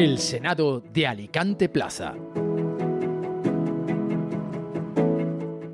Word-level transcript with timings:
El 0.00 0.16
Senado 0.16 0.80
de 0.80 1.06
Alicante 1.06 1.68
Plaza. 1.68 2.14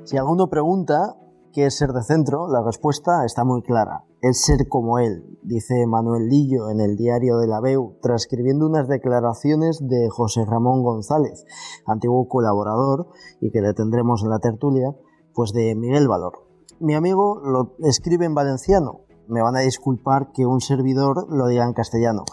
Si 0.03 0.17
alguno 0.17 0.49
pregunta 0.49 1.15
qué 1.53 1.67
es 1.67 1.77
ser 1.77 1.93
de 1.93 2.03
centro, 2.03 2.49
la 2.49 2.61
respuesta 2.61 3.23
está 3.23 3.45
muy 3.45 3.61
clara. 3.61 4.03
Es 4.21 4.41
ser 4.41 4.67
como 4.67 4.99
él, 4.99 5.39
dice 5.43 5.87
Manuel 5.87 6.27
Lillo 6.27 6.69
en 6.69 6.81
el 6.81 6.97
diario 6.97 7.37
de 7.37 7.47
la 7.47 7.61
BEU, 7.61 7.99
transcribiendo 8.01 8.67
unas 8.67 8.89
declaraciones 8.89 9.79
de 9.87 10.09
José 10.09 10.43
Ramón 10.45 10.83
González, 10.83 11.45
antiguo 11.85 12.27
colaborador 12.27 13.07
y 13.39 13.49
que 13.51 13.61
le 13.61 13.73
tendremos 13.73 14.23
en 14.23 14.29
la 14.29 14.39
tertulia, 14.39 14.93
pues 15.33 15.53
de 15.53 15.73
Miguel 15.73 16.09
Valor. 16.09 16.33
Mi 16.81 16.95
amigo 16.95 17.39
lo 17.45 17.77
escribe 17.79 18.25
en 18.25 18.35
valenciano. 18.35 19.05
Me 19.29 19.41
van 19.41 19.55
a 19.55 19.61
disculpar 19.61 20.33
que 20.33 20.45
un 20.45 20.59
servidor 20.59 21.27
lo 21.29 21.47
diga 21.47 21.63
en 21.63 21.71
castellano. 21.71 22.25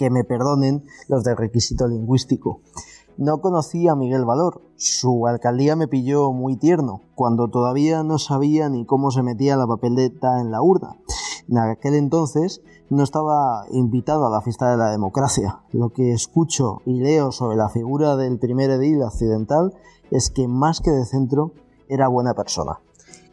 Que 0.00 0.08
me 0.08 0.24
perdonen 0.24 0.86
los 1.08 1.24
de 1.24 1.34
requisito 1.34 1.86
lingüístico. 1.86 2.62
No 3.18 3.42
conocí 3.42 3.86
a 3.86 3.94
Miguel 3.94 4.24
Valor. 4.24 4.62
Su 4.76 5.26
alcaldía 5.26 5.76
me 5.76 5.88
pilló 5.88 6.32
muy 6.32 6.56
tierno, 6.56 7.02
cuando 7.14 7.48
todavía 7.48 8.02
no 8.02 8.18
sabía 8.18 8.70
ni 8.70 8.86
cómo 8.86 9.10
se 9.10 9.22
metía 9.22 9.58
la 9.58 9.66
papeleta 9.66 10.40
en 10.40 10.50
la 10.52 10.62
urna. 10.62 10.96
En 11.50 11.58
aquel 11.58 11.96
entonces 11.96 12.62
no 12.88 13.02
estaba 13.02 13.66
invitado 13.72 14.26
a 14.26 14.30
la 14.30 14.40
fiesta 14.40 14.70
de 14.70 14.78
la 14.78 14.90
democracia. 14.90 15.60
Lo 15.70 15.90
que 15.90 16.12
escucho 16.12 16.80
y 16.86 16.94
leo 16.94 17.30
sobre 17.30 17.58
la 17.58 17.68
figura 17.68 18.16
del 18.16 18.38
primer 18.38 18.70
edil 18.70 19.02
accidental 19.02 19.74
es 20.10 20.30
que 20.30 20.48
más 20.48 20.80
que 20.80 20.92
de 20.92 21.04
centro 21.04 21.52
era 21.90 22.08
buena 22.08 22.32
persona 22.32 22.80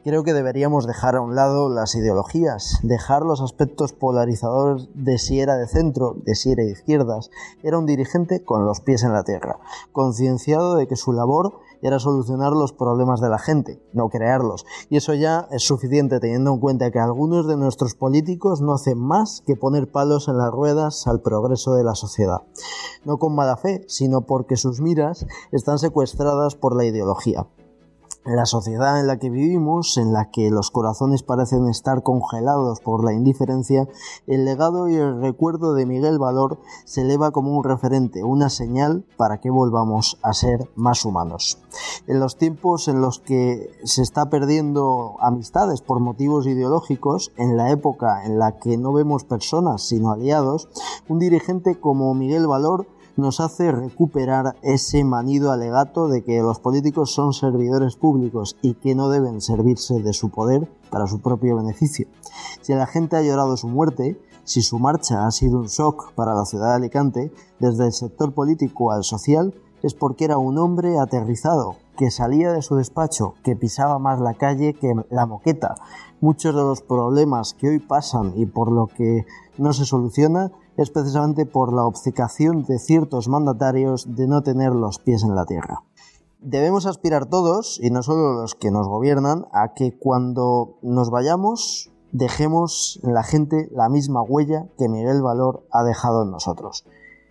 creo 0.08 0.24
que 0.24 0.34
deberíamos 0.34 0.88
dejar 0.88 1.18
a 1.18 1.22
un 1.22 1.36
lado 1.36 1.68
las 1.68 1.94
ideologías, 1.94 2.80
dejar 2.82 3.24
los 3.24 3.42
aspectos 3.42 3.92
polarizadores 3.92 4.88
de 4.94 5.18
si 5.18 5.42
era 5.42 5.58
de 5.58 5.68
centro, 5.68 6.16
de 6.24 6.34
si 6.34 6.54
era 6.54 6.64
de 6.64 6.72
izquierdas. 6.72 7.30
Era 7.62 7.78
un 7.78 7.86
dirigente 7.86 8.42
con 8.42 8.64
los 8.64 8.80
pies 8.80 9.04
en 9.04 9.12
la 9.12 9.26
tierra, 9.26 9.60
concienciado 9.92 10.78
de 10.78 10.88
que 10.88 10.96
su 10.96 11.12
labor 11.12 11.60
era 11.82 12.00
solucionar 12.00 12.54
los 12.54 12.72
problemas 12.72 13.20
de 13.20 13.28
la 13.28 13.38
gente, 13.38 13.84
no 13.92 14.08
crearlos. 14.08 14.66
Y 14.90 14.96
eso 14.96 15.14
ya 15.14 15.50
es 15.52 15.64
suficiente 15.64 16.22
teniendo 16.22 16.54
en 16.54 16.62
cuenta 16.62 16.90
que 16.90 17.00
algunos 17.00 17.46
de 17.46 17.58
nuestros 17.58 17.94
políticos 17.94 18.62
no 18.62 18.76
hacen 18.76 18.98
más 18.98 19.44
que 19.46 19.58
poner 19.58 19.92
palos 19.92 20.30
en 20.30 20.38
las 20.38 20.54
ruedas 20.54 21.06
al 21.08 21.20
progreso 21.20 21.74
de 21.74 21.84
la 21.84 21.96
sociedad. 21.96 22.44
No 23.04 23.18
con 23.18 23.36
mala 23.36 23.58
fe, 23.58 23.84
sino 23.90 24.22
porque 24.22 24.56
sus 24.56 24.80
miras 24.80 25.26
están 25.52 25.80
secuestradas 25.80 26.56
por 26.56 26.78
la 26.78 26.86
ideología 26.86 27.46
la 28.36 28.46
sociedad 28.46 29.00
en 29.00 29.08
la 29.08 29.20
que 29.20 29.30
vivimos, 29.30 29.98
en 29.98 30.12
la 30.12 30.30
que 30.30 30.50
los 30.50 30.70
corazones 30.70 31.24
parecen 31.24 31.68
estar 31.68 32.04
congelados 32.04 32.82
por 32.82 33.04
la 33.04 33.14
indiferencia, 33.14 33.88
el 34.28 34.44
legado 34.44 34.90
y 34.90 34.96
el 34.96 35.22
recuerdo 35.22 35.74
de 35.74 35.86
Miguel 35.86 36.20
Valor 36.20 36.60
se 36.84 37.02
eleva 37.02 37.32
como 37.32 37.58
un 37.58 37.64
referente, 37.64 38.24
una 38.24 38.50
señal 38.50 39.06
para 39.16 39.40
que 39.40 39.50
volvamos 39.50 40.20
a 40.24 40.34
ser 40.34 40.70
más 40.76 41.06
humanos. 41.06 41.60
En 42.06 42.20
los 42.20 42.38
tiempos 42.38 42.88
en 42.88 43.02
los 43.02 43.20
que 43.20 43.72
se 43.84 44.02
está 44.02 44.30
perdiendo 44.30 45.16
amistades 45.20 45.82
por 45.82 46.00
motivos 46.00 46.48
ideológicos, 46.48 47.32
en 47.38 47.56
la 47.56 47.72
época 47.72 48.26
en 48.26 48.40
la 48.40 48.60
que 48.60 48.78
no 48.78 48.92
vemos 48.92 49.24
personas 49.24 49.84
sino 49.84 50.12
aliados, 50.12 50.68
un 51.08 51.20
dirigente 51.20 51.80
como 51.80 52.14
Miguel 52.14 52.48
Valor 52.48 52.88
nos 53.18 53.40
hace 53.40 53.72
recuperar 53.72 54.56
ese 54.62 55.04
manido 55.04 55.52
alegato 55.52 56.08
de 56.08 56.24
que 56.24 56.40
los 56.40 56.60
políticos 56.60 57.12
son 57.12 57.34
servidores 57.34 57.96
públicos 57.96 58.56
y 58.62 58.76
que 58.76 58.96
no 58.96 59.10
deben 59.10 59.42
servirse 59.42 60.02
de 60.02 60.14
su 60.14 60.30
poder 60.30 60.72
para 60.90 61.08
su 61.08 61.20
propio 61.20 61.58
beneficio. 61.58 62.08
Si 62.62 62.74
la 62.74 62.86
gente 62.86 63.18
ha 63.18 63.22
llorado 63.24 63.58
su 63.58 63.68
muerte, 63.68 64.22
si 64.44 64.62
su 64.62 64.80
marcha 64.80 65.26
ha 65.26 65.32
sido 65.32 65.60
un 65.60 65.68
shock 65.68 66.14
para 66.14 66.34
la 66.34 66.46
ciudad 66.46 66.70
de 66.70 66.76
Alicante, 66.76 67.34
desde 67.60 67.88
el 67.88 67.92
sector 67.92 68.34
político 68.34 68.92
al 68.92 69.04
social, 69.04 69.54
es 69.84 69.94
porque 69.94 70.26
era 70.26 70.38
un 70.38 70.58
hombre 70.58 70.98
aterrizado, 71.00 71.76
que 71.98 72.12
salía 72.12 72.52
de 72.52 72.62
su 72.62 72.76
despacho, 72.76 73.34
que 73.44 73.56
pisaba 73.56 74.00
más 74.00 74.20
la 74.20 74.36
calle 74.36 74.74
que 74.74 74.94
la 75.10 75.26
moqueta. 75.26 75.76
Muchos 76.22 76.56
de 76.56 76.62
los 76.62 76.82
problemas 76.82 77.54
que 77.54 77.70
hoy 77.70 77.80
pasan 77.80 78.34
y 78.36 78.46
por 78.46 78.72
lo 78.72 78.88
que 78.88 79.26
no 79.58 79.74
se 79.74 79.86
soluciona 79.86 80.52
es 80.78 80.92
precisamente 80.92 81.46
por 81.46 81.74
la 81.74 81.86
obcecación 81.86 82.64
de 82.64 82.80
ciertos 82.80 83.28
mandatarios 83.28 84.16
de 84.16 84.28
no 84.28 84.44
tener 84.44 84.74
los 84.74 85.00
pies 85.00 85.24
en 85.24 85.36
la 85.36 85.46
tierra. 85.46 85.84
Debemos 86.40 86.86
aspirar 86.86 87.26
todos, 87.26 87.80
y 87.82 87.90
no 87.90 88.04
solo 88.04 88.34
los 88.34 88.54
que 88.54 88.70
nos 88.70 88.88
gobiernan, 88.88 89.48
a 89.52 89.74
que 89.74 89.98
cuando 89.98 90.78
nos 90.84 91.10
vayamos 91.10 91.92
dejemos 92.12 93.00
en 93.04 93.14
la 93.14 93.24
gente 93.24 93.70
la 93.72 93.90
misma 93.90 94.22
huella 94.22 94.68
que 94.78 94.88
Miguel 94.88 95.22
Valor 95.22 95.68
ha 95.72 95.84
dejado 95.84 96.24
en 96.24 96.32
nosotros. 96.32 96.86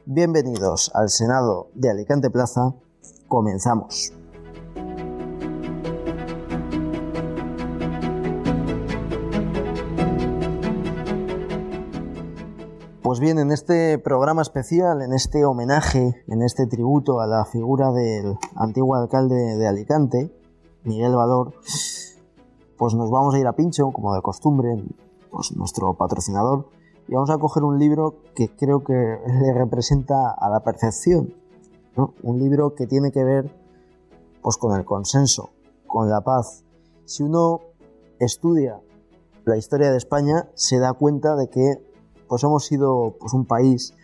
Bienvenidos 0.04 0.90
al 0.94 1.08
Senado 1.08 1.68
de 1.74 1.90
Alicante 1.90 2.30
Plaza. 2.30 2.74
Comenzamos. 3.28 4.12
Pues 13.16 13.24
bien, 13.24 13.38
en 13.38 13.50
este 13.50 13.98
programa 13.98 14.42
especial, 14.42 15.00
en 15.00 15.14
este 15.14 15.46
homenaje, 15.46 16.22
en 16.26 16.42
este 16.42 16.66
tributo 16.66 17.20
a 17.20 17.26
la 17.26 17.46
figura 17.46 17.90
del 17.90 18.36
antiguo 18.54 18.94
alcalde 18.94 19.56
de 19.56 19.66
Alicante, 19.66 20.30
Miguel 20.84 21.16
Valor, 21.16 21.54
pues 22.76 22.94
nos 22.94 23.10
vamos 23.10 23.34
a 23.34 23.38
ir 23.38 23.46
a 23.46 23.54
Pincho, 23.54 23.90
como 23.90 24.14
de 24.14 24.20
costumbre, 24.20 24.84
pues 25.30 25.56
nuestro 25.56 25.94
patrocinador, 25.94 26.68
y 27.08 27.14
vamos 27.14 27.30
a 27.30 27.38
coger 27.38 27.64
un 27.64 27.78
libro 27.78 28.16
que 28.34 28.54
creo 28.54 28.84
que 28.84 28.92
le 28.92 29.54
representa 29.54 30.32
a 30.38 30.50
la 30.50 30.60
perfección, 30.60 31.32
un 32.22 32.38
libro 32.38 32.74
que 32.74 32.86
tiene 32.86 33.12
que 33.12 33.24
ver 33.24 33.50
pues 34.42 34.58
con 34.58 34.76
el 34.76 34.84
consenso, 34.84 35.48
con 35.86 36.10
la 36.10 36.20
paz. 36.20 36.64
Si 37.06 37.22
uno 37.22 37.60
estudia 38.18 38.82
la 39.46 39.56
historia 39.56 39.90
de 39.90 39.96
España, 39.96 40.50
se 40.52 40.78
da 40.78 40.92
cuenta 40.92 41.34
de 41.34 41.48
que 41.48 41.85
pues 42.28 42.42
hemos 42.44 42.64
sido 42.64 43.16
pues, 43.18 43.32
un 43.32 43.44
país 43.44 43.94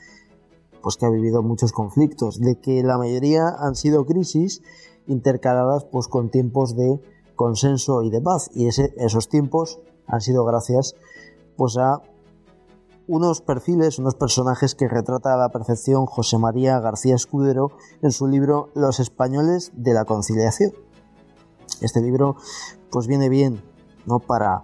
pues, 0.82 0.96
que 0.96 1.06
ha 1.06 1.10
vivido 1.10 1.42
muchos 1.42 1.72
conflictos, 1.72 2.40
de 2.40 2.58
que 2.60 2.82
la 2.82 2.98
mayoría 2.98 3.48
han 3.58 3.74
sido 3.74 4.04
crisis 4.04 4.62
intercaladas 5.06 5.84
pues, 5.84 6.08
con 6.08 6.30
tiempos 6.30 6.76
de 6.76 7.00
consenso 7.36 8.02
y 8.02 8.10
de 8.10 8.20
paz. 8.20 8.50
Y 8.54 8.66
esos 8.66 9.28
tiempos 9.28 9.80
han 10.06 10.20
sido 10.20 10.44
gracias 10.44 10.94
pues, 11.56 11.76
a 11.76 12.02
unos 13.08 13.40
perfiles, 13.40 13.98
unos 13.98 14.14
personajes 14.14 14.74
que 14.74 14.88
retrata 14.88 15.34
a 15.34 15.36
la 15.36 15.48
perfección 15.48 16.06
José 16.06 16.38
María 16.38 16.78
García 16.80 17.14
Escudero 17.14 17.72
en 18.00 18.12
su 18.12 18.26
libro 18.26 18.70
Los 18.74 19.00
españoles 19.00 19.72
de 19.74 19.92
la 19.92 20.04
conciliación. 20.04 20.72
Este 21.80 22.00
libro 22.00 22.36
pues 22.90 23.08
viene 23.08 23.28
bien 23.28 23.62
¿no? 24.06 24.20
para, 24.20 24.62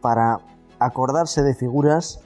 para 0.00 0.38
acordarse 0.78 1.42
de 1.42 1.54
figuras 1.54 2.20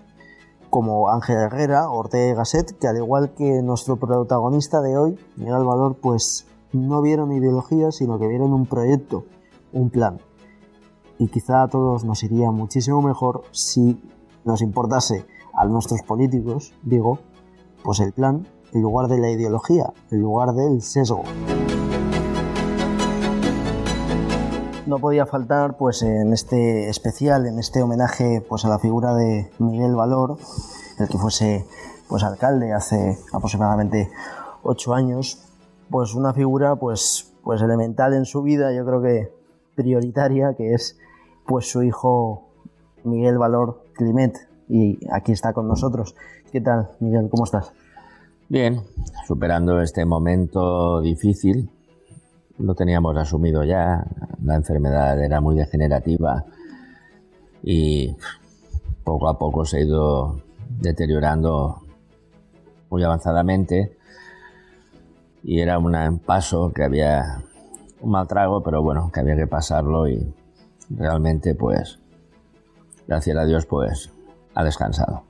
como 0.71 1.09
Ángel 1.09 1.37
Herrera, 1.37 1.91
Ortega 1.91 2.35
Gasset, 2.35 2.79
que 2.79 2.89
al 2.89 2.97
igual 2.97 3.35
que 3.35 3.63
nuestro 3.63 3.97
protagonista 3.97 4.81
de 4.81 4.97
hoy, 4.97 5.19
Miguel 5.37 5.65
Valor, 5.65 5.97
pues 5.97 6.47
no 6.73 7.01
vieron 7.01 7.33
ideología, 7.33 7.93
sino 7.93 8.19
que 8.19 8.29
vieron 8.29 8.53
un 8.53 8.67
proyecto, 8.67 9.25
un 9.73 9.91
plan. 9.91 10.21
Y 11.19 11.29
quizá 11.29 11.63
a 11.63 11.69
todos 11.69 12.05
nos 12.05 12.23
iría 12.23 12.51
muchísimo 12.51 13.03
mejor 13.03 13.43
si 13.51 14.01
nos 14.45 14.63
importase 14.63 15.27
a 15.55 15.65
nuestros 15.65 16.03
políticos, 16.03 16.73
digo, 16.83 17.19
pues 17.83 18.01
el 18.01 18.13
plan 18.13 18.47
en 18.73 18.83
lugar 18.83 19.09
de 19.09 19.19
la 19.19 19.31
ideología, 19.31 19.93
en 20.11 20.21
lugar 20.21 20.55
del 20.55 20.83
sesgo. 20.83 21.23
No 24.89 24.99
podía 24.99 25.27
faltar 25.27 25.77
pues 25.77 26.03
en 26.03 26.33
este 26.33 26.89
especial, 26.89 27.47
en 27.47 27.59
este 27.59 27.83
homenaje 27.83 28.43
pues 28.49 28.65
a 28.65 28.69
la 28.69 28.79
figura 28.79 29.15
de 29.15 29.51
Miguel 29.59 29.95
Valor, 29.95 30.39
el 30.99 31.09
que 31.09 31.19
fuese 31.19 31.67
pues 32.09 32.23
alcalde 32.23 32.73
hace 32.73 33.19
aproximadamente 33.33 34.11
ocho 34.63 34.95
años, 34.95 35.43
pues 35.91 36.15
una 36.15 36.33
figura 36.33 36.77
pues 36.77 37.35
pues 37.45 37.61
elemental 37.61 38.15
en 38.15 38.25
su 38.25 38.43
vida, 38.43 38.73
yo 38.73 38.85
creo 38.87 39.03
que 39.03 39.33
prioritaria, 39.75 40.55
que 40.55 40.73
es 40.73 40.99
pues 41.47 41.71
su 41.71 41.83
hijo 41.83 42.49
Miguel 43.05 43.37
Valor 43.37 43.85
Climet 43.93 44.39
y 44.71 44.99
aquí 45.13 45.33
está 45.33 45.53
con 45.53 45.69
nosotros. 45.69 46.15
¿Qué 46.51 46.63
tal, 46.63 46.89
Miguel? 47.01 47.29
¿Cómo 47.31 47.45
estás? 47.45 47.73
Bien, 48.49 48.81
superando 49.27 49.83
este 49.83 50.07
momento 50.07 51.03
difícil 51.03 51.71
lo 52.59 52.75
teníamos 52.75 53.17
asumido 53.17 53.65
ya, 53.65 54.05
la 54.43 54.57
enfermedad 54.57 55.23
era 55.23 55.41
muy 55.41 55.57
degenerativa 55.57 56.45
y 57.63 58.17
poco 59.05 59.29
a 59.29 59.39
poco 59.39 59.65
se 59.65 59.79
ha 59.79 59.81
ido 59.81 60.43
deteriorando 60.81 61.83
muy 62.91 63.03
avanzadamente 63.03 63.97
y 65.43 65.61
era 65.61 65.79
un 65.79 66.19
paso 66.19 66.73
que 66.75 66.85
había 66.85 67.43
un 68.01 68.11
mal 68.11 68.27
trago, 68.27 68.63
pero 68.63 68.83
bueno, 68.83 69.11
que 69.13 69.21
había 69.21 69.37
que 69.37 69.47
pasarlo 69.47 70.09
y 70.09 70.35
realmente 70.91 71.55
pues, 71.55 71.99
gracias 73.07 73.37
a 73.37 73.45
Dios 73.45 73.67
pues, 73.67 74.13
ha 74.55 74.65
descansado. 74.65 75.23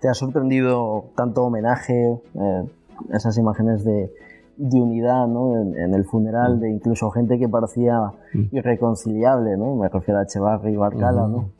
¿Te 0.00 0.08
ha 0.08 0.14
sorprendido 0.14 1.06
tanto 1.16 1.42
homenaje, 1.42 2.20
eh, 2.34 2.68
esas 3.12 3.36
imágenes 3.36 3.84
de, 3.84 4.12
de 4.58 4.80
unidad 4.80 5.28
¿no? 5.28 5.56
en, 5.56 5.94
el 5.94 6.04
funeral 6.04 6.56
mm. 6.56 6.60
de 6.60 6.70
incluso 6.70 7.10
gente 7.10 7.38
que 7.38 7.48
parecía 7.48 8.12
mm. 8.34 8.56
irreconciliable, 8.56 9.56
¿no? 9.56 9.76
me 9.76 9.88
refiero 9.88 10.18
a 10.18 10.24
Echevarri 10.24 10.72
y 10.72 10.76
Barcala, 10.76 11.28
¿no? 11.28 11.50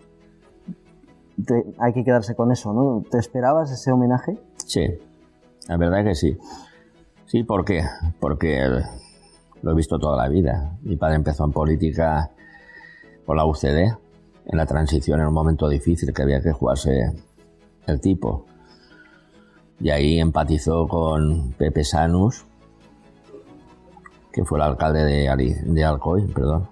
hay 1.78 1.92
que 1.92 2.04
quedarse 2.04 2.34
con 2.34 2.50
eso, 2.50 2.72
¿no? 2.72 3.04
¿Te 3.08 3.18
esperabas 3.18 3.70
ese 3.70 3.92
homenaje? 3.92 4.36
Sí, 4.66 4.86
la 5.68 5.76
verdad 5.76 6.02
que 6.02 6.16
sí. 6.16 6.36
Sí, 7.26 7.44
¿por 7.44 7.64
qué? 7.64 7.84
Porque 8.18 8.66
lo 9.62 9.70
he 9.70 9.74
visto 9.74 10.00
toda 10.00 10.16
la 10.16 10.28
vida. 10.28 10.76
Mi 10.82 10.96
padre 10.96 11.14
empezó 11.14 11.44
en 11.44 11.52
política 11.52 12.32
por 13.24 13.36
la 13.36 13.46
UCD, 13.46 13.94
en 14.46 14.56
la 14.56 14.66
transición, 14.66 15.20
en 15.20 15.28
un 15.28 15.34
momento 15.34 15.68
difícil 15.68 16.12
que 16.12 16.22
había 16.22 16.40
que 16.40 16.50
jugarse 16.50 17.12
el 17.86 18.00
tipo. 18.00 18.46
Y 19.78 19.90
ahí 19.90 20.18
empatizó 20.18 20.88
con 20.88 21.52
Pepe 21.52 21.84
Sanus, 21.84 22.47
que 24.38 24.44
fue 24.44 24.58
el 24.58 24.62
alcalde 24.62 25.04
de, 25.04 25.56
de 25.64 25.84
Alcoy, 25.84 26.28
perdón. 26.28 26.68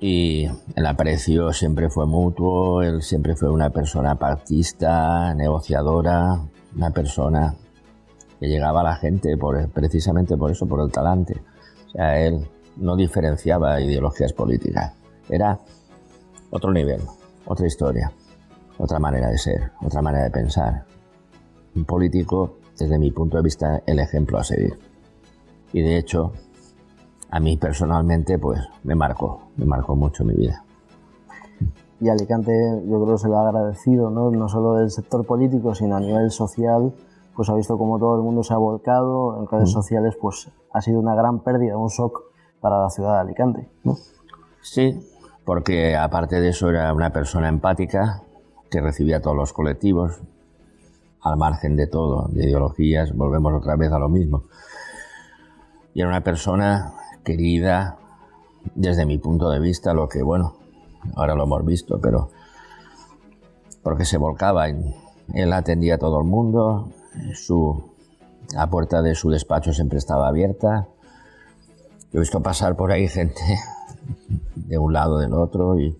Y 0.00 0.48
el 0.74 0.86
aprecio 0.86 1.52
siempre 1.52 1.88
fue 1.88 2.04
mutuo, 2.04 2.82
él 2.82 3.00
siempre 3.00 3.36
fue 3.36 3.48
una 3.48 3.70
persona 3.70 4.16
pactista, 4.16 5.32
negociadora, 5.34 6.40
una 6.74 6.90
persona 6.90 7.54
que 8.40 8.48
llegaba 8.48 8.80
a 8.80 8.82
la 8.82 8.96
gente 8.96 9.36
por, 9.36 9.68
precisamente 9.70 10.36
por 10.36 10.50
eso, 10.50 10.66
por 10.66 10.80
el 10.80 10.90
talante. 10.90 11.40
O 11.86 11.90
sea, 11.90 12.18
él 12.18 12.44
no 12.76 12.96
diferenciaba 12.96 13.80
ideologías 13.80 14.32
políticas, 14.32 14.94
era 15.28 15.60
otro 16.50 16.72
nivel, 16.72 17.02
otra 17.46 17.68
historia, 17.68 18.10
otra 18.78 18.98
manera 18.98 19.28
de 19.28 19.38
ser, 19.38 19.70
otra 19.80 20.02
manera 20.02 20.24
de 20.24 20.30
pensar. 20.32 20.86
Un 21.76 21.84
político, 21.84 22.58
desde 22.76 22.98
mi 22.98 23.12
punto 23.12 23.36
de 23.36 23.44
vista, 23.44 23.80
el 23.86 24.00
ejemplo 24.00 24.38
a 24.38 24.42
seguir. 24.42 24.76
Y 25.74 25.82
de 25.82 25.98
hecho, 25.98 26.30
a 27.30 27.40
mí 27.40 27.56
personalmente, 27.56 28.38
pues 28.38 28.60
me 28.84 28.94
marcó, 28.94 29.48
me 29.56 29.66
marcó 29.66 29.96
mucho 29.96 30.24
mi 30.24 30.32
vida. 30.32 30.62
Y 32.00 32.08
Alicante, 32.08 32.52
yo 32.86 33.02
creo 33.02 33.16
que 33.16 33.22
se 33.22 33.28
lo 33.28 33.38
ha 33.38 33.48
agradecido, 33.48 34.08
¿no? 34.08 34.30
no 34.30 34.48
solo 34.48 34.74
del 34.74 34.92
sector 34.92 35.26
político, 35.26 35.74
sino 35.74 35.96
a 35.96 36.00
nivel 36.00 36.30
social, 36.30 36.92
pues 37.34 37.48
ha 37.48 37.54
visto 37.54 37.76
cómo 37.76 37.98
todo 37.98 38.14
el 38.14 38.22
mundo 38.22 38.44
se 38.44 38.54
ha 38.54 38.56
volcado 38.56 39.40
en 39.40 39.48
redes 39.48 39.72
sociales, 39.72 40.14
pues 40.20 40.48
ha 40.72 40.80
sido 40.80 41.00
una 41.00 41.16
gran 41.16 41.40
pérdida, 41.40 41.76
un 41.76 41.88
shock 41.88 42.22
para 42.60 42.80
la 42.80 42.90
ciudad 42.90 43.14
de 43.14 43.20
Alicante. 43.22 43.68
¿no? 43.82 43.96
Sí, 44.62 45.00
porque 45.44 45.96
aparte 45.96 46.40
de 46.40 46.50
eso 46.50 46.70
era 46.70 46.92
una 46.94 47.12
persona 47.12 47.48
empática 47.48 48.22
que 48.70 48.80
recibía 48.80 49.16
a 49.16 49.20
todos 49.20 49.36
los 49.36 49.52
colectivos, 49.52 50.20
al 51.20 51.36
margen 51.36 51.74
de 51.74 51.88
todo, 51.88 52.28
de 52.28 52.44
ideologías, 52.44 53.12
volvemos 53.12 53.54
otra 53.54 53.74
vez 53.74 53.90
a 53.90 53.98
lo 53.98 54.08
mismo. 54.08 54.44
Y 55.94 56.00
era 56.00 56.08
una 56.08 56.22
persona 56.22 56.92
querida, 57.24 57.96
desde 58.74 59.06
mi 59.06 59.18
punto 59.18 59.48
de 59.50 59.60
vista, 59.60 59.94
lo 59.94 60.08
que, 60.08 60.22
bueno, 60.22 60.56
ahora 61.14 61.34
lo 61.34 61.44
hemos 61.44 61.64
visto, 61.64 62.00
pero 62.00 62.30
porque 63.82 64.04
se 64.04 64.18
volcaba. 64.18 64.68
Él 64.68 65.52
atendía 65.52 65.94
a 65.94 65.98
todo 65.98 66.20
el 66.20 66.26
mundo, 66.26 66.90
su, 67.34 67.92
la 68.52 68.68
puerta 68.68 69.02
de 69.02 69.14
su 69.14 69.30
despacho 69.30 69.72
siempre 69.72 69.98
estaba 69.98 70.28
abierta. 70.28 70.88
Yo 72.12 72.18
he 72.18 72.20
visto 72.20 72.42
pasar 72.42 72.76
por 72.76 72.90
ahí 72.90 73.08
gente 73.08 73.40
de 74.56 74.78
un 74.78 74.92
lado 74.92 75.18
del 75.18 75.32
otro 75.32 75.78
y 75.78 75.96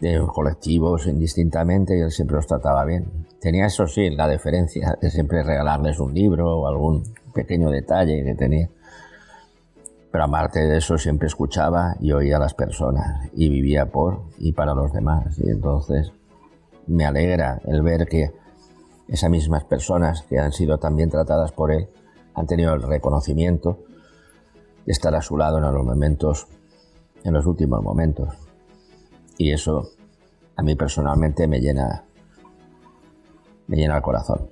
de 0.00 0.20
colectivos 0.26 1.06
indistintamente 1.06 1.96
y 1.96 2.00
él 2.00 2.10
siempre 2.10 2.36
los 2.36 2.46
trataba 2.46 2.84
bien. 2.84 3.26
Tenía 3.40 3.66
eso 3.66 3.86
sí, 3.86 4.10
la 4.10 4.28
deferencia 4.28 4.98
de 5.00 5.10
siempre 5.10 5.42
regalarles 5.42 5.98
un 5.98 6.12
libro 6.12 6.60
o 6.60 6.66
algún 6.66 7.04
pequeño 7.32 7.70
detalle 7.70 8.24
que 8.24 8.34
tenía. 8.34 8.68
Pero 10.14 10.26
aparte 10.26 10.60
de 10.60 10.76
eso 10.76 10.96
siempre 10.96 11.26
escuchaba 11.26 11.96
y 11.98 12.12
oía 12.12 12.36
a 12.36 12.38
las 12.38 12.54
personas 12.54 13.28
y 13.32 13.48
vivía 13.48 13.90
por 13.90 14.22
y 14.38 14.52
para 14.52 14.72
los 14.72 14.92
demás. 14.92 15.36
Y 15.40 15.50
entonces 15.50 16.12
me 16.86 17.04
alegra 17.04 17.60
el 17.64 17.82
ver 17.82 18.06
que 18.06 18.30
esas 19.08 19.28
mismas 19.28 19.64
personas 19.64 20.22
que 20.22 20.38
han 20.38 20.52
sido 20.52 20.78
también 20.78 21.10
tratadas 21.10 21.50
por 21.50 21.72
él 21.72 21.88
han 22.32 22.46
tenido 22.46 22.74
el 22.74 22.82
reconocimiento 22.82 23.80
de 24.86 24.92
estar 24.92 25.12
a 25.16 25.20
su 25.20 25.36
lado 25.36 25.58
en 25.58 25.64
los 25.64 25.84
momentos, 25.84 26.46
en 27.24 27.32
los 27.32 27.44
últimos 27.44 27.82
momentos. 27.82 28.28
Y 29.36 29.50
eso 29.50 29.90
a 30.54 30.62
mí 30.62 30.76
personalmente 30.76 31.48
me 31.48 31.58
llena, 31.58 32.04
me 33.66 33.76
llena 33.76 33.96
el 33.96 34.02
corazón. 34.02 34.48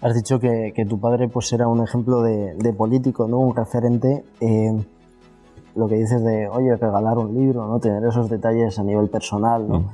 Has 0.00 0.14
dicho 0.14 0.38
que, 0.38 0.86
tu 0.88 1.00
padre 1.00 1.28
pues 1.28 1.52
era 1.52 1.66
un 1.66 1.82
ejemplo 1.82 2.22
de, 2.22 2.74
político, 2.76 3.26
¿no? 3.26 3.38
Un 3.38 3.56
referente. 3.56 4.24
Eh, 4.40 4.84
lo 5.74 5.88
que 5.88 5.96
dices 5.96 6.22
de, 6.22 6.48
oye, 6.48 6.76
regalar 6.76 7.18
un 7.18 7.34
libro, 7.34 7.66
¿no? 7.66 7.80
Tener 7.80 8.04
esos 8.04 8.28
detalles 8.28 8.78
a 8.78 8.84
nivel 8.84 9.08
personal, 9.08 9.66
¿no? 9.68 9.80
Mm. 9.80 9.90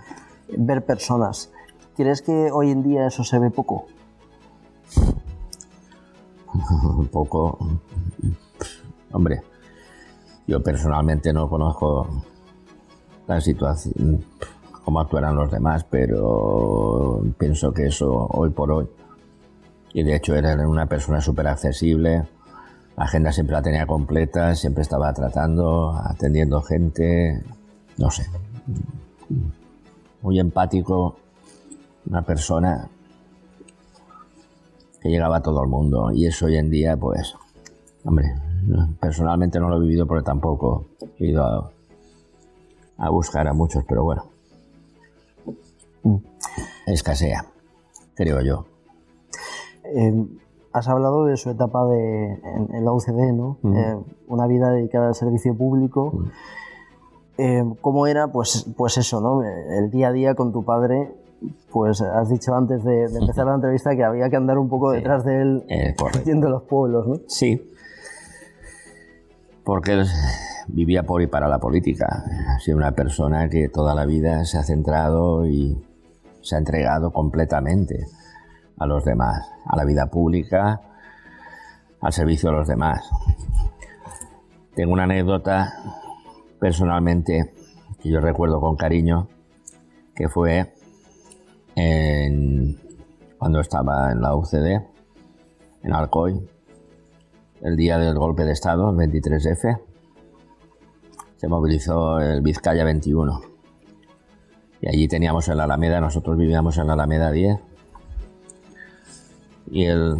Ver 0.67 0.85
personas. 0.85 1.51
¿Crees 1.97 2.23
que 2.23 2.51
hoy 2.53 2.71
en 2.71 2.83
día 2.83 3.07
eso 3.07 3.25
se 3.25 3.39
ve 3.39 3.51
poco? 3.51 3.87
Poco. 7.13 7.59
Hombre, 9.13 9.43
yo 10.47 10.63
personalmente 10.63 11.33
no 11.33 11.49
conozco 11.49 12.07
la 13.27 13.41
situación, 13.41 14.25
cómo 14.85 15.01
actuarán 15.01 15.37
los 15.37 15.51
demás, 15.51 15.85
pero 15.85 17.23
pienso 17.39 17.73
que 17.73 17.87
eso 17.87 18.27
hoy 18.31 18.51
por 18.51 18.71
hoy 18.73 18.89
y 19.93 20.03
de 20.03 20.17
hecho 20.17 20.35
era 20.35 20.55
una 20.69 20.87
persona 20.87 21.21
súper 21.21 21.49
accesible, 21.49 22.25
la 22.97 23.05
agenda 23.05 23.33
siempre 23.33 23.55
la 23.55 23.63
tenía 23.63 23.87
completa, 23.87 24.55
siempre 24.55 24.83
estaba 24.83 25.13
tratando, 25.13 25.93
atendiendo 26.05 26.61
gente, 26.63 27.43
no 27.97 28.11
sé, 28.11 28.27
muy 30.23 30.39
empático, 30.39 31.17
una 32.07 32.23
persona 32.23 32.89
que 35.01 35.09
llegaba 35.09 35.39
a 35.39 35.43
todo 35.43 35.63
el 35.63 35.69
mundo. 35.69 36.11
Y 36.13 36.27
eso 36.27 36.47
hoy 36.47 36.57
en 36.57 36.71
día 36.71 36.97
pues, 36.97 37.35
hombre, 38.05 38.35
personalmente 39.01 39.59
no 39.59 39.69
lo 39.69 39.79
he 39.79 39.81
vivido 39.81 40.07
porque 40.07 40.25
tampoco 40.25 40.87
he 41.19 41.29
ido 41.29 41.45
a, 41.45 41.71
a 42.99 43.11
buscar 43.11 43.49
a 43.49 43.55
muchos, 43.55 43.85
pero 43.89 44.05
bueno, 44.05 44.27
escasea, 46.87 47.47
creo 48.15 48.41
yo. 48.43 48.70
Eh, 49.95 50.27
has 50.73 50.89
hablado 50.89 51.25
de 51.25 51.37
su 51.37 51.51
etapa 51.51 51.85
de, 51.87 52.33
en, 52.73 52.85
la 52.85 52.93
UCD, 52.93 53.33
¿no? 53.33 53.59
Eh, 53.65 53.97
una 54.29 54.47
vida 54.47 54.71
dedicada 54.71 55.09
al 55.09 55.15
servicio 55.15 55.57
público. 55.57 56.13
Eh, 57.39 57.65
¿Cómo 57.81 58.07
era? 58.07 58.29
Pues, 58.29 58.67
pues 58.77 58.97
eso, 58.99 59.21
¿no? 59.21 59.43
El 59.43 59.91
día 59.91 60.09
a 60.09 60.13
día 60.13 60.35
con 60.35 60.53
tu 60.53 60.65
padre. 60.65 61.13
Pues 61.73 62.03
has 62.03 62.29
dicho 62.29 62.55
antes 62.55 62.85
de, 62.85 63.05
empezar 63.05 63.47
la 63.47 63.55
entrevista 63.55 63.97
que 63.97 64.05
había 64.05 64.29
que 64.29 64.37
andar 64.37 64.59
un 64.59 64.69
poco 64.69 64.91
detrás 64.91 65.25
de 65.25 65.41
él, 65.41 65.65
haciendo 66.15 66.51
los 66.51 66.65
pueblos, 66.65 67.07
¿no? 67.07 67.15
Sí. 67.29 67.73
Porque 69.65 69.93
él 69.93 70.07
vivía 70.69 71.03
por 71.05 71.23
y 71.23 71.29
para 71.29 71.49
la 71.49 71.59
política. 71.59 72.25
Ha 72.55 72.61
sido 72.61 72.77
una 72.77 72.93
persona 72.93 73.49
que 73.49 73.71
toda 73.71 73.95
la 73.95 74.05
vida 74.05 74.45
se 74.45 74.59
ha 74.59 74.63
centrado 74.63 75.47
y 75.47 75.83
se 76.43 76.57
ha 76.57 76.59
entregado 76.59 77.11
completamente 77.11 78.07
a 78.81 78.87
los 78.87 79.05
demás, 79.05 79.49
a 79.67 79.77
la 79.77 79.85
vida 79.85 80.07
pública, 80.07 80.81
al 82.01 82.13
servicio 82.13 82.51
de 82.51 82.57
los 82.57 82.67
demás. 82.67 83.09
Tengo 84.75 84.95
una 84.95 85.05
anécdota 85.05 85.73
personalmente 86.59 87.55
que 88.03 88.09
yo 88.09 88.21
recuerdo 88.21 88.61
con 88.61 88.77
cariño, 88.77 89.29
que 90.15 90.29
fue 90.29 90.75
cuando 93.39 93.61
estaba 93.61 94.13
en 94.13 94.21
la 94.21 94.35
UCD, 94.35 94.83
en 95.83 95.93
Alcoy, 95.95 96.47
el 97.63 97.77
día 97.77 97.99
del 97.99 98.19
golpe 98.19 98.45
de 98.45 98.53
Estado, 98.53 98.91
el 98.91 98.97
23F, 98.97 99.81
se 101.37 101.49
movilizó 101.49 102.19
el 102.21 102.43
Vizcaya 102.43 102.85
21. 102.85 103.41
Y 104.83 104.89
allí 104.89 105.09
teníamos 105.09 105.49
en 105.49 105.57
la 105.59 105.65
Alameda, 105.65 106.01
nosotros 106.01 106.37
vivíamos 106.37 106.77
en 106.79 106.87
la 106.87 106.95
Alameda 106.95 107.31
10, 107.31 107.61
y 109.71 109.85
el... 109.85 110.17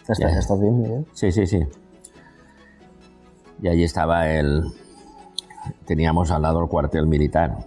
¿Estás, 0.00 0.36
¿Estás 0.36 0.60
bien, 0.60 0.82
Miguel? 0.82 1.06
Sí, 1.12 1.32
sí, 1.32 1.46
sí. 1.46 1.66
Y 3.62 3.68
allí 3.68 3.84
estaba 3.84 4.28
el... 4.30 4.64
Teníamos 5.84 6.30
al 6.30 6.42
lado 6.42 6.62
el 6.62 6.68
cuartel 6.68 7.06
militar. 7.06 7.66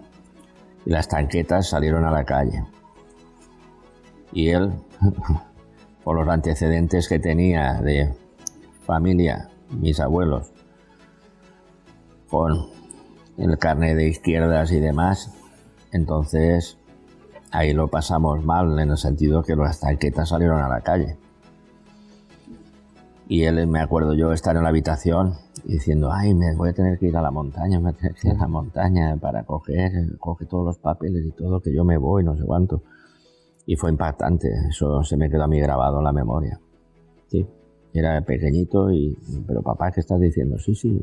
Y 0.86 0.90
las 0.92 1.08
tanquetas 1.08 1.70
salieron 1.70 2.06
a 2.06 2.12
la 2.12 2.26
calle. 2.26 2.64
Y 4.32 4.50
él, 4.50 4.74
por 6.04 6.18
los 6.18 6.28
antecedentes 6.28 7.08
que 7.08 7.20
tenía 7.20 7.82
de 7.82 8.14
familia, 8.86 9.50
mis 9.70 10.00
abuelos, 10.00 10.52
con 12.30 12.68
el 13.38 13.58
carnet 13.58 13.96
de 13.96 14.08
izquierdas 14.08 14.72
y 14.72 14.80
demás. 14.80 15.34
Entonces, 15.92 16.78
ahí 17.56 17.74
lo 17.74 17.88
pasamos 17.88 18.44
mal 18.44 18.78
en 18.80 18.92
el 18.92 18.98
sentido 18.98 19.42
que 19.42 19.56
las 19.56 19.80
tanquetas 19.80 20.30
salieron 20.30 20.60
a 20.60 20.68
la 20.68 20.82
calle. 20.82 21.18
Y 23.28 23.44
él, 23.44 23.66
me 23.68 23.80
acuerdo 23.80 24.14
yo, 24.14 24.34
estar 24.34 24.56
en 24.56 24.64
la 24.64 24.70
habitación 24.70 25.34
diciendo, 25.64 26.12
ay, 26.12 26.36
me 26.36 26.54
voy 26.56 26.70
a 26.70 26.74
tener 26.74 27.00
que 27.00 27.08
ir 27.08 27.18
a 27.18 27.22
la 27.22 27.32
montaña, 27.32 27.80
me 27.80 27.86
voy 27.86 27.94
a 27.94 27.98
tener 27.98 28.14
que 28.14 28.28
ir 28.28 28.36
a 28.36 28.38
la 28.38 28.48
montaña 28.48 29.18
para 29.18 29.44
coger, 29.44 30.18
coge 30.20 30.46
todos 30.46 30.66
los 30.66 30.78
papeles 30.78 31.26
y 31.26 31.32
todo, 31.32 31.60
que 31.60 31.74
yo 31.74 31.84
me 31.84 31.98
voy, 31.98 32.24
no 32.24 32.36
sé 32.38 32.44
cuánto. 32.44 32.84
Y 33.66 33.76
fue 33.78 33.90
impactante, 33.90 34.48
eso 34.70 35.04
se 35.04 35.18
me 35.18 35.30
quedó 35.30 35.46
a 35.46 35.48
mí 35.48 35.60
grabado 35.60 35.98
en 35.98 36.04
la 36.04 36.12
memoria. 36.12 36.60
Sí, 37.28 37.48
era 37.94 38.22
pequeñito 38.22 38.92
y, 38.92 39.18
pero 39.48 39.64
papá, 39.64 39.92
¿qué 39.92 40.02
estás 40.02 40.20
diciendo? 40.20 40.60
Sí, 40.60 40.76
sí. 40.76 41.02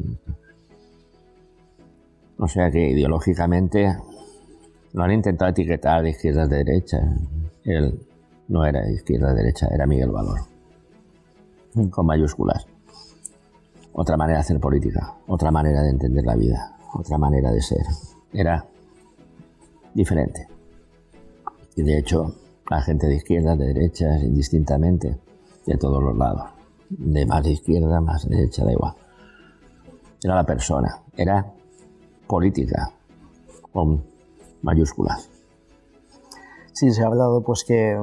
O 2.39 2.47
sea 2.47 2.71
que 2.71 2.91
ideológicamente 2.91 3.97
lo 4.93 5.03
han 5.03 5.13
intentado 5.13 5.51
etiquetar 5.51 6.03
de 6.03 6.11
izquierda 6.11 6.43
a 6.43 6.47
derecha. 6.47 6.99
Él 7.65 7.99
no 8.49 8.65
era 8.65 8.89
izquierda 8.91 9.33
derecha, 9.33 9.69
era 9.69 9.87
Miguel 9.87 10.11
Valor. 10.11 10.41
Con 11.91 12.07
mayúsculas. 12.07 12.67
Otra 13.95 14.17
manera 14.17 14.39
de 14.39 14.43
hacer 14.43 14.61
política, 14.61 15.15
otra 15.27 15.51
manera 15.51 15.83
de 15.83 15.91
entender 15.91 16.25
la 16.25 16.35
vida, 16.35 16.77
otra 16.95 17.19
manera 17.19 17.51
de 17.51 17.61
ser. 17.61 17.85
Era 18.33 18.65
diferente. 19.95 20.49
Y 21.77 21.83
de 21.83 21.99
hecho, 21.99 22.35
la 22.71 22.81
gente 22.83 23.07
de 23.07 23.17
izquierda, 23.17 23.57
de 23.57 23.67
derecha, 23.67 24.19
indistintamente, 24.19 25.19
de 25.67 25.77
todos 25.77 26.03
los 26.03 26.17
lados. 26.17 26.51
De 26.89 27.25
más 27.27 27.47
izquierda, 27.47 28.01
más 28.01 28.29
derecha, 28.29 28.65
da 28.65 28.73
igual. 28.73 28.95
Era 30.23 30.37
la 30.37 30.45
persona, 30.45 31.03
era 31.17 31.47
política, 32.27 32.91
con 33.73 34.12
mayúsculas. 34.63 35.29
Sí, 36.73 36.91
se 36.93 37.03
ha 37.03 37.07
hablado 37.07 37.43
pues 37.43 37.65
que 37.65 37.99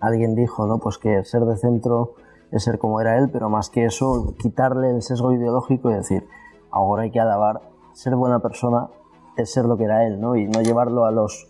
alguien 0.00 0.34
dijo, 0.34 0.66
¿no? 0.66 0.78
Pues 0.78 0.98
que 0.98 1.24
ser 1.24 1.42
de 1.42 1.56
centro 1.56 2.14
es 2.50 2.64
ser 2.64 2.78
como 2.78 3.00
era 3.00 3.18
él, 3.18 3.30
pero 3.30 3.48
más 3.48 3.70
que 3.70 3.84
eso, 3.86 4.34
quitarle 4.38 4.90
el 4.90 5.02
sesgo 5.02 5.32
ideológico 5.32 5.90
y 5.90 5.94
decir, 5.94 6.26
ahora 6.70 7.04
hay 7.04 7.10
que 7.10 7.20
alabar, 7.20 7.62
ser 7.94 8.14
buena 8.16 8.40
persona 8.40 8.88
es 9.36 9.50
ser 9.50 9.64
lo 9.64 9.76
que 9.76 9.84
era 9.84 10.06
él, 10.06 10.20
¿no? 10.20 10.36
Y 10.36 10.46
no 10.46 10.60
llevarlo 10.60 11.06
a 11.06 11.10
los 11.10 11.48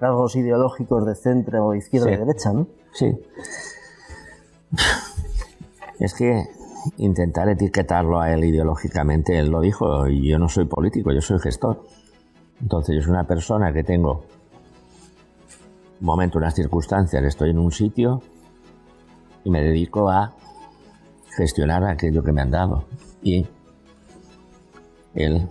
rasgos 0.00 0.36
ideológicos 0.36 1.06
de 1.06 1.14
centro 1.14 1.66
o 1.66 1.74
izquierda 1.74 2.10
y 2.12 2.16
derecha, 2.16 2.52
¿no? 2.52 2.66
Sí. 2.92 3.18
Es 5.98 6.14
que 6.14 6.48
intentar 6.98 7.48
etiquetarlo 7.48 8.20
a 8.20 8.32
él 8.32 8.44
ideológicamente, 8.44 9.38
él 9.38 9.50
lo 9.50 9.60
dijo, 9.60 10.08
y 10.08 10.28
yo 10.28 10.38
no 10.38 10.48
soy 10.48 10.64
político, 10.66 11.12
yo 11.12 11.20
soy 11.20 11.38
gestor. 11.38 11.84
Entonces 12.62 13.04
soy 13.04 13.12
una 13.12 13.24
persona 13.24 13.72
que 13.72 13.82
tengo 13.82 14.24
un 16.00 16.06
momento, 16.06 16.38
unas 16.38 16.54
circunstancias, 16.54 17.22
estoy 17.24 17.50
en 17.50 17.58
un 17.58 17.72
sitio 17.72 18.22
y 19.44 19.50
me 19.50 19.62
dedico 19.62 20.08
a 20.08 20.32
gestionar 21.36 21.84
aquello 21.84 22.22
que 22.22 22.32
me 22.32 22.40
han 22.40 22.50
dado. 22.50 22.84
Y 23.22 23.46
él 25.14 25.48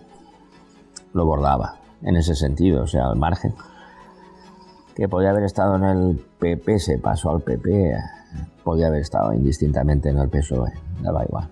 lo 1.14 1.26
bordaba 1.26 1.80
en 2.02 2.16
ese 2.16 2.36
sentido, 2.36 2.84
o 2.84 2.88
sea, 2.88 3.08
al 3.08 3.18
margen. 3.18 3.54
Que 4.96 5.08
podía 5.08 5.30
haber 5.30 5.44
estado 5.44 5.76
en 5.76 5.84
el 5.84 6.26
PP, 6.40 6.80
se 6.80 6.98
pasó 6.98 7.32
al 7.32 7.42
PP, 7.42 7.96
podía 8.64 8.88
haber 8.88 9.02
estado 9.02 9.34
indistintamente 9.34 10.10
en 10.10 10.18
el 10.18 10.30
PSOE, 10.30 10.72
daba 11.02 11.24
igual. 11.24 11.50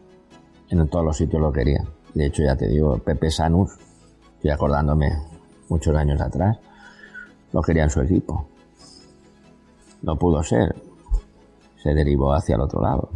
En 0.70 0.88
todos 0.88 1.06
los 1.06 1.18
sitios 1.18 1.42
lo 1.42 1.52
quería. 1.52 1.84
De 2.14 2.26
hecho, 2.26 2.44
ya 2.44 2.56
te 2.56 2.68
digo, 2.68 2.98
Pepe 3.00 3.32
Sanus, 3.32 3.72
estoy 4.36 4.52
acordándome 4.52 5.39
muchos 5.70 5.96
años 5.96 6.20
atrás, 6.22 6.58
lo 7.54 7.62
quería 7.62 7.84
en 7.84 7.90
su 7.90 8.02
equipo. 8.02 8.48
No 10.02 10.18
pudo 10.18 10.44
ser, 10.44 10.76
se 11.82 11.94
derivó 11.94 12.34
hacia 12.34 12.56
el 12.56 12.62
otro 12.62 12.82
lado. 12.82 13.10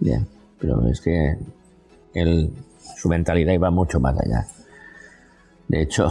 Bien, 0.00 0.26
pero 0.58 0.86
es 0.88 1.00
que 1.00 1.38
él, 2.14 2.52
su 2.96 3.08
mentalidad 3.08 3.52
iba 3.52 3.70
mucho 3.70 4.00
más 4.00 4.18
allá. 4.18 4.46
De 5.68 5.82
hecho, 5.82 6.10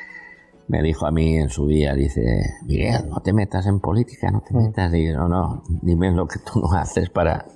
me 0.68 0.82
dijo 0.82 1.06
a 1.06 1.10
mí 1.10 1.36
en 1.36 1.50
su 1.50 1.66
día, 1.66 1.94
dice, 1.94 2.56
Miguel, 2.62 3.08
no 3.08 3.20
te 3.20 3.32
metas 3.32 3.66
en 3.66 3.80
política, 3.80 4.30
no 4.30 4.40
te 4.40 4.54
metas. 4.54 4.92
Y 4.94 5.08
no, 5.08 5.28
no, 5.28 5.62
dime 5.68 6.10
lo 6.10 6.26
que 6.26 6.38
tú 6.38 6.60
no 6.60 6.72
haces 6.78 7.10
para, 7.10 7.46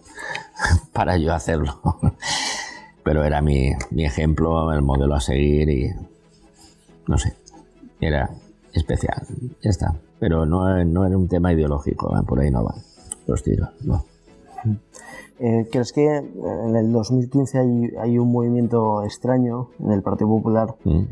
para 0.92 1.16
yo 1.16 1.32
hacerlo. 1.32 1.80
Pero 3.02 3.22
era 3.22 3.42
mi, 3.42 3.72
mi 3.90 4.06
ejemplo, 4.06 4.72
el 4.72 4.80
modelo 4.80 5.14
a 5.14 5.20
seguir 5.20 5.68
y 5.68 5.94
no 7.06 7.18
sé, 7.18 7.34
era 8.00 8.30
especial, 8.72 9.26
ya 9.62 9.70
está. 9.70 9.94
Pero 10.18 10.46
no, 10.46 10.84
no 10.84 11.06
era 11.06 11.16
un 11.16 11.28
tema 11.28 11.52
ideológico, 11.52 12.16
¿eh? 12.16 12.22
por 12.26 12.40
ahí 12.40 12.50
no 12.50 12.64
va 12.64 12.74
los 13.26 13.42
tiros, 13.42 13.68
no. 13.84 14.04
Eh, 15.38 15.68
¿Crees 15.70 15.92
que 15.92 16.16
en 16.16 16.76
el 16.76 16.92
2015 16.92 17.58
hay, 17.58 17.92
hay, 18.00 18.18
un 18.18 18.30
movimiento 18.30 19.02
extraño 19.04 19.68
en 19.80 19.92
el 19.92 20.02
Partido 20.02 20.28
Popular? 20.28 20.74
Mm. 20.84 21.02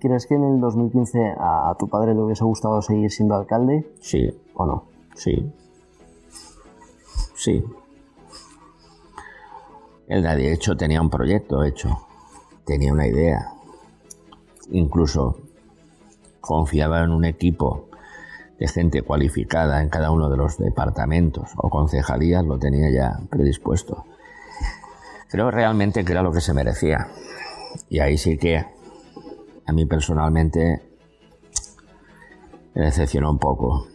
¿Crees 0.00 0.26
que 0.26 0.34
en 0.34 0.44
el 0.44 0.60
2015 0.60 1.34
a, 1.38 1.70
a, 1.70 1.74
tu 1.76 1.88
padre 1.88 2.14
le 2.14 2.20
hubiese 2.20 2.44
gustado 2.44 2.80
seguir 2.82 3.10
siendo 3.10 3.34
alcalde? 3.34 3.90
Sí. 4.00 4.30
¿O 4.54 4.66
no? 4.66 4.84
Sí. 5.14 5.50
Sí. 7.34 7.64
Él 10.08 10.22
de 10.22 10.52
hecho 10.52 10.76
tenía 10.76 11.00
un 11.00 11.10
proyecto 11.10 11.64
hecho, 11.64 12.06
tenía 12.64 12.92
una 12.92 13.06
idea. 13.06 13.54
Incluso 14.70 15.38
confiaba 16.40 17.02
en 17.04 17.10
un 17.10 17.24
equipo 17.24 17.88
de 18.58 18.68
gente 18.68 19.02
cualificada 19.02 19.82
en 19.82 19.88
cada 19.88 20.10
uno 20.10 20.28
de 20.28 20.36
los 20.36 20.58
departamentos 20.58 21.50
o 21.56 21.70
concejalías, 21.70 22.44
lo 22.44 22.58
tenía 22.58 22.90
ya 22.90 23.18
predispuesto. 23.30 24.04
Creo 25.28 25.50
realmente 25.50 26.04
que 26.04 26.12
era 26.12 26.22
lo 26.22 26.32
que 26.32 26.40
se 26.40 26.52
merecía. 26.52 27.08
Y 27.88 28.00
ahí 28.00 28.18
sí 28.18 28.36
que 28.36 28.64
a 29.64 29.72
mí 29.72 29.86
personalmente 29.86 30.82
me 32.74 32.82
decepcionó 32.82 33.30
un 33.30 33.38
poco 33.38 33.86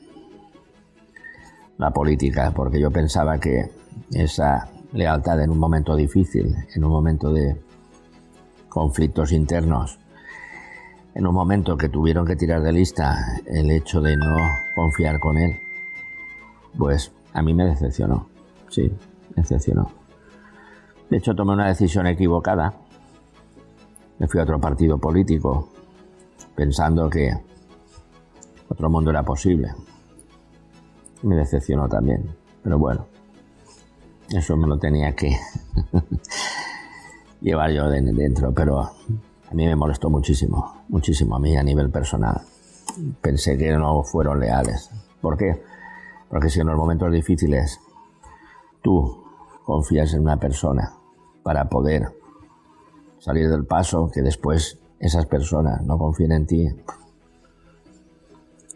la 1.78 1.92
política, 1.92 2.52
porque 2.56 2.80
yo 2.80 2.90
pensaba 2.90 3.38
que 3.38 3.70
esa 4.12 4.70
lealtad 4.94 5.42
en 5.42 5.52
un 5.52 5.60
momento 5.60 5.96
difícil, 5.96 6.56
en 6.74 6.84
un 6.84 6.92
momento 6.92 7.32
de 7.34 7.62
conflictos 8.70 9.32
internos, 9.32 10.00
en 11.16 11.26
un 11.26 11.34
momento 11.34 11.78
que 11.78 11.88
tuvieron 11.88 12.26
que 12.26 12.36
tirar 12.36 12.62
de 12.62 12.74
lista 12.74 13.42
el 13.46 13.72
hecho 13.72 14.02
de 14.02 14.18
no 14.18 14.36
confiar 14.76 15.18
con 15.20 15.38
él, 15.38 15.58
pues 16.78 17.12
a 17.34 17.42
mí 17.42 17.54
me 17.54 17.66
decepcionó. 17.66 18.28
Sí, 18.70 18.92
me 19.30 19.42
decepcionó. 19.42 19.90
De 21.10 21.18
hecho, 21.18 21.34
tomé 21.34 21.54
una 21.54 21.68
decisión 21.68 22.06
equivocada. 22.08 22.74
Me 24.20 24.28
fui 24.28 24.42
a 24.42 24.44
otro 24.44 24.60
partido 24.60 24.98
político 24.98 25.70
pensando 26.54 27.10
que 27.10 27.32
otro 28.68 28.90
mundo 28.90 29.10
era 29.12 29.24
posible. 29.24 29.74
Me 31.24 31.38
decepcionó 31.38 31.88
también. 31.88 32.36
Pero 32.62 32.78
bueno, 32.78 33.06
eso 34.30 34.58
me 34.58 34.68
lo 34.68 34.78
tenía 34.78 35.16
que 35.16 35.38
llevar 37.42 37.72
yo 37.72 37.88
dentro. 37.88 38.54
Pero 38.54 38.82
a 38.82 39.54
mí 39.54 39.66
me 39.66 39.76
molestó 39.76 40.10
muchísimo, 40.10 40.75
muchísimo 40.90 41.36
a 41.36 41.40
mí 41.40 41.56
a 41.56 41.64
nivel 41.64 41.90
personal. 41.90 42.42
Pensé 43.22 43.58
que 43.58 43.72
no 43.72 44.04
fueron 44.04 44.40
leales. 44.40 44.90
¿Por 45.22 45.38
qué? 45.38 45.62
Porque 46.30 46.50
si 46.50 46.60
en 46.60 46.68
los 46.68 46.78
momentos 46.78 47.12
difíciles 47.12 47.80
tú 48.82 49.24
confías 49.64 50.14
en 50.14 50.22
una 50.22 50.38
persona 50.38 50.94
para 51.44 51.68
poder 51.68 52.12
salir 53.20 53.50
del 53.50 53.66
paso, 53.66 54.10
que 54.12 54.22
después 54.22 54.80
esas 55.00 55.26
personas 55.26 55.82
no 55.84 55.98
confíen 55.98 56.32
en 56.32 56.46
ti, 56.46 56.68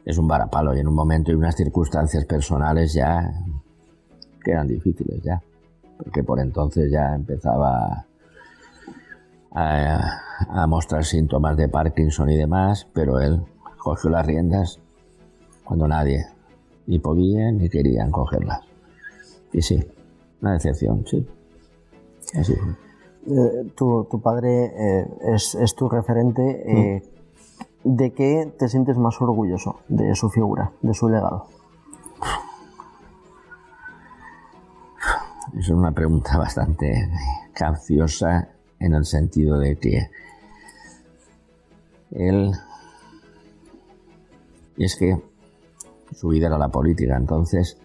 es 0.05 0.17
un 0.17 0.27
varapalo 0.27 0.75
y 0.75 0.79
en 0.79 0.87
un 0.87 0.95
momento 0.95 1.31
y 1.31 1.35
unas 1.35 1.55
circunstancias 1.55 2.25
personales 2.25 2.93
ya 2.93 3.31
que 4.43 4.51
eran 4.51 4.67
difíciles 4.67 5.21
ya, 5.21 5.41
porque 5.97 6.23
por 6.23 6.39
entonces 6.39 6.91
ya 6.91 7.13
empezaba 7.13 8.05
a, 9.51 10.21
a 10.47 10.67
mostrar 10.67 11.03
síntomas 11.03 11.57
de 11.57 11.67
Parkinson 11.67 12.29
y 12.29 12.37
demás, 12.37 12.87
pero 12.93 13.19
él 13.19 13.41
cogió 13.77 14.09
las 14.09 14.25
riendas 14.25 14.79
cuando 15.63 15.87
nadie 15.87 16.25
ni 16.87 16.99
podía 16.99 17.51
ni 17.51 17.69
querían 17.69 18.11
cogerlas. 18.11 18.61
Y 19.51 19.61
sí, 19.61 19.83
una 20.41 20.53
decepción, 20.53 21.05
sí. 21.05 21.27
Así 22.35 22.53
eh, 23.27 23.71
tu, 23.75 24.07
tu, 24.09 24.21
padre 24.21 24.65
eh, 24.65 25.07
es, 25.35 25.55
es, 25.55 25.75
tu 25.75 25.89
referente. 25.89 26.63
Eh, 26.65 27.03
mm. 27.03 27.95
¿De 27.95 28.11
qué 28.11 28.51
te 28.57 28.67
sientes 28.67 28.97
más 28.97 29.21
orgulloso? 29.21 29.81
De 29.87 30.15
su 30.15 30.29
figura, 30.29 30.71
de 30.81 30.93
su 30.93 31.09
legado. 31.09 31.47
Es 35.57 35.69
una 35.69 35.91
pregunta 35.91 36.37
bastante 36.37 37.09
capciosa 37.53 38.49
en 38.79 38.93
el 38.93 39.05
sentido 39.05 39.57
de 39.57 39.77
que 39.77 40.09
Él... 42.11 42.51
Y 44.77 44.85
es 44.85 44.95
que 44.95 45.21
su 46.15 46.29
vida 46.29 46.47
era 46.47 46.57
la 46.57 46.69
política, 46.69 47.17
entonces 47.17 47.77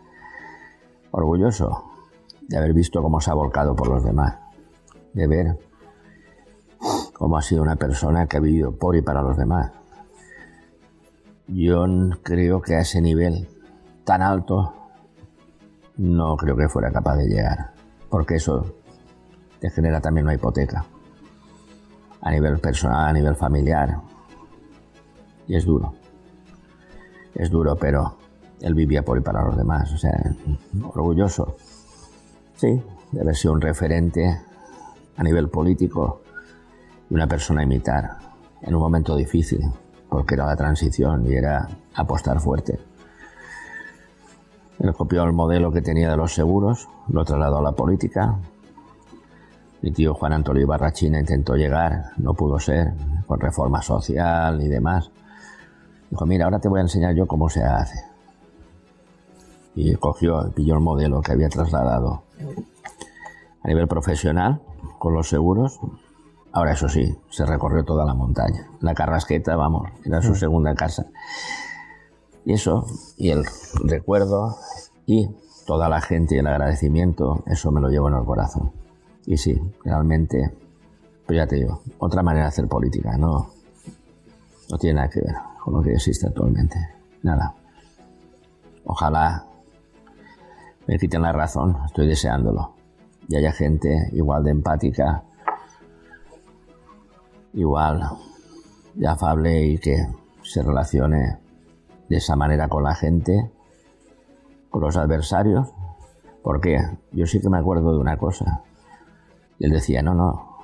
orgulloso 1.10 1.84
de 2.42 2.56
haber 2.56 2.72
visto 2.72 3.02
cómo 3.02 3.20
se 3.20 3.30
ha 3.30 3.34
volcado 3.34 3.74
por 3.74 3.88
los 3.88 4.04
demás, 4.04 4.36
de 5.12 5.26
ver 5.26 5.58
cómo 7.12 7.36
ha 7.36 7.42
sido 7.42 7.62
una 7.62 7.76
persona 7.76 8.26
que 8.26 8.36
ha 8.36 8.40
vivido 8.40 8.72
por 8.72 8.96
y 8.96 9.02
para 9.02 9.22
los 9.22 9.36
demás. 9.36 9.72
Yo 11.46 11.84
creo 12.22 12.62
que 12.62 12.74
a 12.76 12.80
ese 12.80 13.00
nivel 13.00 13.48
tan 14.04 14.22
alto 14.22 14.74
no 15.96 16.36
creo 16.36 16.56
que 16.56 16.68
fuera 16.68 16.90
capaz 16.90 17.16
de 17.16 17.28
llegar, 17.28 17.72
porque 18.08 18.36
eso 18.36 18.74
te 19.60 19.70
genera 19.70 20.00
también 20.00 20.26
una 20.26 20.34
hipoteca 20.34 20.84
a 22.20 22.30
nivel 22.30 22.58
personal, 22.58 23.08
a 23.08 23.12
nivel 23.12 23.36
familiar, 23.36 24.00
y 25.46 25.56
es 25.56 25.64
duro. 25.64 25.94
Es 27.34 27.50
duro, 27.50 27.76
pero 27.76 28.16
él 28.60 28.74
vivía 28.74 29.04
por 29.04 29.18
y 29.18 29.20
para 29.20 29.42
los 29.44 29.56
demás, 29.56 29.92
o 29.92 29.98
sea, 29.98 30.18
orgulloso, 30.94 31.56
sí, 32.56 32.82
de 33.12 33.20
haber 33.20 33.36
sido 33.36 33.54
un 33.54 33.60
referente 33.60 34.40
a 35.16 35.22
nivel 35.22 35.48
político 35.48 36.22
y 37.10 37.14
una 37.14 37.26
persona 37.26 37.60
a 37.60 37.64
imitar 37.64 38.10
en 38.62 38.74
un 38.74 38.80
momento 38.80 39.16
difícil, 39.16 39.60
porque 40.08 40.34
era 40.34 40.46
la 40.46 40.56
transición 40.56 41.26
y 41.26 41.34
era 41.34 41.68
apostar 41.94 42.40
fuerte. 42.40 42.78
Él 44.78 44.92
copió 44.94 45.24
el 45.24 45.32
modelo 45.32 45.72
que 45.72 45.82
tenía 45.82 46.10
de 46.10 46.16
los 46.16 46.34
seguros, 46.34 46.88
lo 47.08 47.24
trasladó 47.24 47.58
a 47.58 47.62
la 47.62 47.72
política. 47.72 48.36
Mi 49.82 49.92
tío 49.92 50.14
Juan 50.14 50.32
Antonio 50.32 50.66
Barrachina 50.66 51.20
intentó 51.20 51.54
llegar, 51.54 52.12
no 52.16 52.34
pudo 52.34 52.58
ser, 52.58 52.92
con 53.26 53.38
reforma 53.38 53.82
social 53.82 54.60
y 54.62 54.68
demás. 54.68 55.10
Dijo, 56.14 56.26
mira, 56.26 56.44
ahora 56.44 56.60
te 56.60 56.68
voy 56.68 56.78
a 56.78 56.82
enseñar 56.82 57.12
yo 57.16 57.26
cómo 57.26 57.48
se 57.48 57.64
hace. 57.64 58.04
Y 59.74 59.96
cogió, 59.96 60.48
pilló 60.54 60.74
el 60.74 60.80
modelo 60.80 61.20
que 61.22 61.32
había 61.32 61.48
trasladado 61.48 62.22
a 63.60 63.66
nivel 63.66 63.88
profesional 63.88 64.60
con 65.00 65.12
los 65.12 65.28
seguros. 65.28 65.80
Ahora 66.52 66.74
eso 66.74 66.88
sí, 66.88 67.18
se 67.30 67.44
recorrió 67.44 67.84
toda 67.84 68.04
la 68.04 68.14
montaña. 68.14 68.68
La 68.78 68.94
carrasqueta, 68.94 69.56
vamos, 69.56 69.90
era 70.04 70.22
su 70.22 70.36
segunda 70.36 70.76
casa. 70.76 71.06
Y 72.44 72.52
eso, 72.52 72.86
y 73.16 73.30
el 73.30 73.44
recuerdo 73.82 74.56
y 75.06 75.28
toda 75.66 75.88
la 75.88 76.00
gente 76.00 76.36
y 76.36 76.38
el 76.38 76.46
agradecimiento, 76.46 77.42
eso 77.46 77.72
me 77.72 77.80
lo 77.80 77.88
llevo 77.88 78.08
en 78.08 78.14
el 78.14 78.24
corazón. 78.24 78.70
Y 79.26 79.36
sí, 79.36 79.60
realmente, 79.82 80.54
pues 81.26 81.38
ya 81.38 81.48
te 81.48 81.56
digo, 81.56 81.80
otra 81.98 82.22
manera 82.22 82.44
de 82.44 82.50
hacer 82.50 82.68
política, 82.68 83.18
no, 83.18 83.50
no 84.70 84.78
tiene 84.78 85.00
nada 85.00 85.10
que 85.10 85.20
ver 85.20 85.53
con 85.64 85.72
lo 85.72 85.82
que 85.82 85.94
existe 85.94 86.26
actualmente. 86.26 86.76
Nada. 87.22 87.54
Ojalá 88.84 89.46
me 90.86 90.98
quiten 90.98 91.22
la 91.22 91.32
razón, 91.32 91.78
estoy 91.86 92.06
deseándolo. 92.06 92.74
Y 93.28 93.36
haya 93.36 93.50
gente 93.50 94.10
igual 94.12 94.44
de 94.44 94.50
empática, 94.50 95.22
igual 97.54 98.06
de 98.92 99.06
afable 99.06 99.64
y 99.64 99.78
que 99.78 100.06
se 100.42 100.62
relacione 100.62 101.38
de 102.10 102.16
esa 102.18 102.36
manera 102.36 102.68
con 102.68 102.84
la 102.84 102.94
gente, 102.94 103.50
con 104.68 104.82
los 104.82 104.98
adversarios, 104.98 105.72
porque 106.42 106.78
yo 107.12 107.24
sí 107.24 107.40
que 107.40 107.48
me 107.48 107.56
acuerdo 107.56 107.94
de 107.94 108.00
una 108.00 108.18
cosa. 108.18 108.60
Él 109.58 109.70
decía, 109.70 110.02
no, 110.02 110.12
no, 110.12 110.58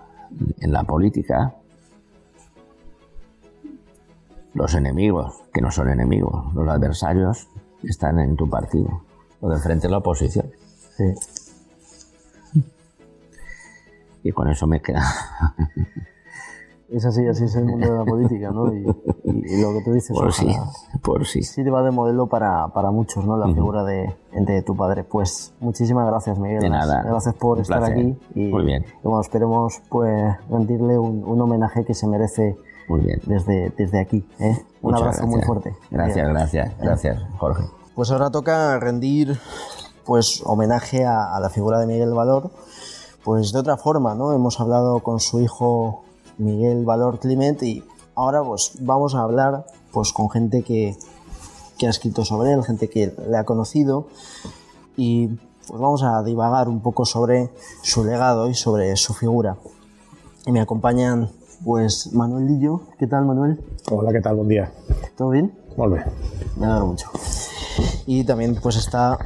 en 0.60 0.72
la 0.72 0.84
política 0.84 1.54
los 4.54 4.74
enemigos, 4.74 5.42
que 5.52 5.60
no 5.60 5.70
son 5.70 5.88
enemigos, 5.88 6.52
los 6.54 6.68
adversarios 6.68 7.48
están 7.82 8.18
en 8.18 8.36
tu 8.36 8.48
partido, 8.48 9.02
o 9.40 9.48
de 9.48 9.58
frente 9.60 9.86
a 9.86 9.90
la 9.90 9.98
oposición. 9.98 10.50
Y 14.22 14.32
con 14.32 14.48
eso 14.48 14.66
me 14.66 14.80
queda. 14.80 15.02
Es 16.90 17.06
así, 17.06 17.24
así 17.24 17.44
es 17.44 17.54
el 17.54 17.66
mundo 17.66 17.88
de 17.88 17.98
la 17.98 18.04
política, 18.04 18.50
¿no? 18.50 18.74
Y, 18.74 18.82
lo 18.82 19.72
que 19.72 19.82
tú 19.84 19.92
dices, 19.92 20.10
por 20.10 20.32
sí, 20.32 20.48
por 21.02 21.24
sí. 21.24 21.42
Sí 21.44 21.62
te 21.62 21.70
va 21.70 21.84
de 21.84 21.92
modelo 21.92 22.26
para, 22.26 22.66
para 22.68 22.90
muchos, 22.90 23.24
¿no? 23.24 23.36
La 23.36 23.46
figura 23.46 23.84
de, 23.84 24.12
de, 24.32 24.62
tu 24.62 24.74
padre. 24.74 25.04
Pues 25.04 25.54
muchísimas 25.60 26.04
gracias, 26.08 26.36
Miguel. 26.40 26.60
De 26.60 26.68
nada. 26.68 27.04
Gracias 27.04 27.36
por 27.36 27.60
estar 27.60 27.84
aquí. 27.84 28.18
Y, 28.34 28.48
Muy 28.48 28.64
bien. 28.64 28.84
Y 28.84 29.04
bueno, 29.04 29.20
esperemos 29.20 29.80
pues 29.88 30.36
rendirle 30.50 30.98
un, 30.98 31.22
un 31.24 31.40
homenaje 31.40 31.84
que 31.84 31.94
se 31.94 32.08
merece 32.08 32.56
muy 32.90 33.02
bien. 33.02 33.20
Desde, 33.24 33.72
desde 33.76 34.00
aquí. 34.00 34.26
¿eh? 34.40 34.64
Un 34.82 34.96
abrazo 34.96 35.24
muy 35.24 35.40
fuerte. 35.42 35.76
Gracias, 35.92 36.28
gracias, 36.28 36.76
gracias, 36.78 37.22
Jorge. 37.38 37.64
Pues 37.94 38.10
ahora 38.10 38.30
toca 38.30 38.80
rendir 38.80 39.38
pues 40.04 40.42
homenaje 40.44 41.04
a, 41.04 41.38
la 41.40 41.50
figura 41.50 41.78
de 41.78 41.86
Miguel 41.86 42.12
Valor, 42.12 42.50
pues 43.22 43.52
de 43.52 43.60
otra 43.60 43.76
forma, 43.76 44.16
¿no? 44.16 44.32
Hemos 44.32 44.58
hablado 44.58 44.98
con 45.04 45.20
su 45.20 45.40
hijo 45.40 46.02
Miguel 46.38 46.84
Valor 46.84 47.20
Clement 47.20 47.62
y 47.62 47.84
ahora 48.16 48.42
pues 48.42 48.72
vamos 48.80 49.14
a 49.14 49.20
hablar 49.20 49.66
pues 49.92 50.12
con 50.12 50.28
gente 50.28 50.62
que, 50.62 50.96
que 51.78 51.86
ha 51.86 51.90
escrito 51.90 52.24
sobre 52.24 52.52
él, 52.52 52.64
gente 52.64 52.90
que 52.90 53.14
le 53.28 53.36
ha 53.36 53.44
conocido 53.44 54.08
y 54.96 55.28
pues 55.68 55.80
vamos 55.80 56.02
a 56.02 56.24
divagar 56.24 56.68
un 56.68 56.80
poco 56.80 57.04
sobre 57.04 57.50
su 57.82 58.02
legado 58.02 58.50
y 58.50 58.54
sobre 58.54 58.96
su 58.96 59.14
figura. 59.14 59.58
Y 60.44 60.50
me 60.50 60.60
acompañan 60.60 61.30
pues 61.64 62.12
Manuel 62.14 62.46
Lillo, 62.46 62.82
¿qué 62.98 63.06
tal 63.06 63.26
Manuel? 63.26 63.60
Hola, 63.90 64.12
¿qué 64.12 64.20
tal? 64.20 64.36
Buen 64.36 64.48
día. 64.48 64.72
¿Todo 65.16 65.30
bien? 65.30 65.52
Muy 65.76 65.88
bien. 65.88 66.04
Me 66.56 66.66
alegro 66.66 66.86
mucho. 66.86 67.06
Y 68.06 68.24
también 68.24 68.56
pues 68.62 68.76
está 68.76 69.18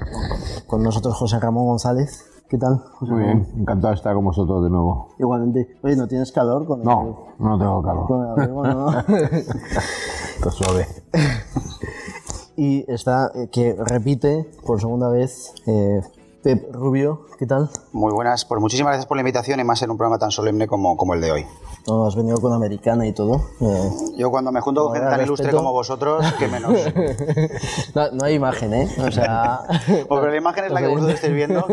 con 0.66 0.82
nosotros 0.82 1.14
José 1.14 1.38
Ramón 1.38 1.66
González. 1.66 2.24
¿Qué 2.48 2.58
tal, 2.58 2.78
José 2.78 3.12
Muy 3.12 3.24
bien, 3.24 3.46
encantado 3.56 3.92
de 3.92 3.96
estar 3.96 4.14
con 4.14 4.24
vosotros 4.24 4.64
de 4.64 4.70
nuevo. 4.70 5.08
Igualmente. 5.18 5.78
Oye, 5.82 5.96
¿no 5.96 6.06
tienes 6.06 6.30
calor? 6.30 6.66
Con 6.66 6.82
no, 6.82 7.28
no 7.38 7.58
tengo 7.58 7.82
calor. 7.82 8.06
Con 8.06 8.22
el 8.22 8.30
abrigo, 8.30 8.64
¿no? 8.64 8.90
Está 8.98 10.50
suave. 10.50 10.86
y 12.56 12.84
está, 12.92 13.30
eh, 13.34 13.48
que 13.50 13.74
repite 13.74 14.50
por 14.66 14.80
segunda 14.80 15.08
vez, 15.08 15.54
eh, 15.66 16.02
Pep 16.44 16.74
Rubio, 16.74 17.22
¿qué 17.38 17.46
tal? 17.46 17.70
Muy 17.92 18.12
buenas, 18.12 18.44
pues 18.44 18.60
muchísimas 18.60 18.90
gracias 18.90 19.06
por 19.06 19.16
la 19.16 19.22
invitación 19.22 19.60
y 19.60 19.64
más 19.64 19.80
en 19.80 19.90
un 19.90 19.96
programa 19.96 20.18
tan 20.18 20.30
solemne 20.30 20.66
como, 20.66 20.94
como 20.94 21.14
el 21.14 21.22
de 21.22 21.32
hoy. 21.32 21.46
No, 21.86 22.06
has 22.06 22.14
venido 22.16 22.36
con 22.36 22.52
Americana 22.52 23.06
y 23.06 23.14
todo. 23.14 23.40
Eh, 23.62 23.90
Yo 24.18 24.30
cuando 24.30 24.52
me 24.52 24.60
junto 24.60 24.84
con 24.84 24.92
gente 24.92 25.08
tan 25.08 25.22
ilustre 25.22 25.50
como 25.52 25.72
vosotros, 25.72 26.22
que 26.38 26.46
menos. 26.48 26.72
no, 28.12 28.24
hay 28.26 28.34
imagen, 28.34 28.74
¿eh? 28.74 28.90
O 28.98 29.10
sea... 29.10 29.60
Porque 30.08 30.26
la 30.28 30.36
imagen 30.36 30.66
es 30.66 30.72
la 30.72 30.82
que 30.82 30.88
vosotros 30.88 31.14
estáis 31.14 31.32
viendo 31.32 31.66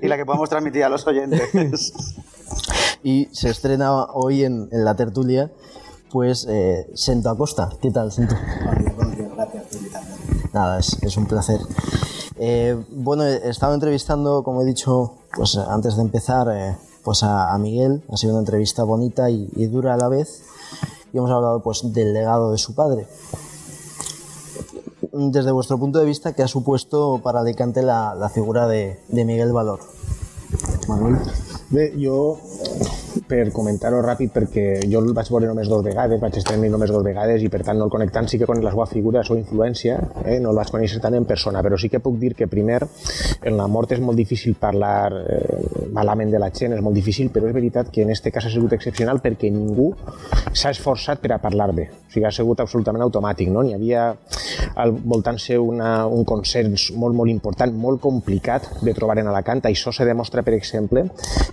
y 0.00 0.06
la 0.06 0.16
que 0.16 0.24
podemos 0.24 0.48
transmitir 0.48 0.84
a 0.84 0.88
los 0.88 1.04
oyentes. 1.08 1.92
y 3.02 3.28
se 3.32 3.50
estrena 3.50 4.04
hoy 4.12 4.44
en, 4.44 4.68
la 4.70 4.94
tertulia, 4.94 5.50
pues, 6.12 6.46
eh, 6.48 6.88
Sento 6.94 7.30
Acosta. 7.30 7.68
¿Qué 7.82 7.90
tal, 7.90 8.12
Sento? 8.12 8.36
Nada, 10.54 10.78
es, 10.78 10.96
es 11.02 11.16
un 11.16 11.26
placer. 11.26 11.60
Eh, 12.36 12.80
bueno, 12.90 13.24
he 13.24 13.48
estado 13.48 13.74
entrevistando, 13.74 14.44
como 14.44 14.62
he 14.62 14.64
dicho, 14.64 15.14
pues 15.36 15.56
antes 15.56 15.96
de 15.96 16.02
empezar, 16.02 16.48
eh, 16.52 16.76
pues 17.02 17.24
a, 17.24 17.56
Miguel. 17.58 18.04
Ha 18.08 18.16
sido 18.16 18.32
una 18.32 18.40
entrevista 18.40 18.84
bonita 18.84 19.30
y, 19.30 19.66
dura 19.66 19.94
a 19.94 19.96
la 19.96 20.08
vez. 20.08 20.42
Y 21.12 21.18
hemos 21.18 21.30
hablado 21.30 21.60
pues 21.60 21.92
del 21.92 22.14
legado 22.14 22.52
de 22.52 22.58
su 22.58 22.74
padre. 22.74 23.08
Desde 25.12 25.50
vuestro 25.50 25.76
punto 25.78 25.98
de 25.98 26.06
vista, 26.06 26.32
¿qué 26.32 26.42
ha 26.42 26.48
supuesto 26.48 27.20
para 27.22 27.40
Alicante 27.40 27.82
la, 27.82 28.14
la 28.14 28.28
figura 28.28 28.66
de, 28.68 29.00
de 29.08 29.24
Miguel 29.24 29.52
Valor? 29.52 29.80
Manuel. 30.88 31.18
Jo, 32.00 32.38
per 33.28 33.48
comentar-ho 33.54 34.02
ràpid, 34.04 34.32
perquè 34.34 34.64
jo 34.90 35.00
el 35.00 35.12
vaig 35.16 35.30
veure 35.32 35.48
només 35.48 35.68
dos 35.70 35.82
vegades, 35.84 36.20
vaig 36.20 36.36
estar 36.40 36.56
només 36.60 36.90
dos 36.92 37.04
vegades 37.04 37.42
i 37.42 37.48
per 37.52 37.62
tant 37.64 37.78
no 37.80 37.86
el 37.88 37.92
conec 37.92 38.12
tant, 38.12 38.28
sí 38.28 38.38
que 38.38 38.48
conec 38.48 38.64
la 38.66 38.72
seva 38.74 38.86
figura, 38.90 39.22
la 39.22 39.26
seva 39.26 39.40
influència, 39.40 39.96
eh? 40.24 40.38
no 40.44 40.52
el 40.52 40.60
vaig 40.60 40.72
conèixer 40.74 41.00
tant 41.00 41.16
en 41.16 41.24
persona, 41.28 41.62
però 41.64 41.78
sí 41.80 41.88
que 41.88 42.02
puc 42.04 42.18
dir 42.20 42.34
que 42.36 42.48
primer 42.50 42.82
en 42.84 43.56
la 43.56 43.68
mort 43.70 43.94
és 43.96 44.02
molt 44.04 44.20
difícil 44.20 44.58
parlar 44.60 45.12
eh, 45.22 45.88
malament 45.96 46.32
de 46.34 46.42
la 46.42 46.50
gent, 46.52 46.76
és 46.76 46.84
molt 46.84 46.96
difícil, 46.96 47.30
però 47.32 47.48
és 47.48 47.56
veritat 47.56 47.88
que 47.94 48.04
en 48.04 48.12
aquest 48.12 48.28
cas 48.34 48.48
ha 48.48 48.52
sigut 48.52 48.76
excepcional 48.76 49.22
perquè 49.24 49.50
ningú 49.52 49.90
s'ha 50.52 50.74
esforçat 50.74 51.22
per 51.24 51.32
a 51.32 51.40
parlar 51.40 51.70
bé, 51.72 51.88
o 51.88 52.12
sigui, 52.12 52.28
ha 52.28 52.34
sigut 52.34 52.60
absolutament 52.60 53.06
automàtic, 53.06 53.48
no? 53.52 53.64
N'hi 53.64 53.76
havia 53.78 54.10
al 54.80 54.92
voltant 54.92 55.40
seu 55.40 55.64
una, 55.70 56.04
un 56.10 56.26
consens 56.28 56.90
molt, 56.92 57.16
molt 57.16 57.32
important, 57.32 57.72
molt 57.72 58.02
complicat 58.04 58.68
de 58.84 58.94
trobar 58.96 59.16
en 59.22 59.32
Alacant, 59.32 59.64
això 59.70 59.92
se 59.94 60.04
demostra, 60.04 60.44
per 60.44 60.58
exemple, 60.58 61.06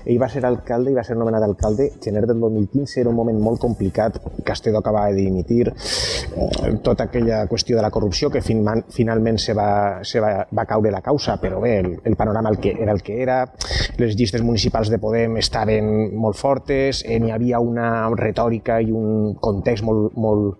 ell 0.03 0.19
va 0.21 0.29
ser 0.29 0.43
alcalde 0.45 0.91
i 0.91 0.97
va 0.97 1.05
ser 1.07 1.15
nomenat 1.15 1.45
alcalde 1.45 1.60
gener 2.01 2.25
del 2.27 2.39
2015, 2.39 3.01
era 3.01 3.09
un 3.09 3.15
moment 3.15 3.39
molt 3.39 3.59
complicat, 3.61 4.19
Castelló 4.43 4.79
acabava 4.79 5.11
de 5.11 5.21
dimitir, 5.21 5.69
eh, 5.69 6.73
tota 6.83 7.05
aquella 7.05 7.45
qüestió 7.47 7.77
de 7.77 7.81
la 7.81 7.91
corrupció 7.91 8.29
que 8.29 8.41
fin, 8.41 8.65
finalment 8.89 9.37
se 9.37 9.53
va, 9.53 10.03
se 10.03 10.19
va, 10.19 10.47
va 10.51 10.65
caure 10.65 10.91
la 10.91 11.01
causa, 11.01 11.37
però 11.41 11.61
bé, 11.61 11.77
el, 11.79 11.99
el 12.03 12.15
panorama 12.15 12.49
el 12.49 12.59
que 12.59 12.75
era 12.79 12.91
el 12.91 13.01
que 13.01 13.21
era, 13.21 13.53
les 13.97 14.15
llistes 14.15 14.41
municipals 14.41 14.89
de 14.89 14.99
Podem 15.01 15.37
estaven 15.37 16.15
molt 16.17 16.37
fortes, 16.37 17.03
eh, 17.05 17.19
n'hi 17.19 17.31
havia 17.31 17.59
una 17.59 18.09
retòrica 18.15 18.79
i 18.81 18.91
un 18.91 19.35
context 19.39 19.85
molt, 19.85 20.17
molt, 20.17 20.59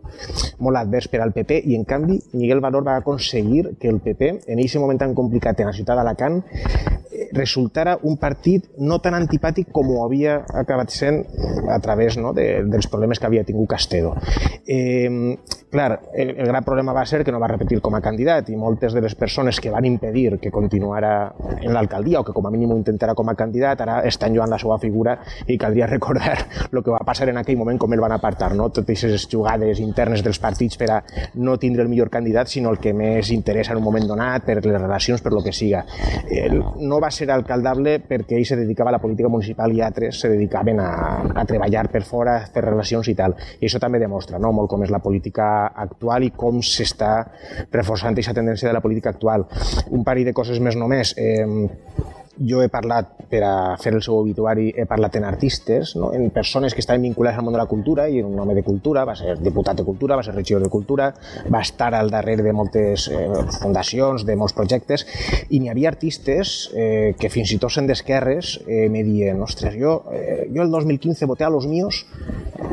molt 0.60 0.78
advers 0.78 1.10
per 1.12 1.22
al 1.22 1.34
PP 1.34 1.62
i 1.66 1.76
en 1.78 1.86
canvi 1.86 2.20
Miguel 2.34 2.62
Valor 2.62 2.86
va 2.88 2.98
aconseguir 3.02 3.76
que 3.80 3.90
el 3.90 4.00
PP 4.02 4.32
en 4.48 4.60
aquest 4.60 4.80
moment 4.82 5.00
tan 5.02 5.16
complicat 5.18 5.60
en 5.60 5.72
la 5.72 5.76
ciutat 5.76 6.00
d'Alacant 6.00 6.42
resultara 7.34 7.98
un 8.04 8.18
partit 8.18 8.70
no 8.80 9.00
tan 9.04 9.16
antipàtic 9.18 9.72
com 9.72 9.90
ho 9.94 10.04
havia 10.06 10.42
acabat 10.64 10.94
sent 10.94 11.24
a 11.70 11.80
través 11.80 12.18
no, 12.18 12.34
de, 12.34 12.64
dels 12.68 12.88
problemes 12.92 13.20
que 13.20 13.28
havia 13.30 13.44
tingut 13.48 13.70
Castedo. 13.72 14.16
Eh, 14.68 15.38
clar, 15.72 16.02
el, 16.14 16.36
el 16.38 16.48
gran 16.48 16.64
problema 16.64 16.94
va 16.94 17.06
ser 17.06 17.24
que 17.24 17.32
no 17.32 17.40
va 17.40 17.48
repetir 17.48 17.80
com 17.82 17.96
a 17.96 18.02
candidat 18.04 18.50
i 18.52 18.58
moltes 18.60 18.94
de 18.94 19.02
les 19.02 19.16
persones 19.16 19.60
que 19.62 19.72
van 19.72 19.86
impedir 19.86 20.38
que 20.42 20.52
continuara 20.52 21.32
en 21.62 21.72
l'alcaldia 21.74 22.20
o 22.20 22.26
que 22.28 22.34
com 22.36 22.46
a 22.48 22.52
mínim 22.52 22.74
ho 22.74 22.78
intentara 22.78 23.16
com 23.16 23.30
a 23.30 23.36
candidat 23.40 23.82
ara 23.86 24.02
estan 24.08 24.36
jugant 24.36 24.52
la 24.52 24.60
seva 24.60 24.78
figura 24.82 25.18
i 25.48 25.58
caldria 25.58 25.88
recordar 25.96 26.38
el 26.72 26.84
que 26.84 26.92
va 26.92 27.02
passar 27.08 27.30
en 27.32 27.40
aquell 27.42 27.58
moment 27.58 27.80
com 27.80 27.94
el 27.94 28.04
van 28.04 28.18
apartar, 28.18 28.54
no? 28.56 28.70
totes 28.70 29.06
aquestes 29.06 29.28
jugades 29.32 29.80
internes 29.80 30.24
dels 30.26 30.40
partits 30.42 30.78
per 30.78 30.90
a 30.92 31.00
no 31.36 31.58
tindre 31.62 31.86
el 31.86 31.90
millor 31.90 32.10
candidat 32.10 32.52
sinó 32.52 32.72
el 32.74 32.80
que 32.82 32.94
més 32.94 33.32
interessa 33.32 33.74
en 33.74 33.80
un 33.80 33.86
moment 33.86 34.08
donat 34.08 34.46
per 34.46 34.58
les 34.60 34.82
relacions, 34.82 35.22
per 35.22 35.32
lo 35.34 35.44
que 35.44 35.54
siga. 35.56 35.86
El, 36.28 36.60
no 36.82 37.00
va 37.02 37.11
ser 37.16 37.30
alcaldable 37.32 37.98
perquè 38.08 38.38
ell 38.38 38.48
se 38.48 38.58
dedicava 38.60 38.92
a 38.92 38.96
la 38.98 39.02
política 39.04 39.30
municipal 39.30 39.74
i 39.76 39.82
altres 39.86 40.22
se 40.24 40.32
dedicaven 40.32 40.80
a, 40.84 40.90
a 41.36 41.46
treballar 41.48 41.88
per 41.92 42.04
fora, 42.08 42.38
a 42.42 42.50
fer 42.52 42.66
relacions 42.66 43.12
i 43.12 43.16
tal. 43.18 43.36
I 43.60 43.68
això 43.70 43.82
també 43.82 44.02
demostra 44.02 44.40
no? 44.40 44.54
molt 44.56 44.72
com 44.72 44.84
és 44.86 44.94
la 44.94 45.02
política 45.04 45.68
actual 45.86 46.28
i 46.28 46.32
com 46.36 46.62
s'està 46.66 47.14
reforçant 47.72 48.16
aquesta 48.16 48.36
tendència 48.38 48.70
de 48.70 48.76
la 48.76 48.84
política 48.84 49.14
actual. 49.14 49.48
Un 49.92 50.06
parell 50.08 50.32
de 50.32 50.36
coses 50.38 50.60
més 50.64 50.80
només. 50.80 51.16
Eh, 51.18 51.46
jo 52.40 52.62
he 52.64 52.70
parlat, 52.72 53.10
per 53.32 53.42
a 53.44 53.54
fer 53.82 53.94
el 53.96 54.02
seu 54.04 54.16
obituari, 54.18 54.70
he 54.76 54.86
parlat 54.90 55.18
en 55.20 55.26
artistes, 55.28 55.96
no? 56.00 56.12
en 56.16 56.30
persones 56.32 56.74
que 56.74 56.82
estaven 56.84 57.04
vinculades 57.04 57.40
al 57.40 57.46
món 57.46 57.56
de 57.56 57.60
la 57.60 57.68
cultura, 57.68 58.08
i 58.10 58.22
un 58.24 58.40
home 58.40 58.56
de 58.56 58.64
cultura, 58.64 59.04
va 59.08 59.16
ser 59.20 59.38
diputat 59.42 59.80
de 59.82 59.86
cultura, 59.88 60.16
va 60.16 60.24
ser 60.24 60.36
regidor 60.36 60.64
de 60.64 60.70
cultura, 60.70 61.12
va 61.52 61.62
estar 61.62 61.94
al 61.96 62.10
darrere 62.10 62.44
de 62.44 62.54
moltes 62.54 63.08
eh, 63.12 63.28
fundacions, 63.60 64.26
de 64.26 64.38
molts 64.40 64.56
projectes, 64.58 65.06
i 65.50 65.60
n'hi 65.60 65.72
havia 65.72 65.92
artistes 65.92 66.72
eh, 66.74 67.14
que 67.20 67.32
fins 67.34 67.52
i 67.52 67.60
tot 67.62 67.74
sent 67.74 67.90
d'esquerres 67.90 68.58
eh, 68.66 68.88
me 68.90 69.04
dient, 69.08 69.42
ostres, 69.44 69.76
jo, 69.80 70.02
eh, 70.16 70.48
jo 70.54 70.64
el 70.64 70.72
2015 70.72 71.30
voté 71.30 71.46
a 71.46 71.52
los 71.52 71.68
míos, 71.68 72.06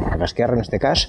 a 0.08 0.16
l'esquerra 0.16 0.54
en 0.54 0.62
este 0.62 0.78
cas, 0.78 1.08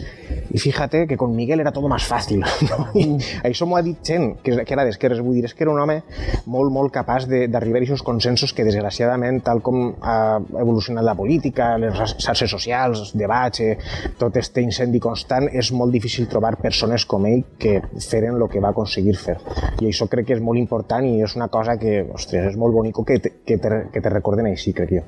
i 0.50 0.58
fíjate 0.58 1.06
que 1.08 1.18
con 1.18 1.36
Miguel 1.36 1.60
era 1.60 1.72
todo 1.72 1.88
más 1.88 2.06
fácil. 2.06 2.44
No? 2.70 2.86
I 2.94 3.18
això 3.48 3.66
m'ho 3.66 3.78
ha 3.80 3.82
dit 3.82 3.98
gent 4.06 4.36
que, 4.44 4.52
que 4.68 4.76
era 4.76 4.84
d'esquerres, 4.86 5.22
vull 5.26 5.40
dir, 5.40 5.46
és 5.48 5.56
que 5.58 5.64
era 5.66 5.72
un 5.72 5.80
home 5.82 6.02
molt, 6.46 6.70
molt 6.74 6.92
capaç 6.94 7.26
d'arribar 7.30 7.80
a 7.80 7.86
aquests 7.88 8.04
consensos 8.06 8.39
que 8.56 8.66
desgraciadament, 8.68 9.42
tal 9.46 9.62
com 9.66 9.94
ha 10.02 10.40
evolucionat 10.40 11.06
la 11.06 11.16
política, 11.18 11.72
les 11.82 12.16
xarxes 12.18 12.52
socials, 12.52 13.04
els 13.06 13.14
debats, 13.18 13.62
eh, 13.62 13.78
tot 14.20 14.38
este 14.42 14.64
incendi 14.66 15.02
constant, 15.04 15.50
és 15.52 15.72
molt 15.76 15.94
difícil 15.96 16.30
trobar 16.32 16.56
persones 16.62 17.06
com 17.06 17.28
ell 17.30 17.44
que 17.60 17.80
feren 18.10 18.40
el 18.40 18.48
que 18.50 18.64
va 18.64 18.74
aconseguir 18.74 19.18
fer. 19.20 19.38
I 19.80 19.92
això 19.92 20.10
crec 20.12 20.30
que 20.30 20.38
és 20.38 20.44
molt 20.44 20.60
important 20.60 21.06
i 21.06 21.20
és 21.24 21.36
una 21.36 21.50
cosa 21.50 21.78
que, 21.82 22.02
ostres, 22.14 22.52
és 22.54 22.58
molt 22.58 22.74
bonico 22.74 23.06
que 23.06 23.20
te, 23.20 23.36
que 23.46 23.58
te, 23.58 23.86
que 23.94 24.02
te 24.02 24.16
recorden 24.16 24.50
així, 24.50 24.74
crec 24.74 24.98
jo. 25.00 25.06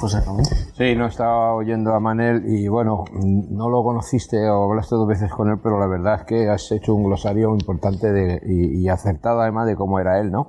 José 0.00 0.20
Ramón. 0.20 0.44
Sí, 0.44 0.94
no 0.96 1.06
estaba 1.06 1.54
oyendo 1.54 1.92
a 1.92 2.00
Manel 2.00 2.42
y 2.46 2.68
bueno, 2.68 3.04
no 3.12 3.68
lo 3.68 3.82
conociste 3.84 4.48
o 4.48 4.70
hablaste 4.70 4.94
dos 4.94 5.06
veces 5.06 5.30
con 5.30 5.50
él, 5.50 5.58
pero 5.62 5.78
la 5.78 5.86
verdad 5.86 6.20
es 6.20 6.24
que 6.24 6.48
has 6.48 6.72
hecho 6.72 6.94
un 6.94 7.04
glosario 7.04 7.52
importante 7.52 8.10
de, 8.10 8.40
y, 8.46 8.80
y 8.80 8.88
acertado 8.88 9.42
además 9.42 9.66
de 9.66 9.76
cómo 9.76 10.00
era 10.00 10.18
él, 10.18 10.30
¿no? 10.30 10.48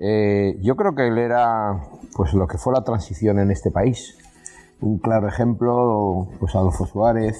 Eh, 0.00 0.56
yo 0.60 0.76
creo 0.76 0.94
que 0.94 1.08
él 1.08 1.18
era 1.18 1.80
pues 2.16 2.32
lo 2.34 2.46
que 2.46 2.58
fue 2.58 2.72
la 2.72 2.84
transición 2.84 3.38
en 3.38 3.50
este 3.50 3.70
país. 3.70 4.16
Un 4.80 4.98
claro 4.98 5.26
ejemplo, 5.26 6.28
pues 6.38 6.54
Adolfo 6.54 6.86
Suárez, 6.86 7.36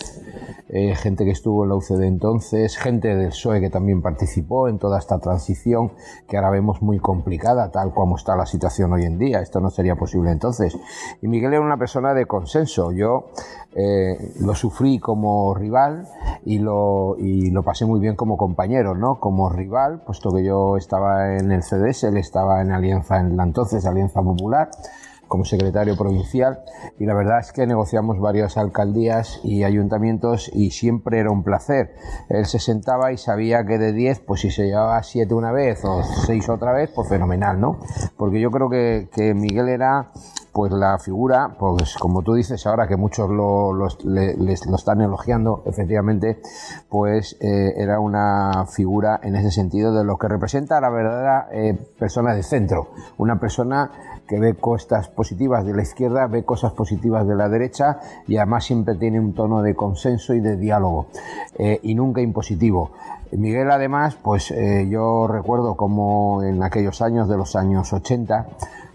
eh, 0.71 0.97
gente 0.97 1.25
que 1.25 1.31
estuvo 1.31 1.63
en 1.63 1.69
la 1.69 1.77
UCD 1.77 2.03
entonces, 2.03 2.77
gente 2.77 3.15
del 3.15 3.29
PSOE 3.29 3.61
que 3.61 3.71
también 3.71 4.03
participó 4.03 4.67
en 4.67 4.81
toda 4.81 4.99
esta 4.99 5.21
transición 5.21 5.93
que 6.29 6.37
ahora 6.37 6.51
vemos 6.51 6.83
muy 6.83 6.99
complicada, 6.99 7.71
tal 7.71 7.95
como 7.95 8.17
está 8.17 8.35
la 8.35 8.45
situación 8.45 8.93
hoy 8.93 9.05
en 9.05 9.19
día. 9.19 9.41
Esto 9.41 9.61
no 9.61 9.71
sería 9.71 9.95
posible 9.95 10.33
entonces. 10.33 10.77
Y 11.23 11.29
Miguel 11.29 11.53
era 11.53 11.63
una 11.63 11.77
persona 11.77 12.13
de 12.13 12.27
consenso. 12.27 12.91
Yo 12.91 13.29
eh, 13.73 14.17
lo 14.41 14.57
sufrí 14.57 14.99
como 14.99 15.55
rival 15.55 16.09
y 16.45 16.59
lo, 16.59 17.17
y 17.19 17.53
lo 17.53 17.63
pasé 17.63 17.87
muy 17.87 18.01
bien 18.01 18.17
como 18.17 18.37
compañero, 18.37 18.97
¿no? 18.97 19.21
Como 19.21 19.49
rival, 19.49 20.03
puesto 20.05 20.33
que 20.33 20.43
yo 20.43 20.77
estaba 20.77 21.37
en 21.37 21.53
el 21.53 21.63
CDS, 21.63 22.03
él 22.05 22.17
estaba 22.17 22.63
en 22.63 22.73
Alianza, 22.73 23.21
en 23.21 23.37
la 23.37 23.45
entonces 23.45 23.87
Alianza 23.87 24.23
Popular 24.23 24.71
como 25.29 25.45
secretario 25.45 25.97
provincial 25.97 26.61
y 26.99 27.07
la 27.07 27.15
verdad 27.15 27.41
es 27.41 27.53
que 27.53 27.67
negociamos 27.67 28.19
varias 28.19 28.57
alcaldías 28.57 29.41
y 29.45 29.65
ayuntamientos 29.65 30.51
y 30.53 30.71
siempre 30.71 31.21
era 31.21 31.31
un 31.31 31.45
placer. 31.45 31.95
Él 32.29 32.47
se 32.47 32.59
sentaba 32.59 33.13
y 33.13 33.19
sabía 33.19 33.65
que 33.65 33.79
de 33.79 33.93
10, 33.93 34.21
pues 34.21 34.41
si 34.41 34.51
se 34.51 34.67
llevaba 34.67 35.03
7 35.03 35.33
una 35.35 35.53
vez 35.53 35.85
o 35.85 36.03
6 36.03 36.49
otra 36.49 36.73
vez, 36.73 36.91
pues 36.95 37.09
fenomenal, 37.09 37.61
¿no? 37.61 37.79
Porque 38.17 38.41
yo 38.41 38.51
creo 38.51 38.69
que, 38.69 39.09
que 39.13 39.35
Miguel 39.35 39.69
era 39.69 40.11
pues 40.59 40.73
la 40.73 40.99
figura, 40.99 41.55
pues 41.57 41.95
como 41.99 42.23
tú 42.23 42.35
dices 42.35 42.67
ahora 42.67 42.89
que 42.89 42.97
muchos 42.97 43.31
lo, 43.31 43.73
lo, 43.73 43.87
están 43.87 45.01
elogiando, 45.01 45.63
efectivamente, 45.67 46.41
pues 46.89 47.37
eh, 47.41 47.75
era 47.77 48.01
una 48.01 48.67
figura 48.67 49.21
en 49.23 49.37
ese 49.37 49.53
sentido 49.53 49.95
de 49.95 50.03
lo 50.03 50.19
que 50.19 50.27
representa 50.27 50.79
a 50.79 50.81
la 50.81 50.91
verdadera 50.91 51.49
eh, 51.53 51.79
persona 51.97 52.35
de 52.35 52.43
centro, 52.43 52.89
una 53.19 53.39
persona 53.39 54.18
que 54.29 54.39
ve 54.39 54.55
cosas 54.55 55.09
positivas 55.09 55.65
de 55.65 55.75
la 55.75 55.83
izquierda, 55.83 56.27
ve 56.27 56.45
cosas 56.45 56.73
positivas 56.73 57.27
de 57.27 57.35
la 57.35 57.49
derecha 57.49 57.99
y 58.27 58.37
además 58.37 58.65
siempre 58.65 58.95
tiene 58.95 59.19
un 59.19 59.33
tono 59.33 59.63
de 59.63 59.75
consenso 59.75 60.35
y 60.35 60.41
de 60.41 60.57
diálogo 60.57 61.07
eh, 61.59 61.81
y 61.83 61.95
nunca 61.95 62.21
impositivo. 62.21 62.91
Miguel 63.33 63.71
además, 63.71 64.17
pues 64.23 64.51
eh, 64.51 64.87
yo 64.91 65.27
recuerdo 65.27 65.75
como 65.77 66.43
en 66.43 66.63
aquellos 66.63 67.03
años 67.03 67.29
de 67.29 67.37
los 67.37 67.57
años 67.57 67.93
80, 67.93 68.47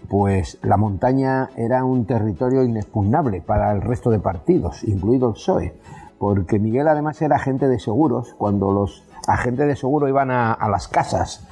pues 0.08 0.58
la 0.62 0.76
montaña 0.76 1.50
era 1.56 1.84
un 1.84 2.04
territorio 2.04 2.62
inexpugnable 2.62 3.40
para 3.40 3.72
el 3.72 3.80
resto 3.80 4.10
de 4.10 4.20
partidos, 4.20 4.84
incluido 4.84 5.28
el 5.28 5.34
PSOE, 5.34 5.74
porque 6.18 6.58
Miguel 6.58 6.88
además 6.88 7.20
era 7.22 7.36
agente 7.36 7.68
de 7.68 7.78
seguros 7.78 8.34
cuando 8.38 8.72
los 8.72 9.04
agentes 9.28 9.66
de 9.66 9.76
seguro 9.76 10.08
iban 10.08 10.30
a, 10.30 10.52
a, 10.52 10.68
las 10.68 10.88
casas. 10.88 11.46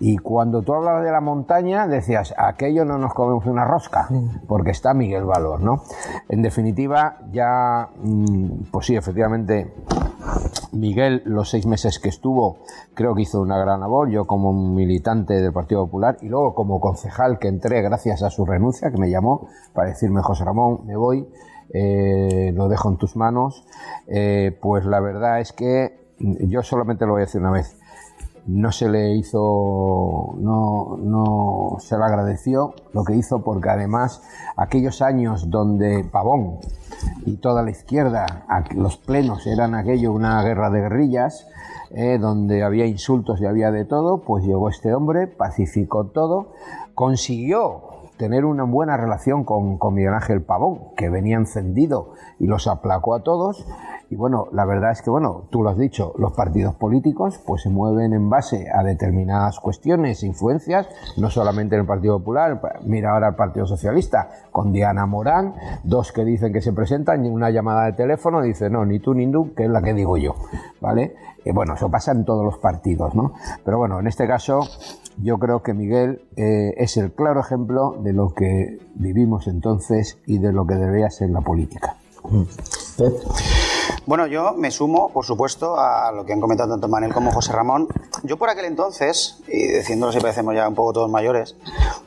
Y 0.00 0.18
cuando 0.18 0.62
tú 0.62 0.74
hablabas 0.74 1.04
de 1.04 1.10
la 1.10 1.20
montaña 1.20 1.86
decías 1.86 2.34
aquello 2.36 2.84
no 2.84 2.98
nos 2.98 3.14
comemos 3.14 3.46
una 3.46 3.64
rosca 3.64 4.08
porque 4.46 4.70
está 4.70 4.94
Miguel 4.94 5.24
Valor 5.24 5.60
no 5.60 5.82
en 6.28 6.42
definitiva 6.42 7.18
ya 7.32 7.88
pues 8.70 8.86
sí 8.86 8.96
efectivamente 8.96 9.72
Miguel 10.72 11.22
los 11.24 11.50
seis 11.50 11.66
meses 11.66 11.98
que 11.98 12.08
estuvo 12.08 12.58
creo 12.94 13.14
que 13.14 13.22
hizo 13.22 13.40
una 13.40 13.58
gran 13.58 13.80
labor. 13.80 14.10
Yo 14.10 14.26
como 14.26 14.52
militante 14.52 15.34
del 15.34 15.52
Partido 15.52 15.84
Popular 15.84 16.18
y 16.20 16.28
luego 16.28 16.54
como 16.54 16.80
concejal 16.80 17.38
que 17.38 17.48
entré 17.48 17.82
gracias 17.82 18.22
a 18.22 18.30
su 18.30 18.44
renuncia 18.44 18.90
que 18.90 18.98
me 18.98 19.10
llamó 19.10 19.48
para 19.72 19.88
decirme 19.88 20.22
José 20.22 20.44
Ramón 20.44 20.86
me 20.86 20.96
voy 20.96 21.28
eh, 21.72 22.52
lo 22.54 22.68
dejo 22.68 22.88
en 22.90 22.96
tus 22.96 23.16
manos 23.16 23.64
eh, 24.06 24.56
pues 24.60 24.84
la 24.84 25.00
verdad 25.00 25.40
es 25.40 25.52
que 25.52 26.05
yo 26.18 26.62
solamente 26.62 27.06
lo 27.06 27.12
voy 27.12 27.22
a 27.22 27.26
decir 27.26 27.40
una 27.40 27.50
vez. 27.50 27.76
No 28.46 28.70
se 28.70 28.88
le 28.88 29.16
hizo, 29.16 30.34
no, 30.38 30.96
no 30.98 31.78
se 31.80 31.98
le 31.98 32.04
agradeció 32.04 32.74
lo 32.92 33.02
que 33.02 33.16
hizo 33.16 33.42
porque 33.42 33.70
además 33.70 34.22
aquellos 34.56 35.02
años 35.02 35.50
donde 35.50 36.04
Pavón 36.04 36.58
y 37.24 37.38
toda 37.38 37.64
la 37.64 37.70
izquierda, 37.70 38.46
los 38.76 38.98
plenos 38.98 39.48
eran 39.48 39.74
aquello 39.74 40.12
una 40.12 40.40
guerra 40.44 40.70
de 40.70 40.80
guerrillas, 40.80 41.48
eh, 41.90 42.18
donde 42.18 42.62
había 42.62 42.86
insultos 42.86 43.40
y 43.40 43.46
había 43.46 43.72
de 43.72 43.84
todo, 43.84 44.18
pues 44.18 44.44
llegó 44.44 44.68
este 44.68 44.94
hombre, 44.94 45.26
pacificó 45.26 46.06
todo, 46.06 46.52
consiguió 46.94 47.95
tener 48.16 48.44
una 48.44 48.64
buena 48.64 48.96
relación 48.96 49.44
con, 49.44 49.78
con 49.78 49.94
Miguel 49.94 50.14
Ángel 50.14 50.42
Pavón, 50.42 50.94
que 50.96 51.10
venía 51.10 51.36
encendido 51.36 52.12
y 52.38 52.46
los 52.46 52.66
aplacó 52.66 53.14
a 53.14 53.22
todos. 53.22 53.66
Y 54.08 54.14
bueno, 54.14 54.46
la 54.52 54.64
verdad 54.64 54.92
es 54.92 55.02
que, 55.02 55.10
bueno, 55.10 55.48
tú 55.50 55.62
lo 55.62 55.70
has 55.70 55.78
dicho, 55.78 56.14
los 56.16 56.32
partidos 56.32 56.76
políticos 56.76 57.40
pues 57.44 57.62
se 57.62 57.70
mueven 57.70 58.12
en 58.12 58.30
base 58.30 58.68
a 58.72 58.84
determinadas 58.84 59.58
cuestiones, 59.58 60.22
influencias, 60.22 60.88
no 61.16 61.28
solamente 61.28 61.74
en 61.74 61.80
el 61.80 61.86
Partido 61.86 62.18
Popular, 62.18 62.60
mira 62.84 63.10
ahora 63.10 63.28
el 63.28 63.34
Partido 63.34 63.66
Socialista, 63.66 64.28
con 64.52 64.72
Diana 64.72 65.06
Morán, 65.06 65.54
dos 65.82 66.12
que 66.12 66.24
dicen 66.24 66.52
que 66.52 66.60
se 66.60 66.72
presentan 66.72 67.24
y 67.24 67.28
una 67.28 67.50
llamada 67.50 67.86
de 67.86 67.94
teléfono 67.94 68.42
dice, 68.42 68.70
no, 68.70 68.84
ni 68.84 69.00
tú 69.00 69.12
ni 69.12 69.30
tú, 69.30 69.52
que 69.54 69.64
es 69.64 69.70
la 69.70 69.82
que 69.82 69.92
digo 69.92 70.16
yo, 70.16 70.36
¿vale? 70.80 71.16
Y 71.44 71.50
bueno, 71.50 71.74
eso 71.74 71.90
pasa 71.90 72.12
en 72.12 72.24
todos 72.24 72.44
los 72.44 72.58
partidos, 72.58 73.14
¿no? 73.14 73.32
Pero 73.64 73.78
bueno, 73.78 73.98
en 73.98 74.06
este 74.06 74.26
caso 74.28 74.60
yo 75.22 75.38
creo 75.38 75.62
que 75.62 75.74
Miguel 75.74 76.22
eh, 76.36 76.74
es 76.76 76.96
el 76.96 77.12
claro 77.12 77.40
ejemplo 77.40 77.96
de 78.02 78.12
lo 78.12 78.34
que 78.34 78.78
vivimos 78.94 79.46
entonces 79.46 80.18
y 80.26 80.38
de 80.38 80.52
lo 80.52 80.66
que 80.66 80.74
debería 80.74 81.10
ser 81.10 81.30
la 81.30 81.40
política. 81.40 81.96
Bueno, 84.06 84.28
yo 84.28 84.52
me 84.52 84.70
sumo, 84.70 85.10
por 85.12 85.24
supuesto, 85.24 85.80
a 85.80 86.12
lo 86.12 86.24
que 86.24 86.32
han 86.32 86.40
comentado 86.40 86.70
tanto 86.70 86.86
Manel 86.86 87.12
como 87.12 87.32
José 87.32 87.52
Ramón. 87.52 87.88
Yo 88.22 88.36
por 88.36 88.48
aquel 88.48 88.66
entonces, 88.66 89.42
y 89.48 89.66
diciéndolo 89.66 90.12
si 90.12 90.20
parecemos 90.20 90.54
ya 90.54 90.68
un 90.68 90.76
poco 90.76 90.92
todos 90.92 91.10
mayores, 91.10 91.56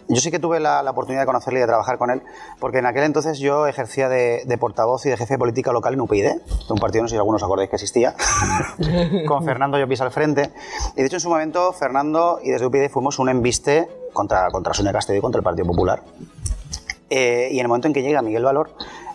yo 0.08 0.22
sí 0.22 0.32
que 0.32 0.40
tuve 0.40 0.62
la, 0.62 0.80
oportunidad 0.90 1.24
de 1.24 1.26
conocerle 1.26 1.60
y 1.60 1.62
de 1.62 1.68
trabajar 1.68 1.98
con 1.98 2.10
él, 2.10 2.22
porque 2.62 2.78
en 2.78 2.86
aquel 2.86 3.04
entonces 3.04 3.40
yo 3.40 3.68
ejercía 3.68 4.08
de, 4.08 4.58
portavoz 4.58 5.06
y 5.08 5.10
de 5.10 5.18
jefe 5.18 5.34
de 5.34 5.40
política 5.40 5.74
local 5.74 5.94
en 5.94 6.00
UPyD, 6.00 6.28
un 6.70 6.78
partido, 6.78 7.02
no 7.02 7.10
sé 7.10 7.16
si 7.16 7.18
algunos 7.18 7.42
os 7.42 7.46
acordáis 7.46 7.70
que 7.70 7.76
existía, 7.76 8.16
con 9.28 9.44
Fernando 9.44 9.78
Llopis 9.78 10.00
al 10.00 10.12
frente. 10.12 10.54
Y 10.96 11.02
de 11.02 11.06
hecho 11.06 11.18
en 11.18 11.22
su 11.22 11.30
momento 11.30 11.74
Fernando 11.74 12.40
y 12.42 12.50
desde 12.50 12.66
UPyD 12.66 12.90
fuimos 12.90 13.20
un 13.20 13.28
embiste 13.28 13.90
contra, 14.14 14.50
contra 14.52 14.74
Sonia 14.74 14.94
Castelló 14.94 15.20
y 15.20 15.22
contra 15.22 15.40
el 15.40 15.44
Partido 15.44 15.68
Popular. 15.68 16.02
Eh, 17.10 17.50
y 17.52 17.60
en 17.60 17.66
el 17.66 17.68
momento 17.68 17.88
en 17.88 17.94
que 17.94 18.04
llega 18.04 18.22
Miguel 18.22 18.44
Valor, 18.44 18.72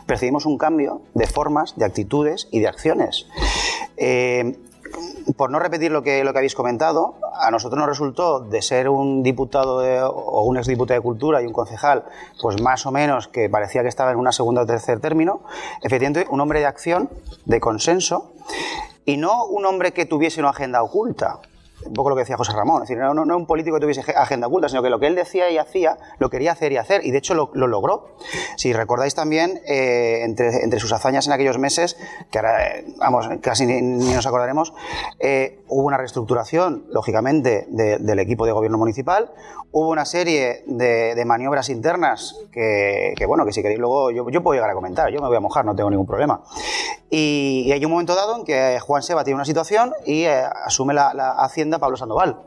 percibimos 0.07 0.47
un 0.47 0.59
cambio 0.59 1.03
de 1.15 1.27
formas, 1.27 1.77
de 1.77 1.85
actitudes 1.85 2.49
y 2.51 2.61
de 2.61 2.69
acciones. 2.69 3.27
Eh, 3.97 4.59
por 5.37 5.51
no 5.51 5.59
repetir 5.59 5.91
lo 5.91 6.03
que, 6.03 6.23
lo 6.25 6.33
que 6.33 6.39
habéis 6.39 6.55
comentado, 6.55 7.15
a 7.41 7.51
nosotros 7.51 7.79
nos 7.79 7.89
resultó 7.89 8.41
de 8.41 8.63
ser 8.63 8.89
un 8.89 9.23
diputado 9.23 9.79
o 10.09 10.45
un 10.45 10.57
exdiputado 10.57 10.99
de 10.99 11.03
Cultura 11.03 11.43
y 11.43 11.47
un 11.47 11.53
concejal, 11.53 12.05
pues 12.41 12.61
más 12.61 12.87
o 12.87 12.93
menos 12.93 13.29
que 13.29 13.49
parecía 13.49 13.83
que 13.83 13.89
estaba 13.89 14.13
en 14.13 14.19
una 14.19 14.33
segunda 14.33 14.63
o 14.63 14.67
tercer 14.67 15.01
término, 15.01 15.41
efectivamente 15.83 16.27
un 16.31 16.41
hombre 16.41 16.61
de 16.61 16.67
acción, 16.67 17.11
de 17.45 17.61
consenso, 17.61 18.33
y 19.05 19.17
no 19.17 19.45
un 19.47 19.67
hombre 19.67 19.93
que 19.93 20.07
tuviese 20.07 20.41
una 20.41 20.51
agenda 20.51 20.83
oculta. 20.83 21.41
Un 21.87 21.93
poco 21.93 22.09
lo 22.11 22.17
que 22.17 22.21
decía 22.21 22.37
José 22.37 22.53
Ramón, 22.53 22.83
es 22.83 22.89
decir, 22.89 23.03
no, 23.03 23.13
no- 23.13 23.37
un 23.37 23.47
político 23.47 23.77
que 23.77 23.81
tuviese 23.83 24.03
ge- 24.03 24.15
agenda 24.17 24.47
oculta, 24.47 24.69
sino 24.69 24.83
que 24.83 24.89
lo 24.91 24.99
que 25.01 25.07
él 25.07 25.15
decía 25.15 25.51
y 25.51 25.59
hacía 25.59 25.99
lo 26.19 26.31
quería 26.31 26.53
hacer 26.53 26.73
y 26.73 26.77
hacer, 26.79 27.05
y 27.05 27.11
de 27.11 27.19
hecho 27.19 27.35
lo, 27.35 27.51
lo 27.53 27.67
logró. 27.67 28.17
Si 28.57 28.73
recordáis 28.73 29.15
también, 29.15 29.61
eh, 29.67 30.23
entre, 30.25 30.63
entre 30.63 30.79
sus 30.81 30.93
hazañas 30.93 31.27
en 31.27 31.33
aquellos 31.35 31.59
meses, 31.59 31.97
que 32.31 32.39
ahora, 32.39 32.69
eh, 32.69 32.85
vamos, 32.99 33.29
casi 33.43 33.67
ni, 33.67 33.83
nos 33.83 34.27
acordaremos, 34.27 34.73
eh, 35.19 35.61
hubo 35.69 35.83
una 35.85 35.99
reestructuración, 35.99 36.87
lógicamente, 36.91 37.67
de- 37.69 37.99
del 37.99 38.19
equipo 38.21 38.47
de 38.47 38.53
gobierno 38.53 38.79
municipal, 38.79 39.33
hubo 39.73 39.89
una 39.91 40.05
serie 40.05 40.63
de, 40.67 41.23
maniobras 41.27 41.69
internas 41.69 42.37
que, 42.53 43.13
que, 43.17 43.27
bueno, 43.27 43.45
que 43.45 43.53
si 43.53 43.61
queréis 43.63 43.81
luego 43.81 44.11
yo, 44.13 44.29
yo 44.31 44.43
puedo 44.43 44.55
llegar 44.55 44.71
a 44.71 44.75
comentar, 44.75 45.11
yo 45.11 45.21
me 45.21 45.27
voy 45.27 45.37
a 45.37 45.41
mojar, 45.41 45.65
no 45.65 45.75
tengo 45.75 45.91
ningún 45.91 46.07
problema. 46.07 46.43
Y, 47.11 47.71
hay 47.73 47.85
un 47.85 47.91
momento 47.91 48.15
dado 48.15 48.37
en 48.37 48.45
que 48.45 48.79
Juan 48.81 49.03
Seba 49.03 49.25
tiene 49.25 49.35
una 49.37 49.45
situación 49.45 49.93
y 50.07 50.25
asume 50.27 50.95
la, 50.95 51.13
la 51.15 51.31
hacienda 51.33 51.64
Pablo 51.71 51.97
Sandoval. 51.97 52.39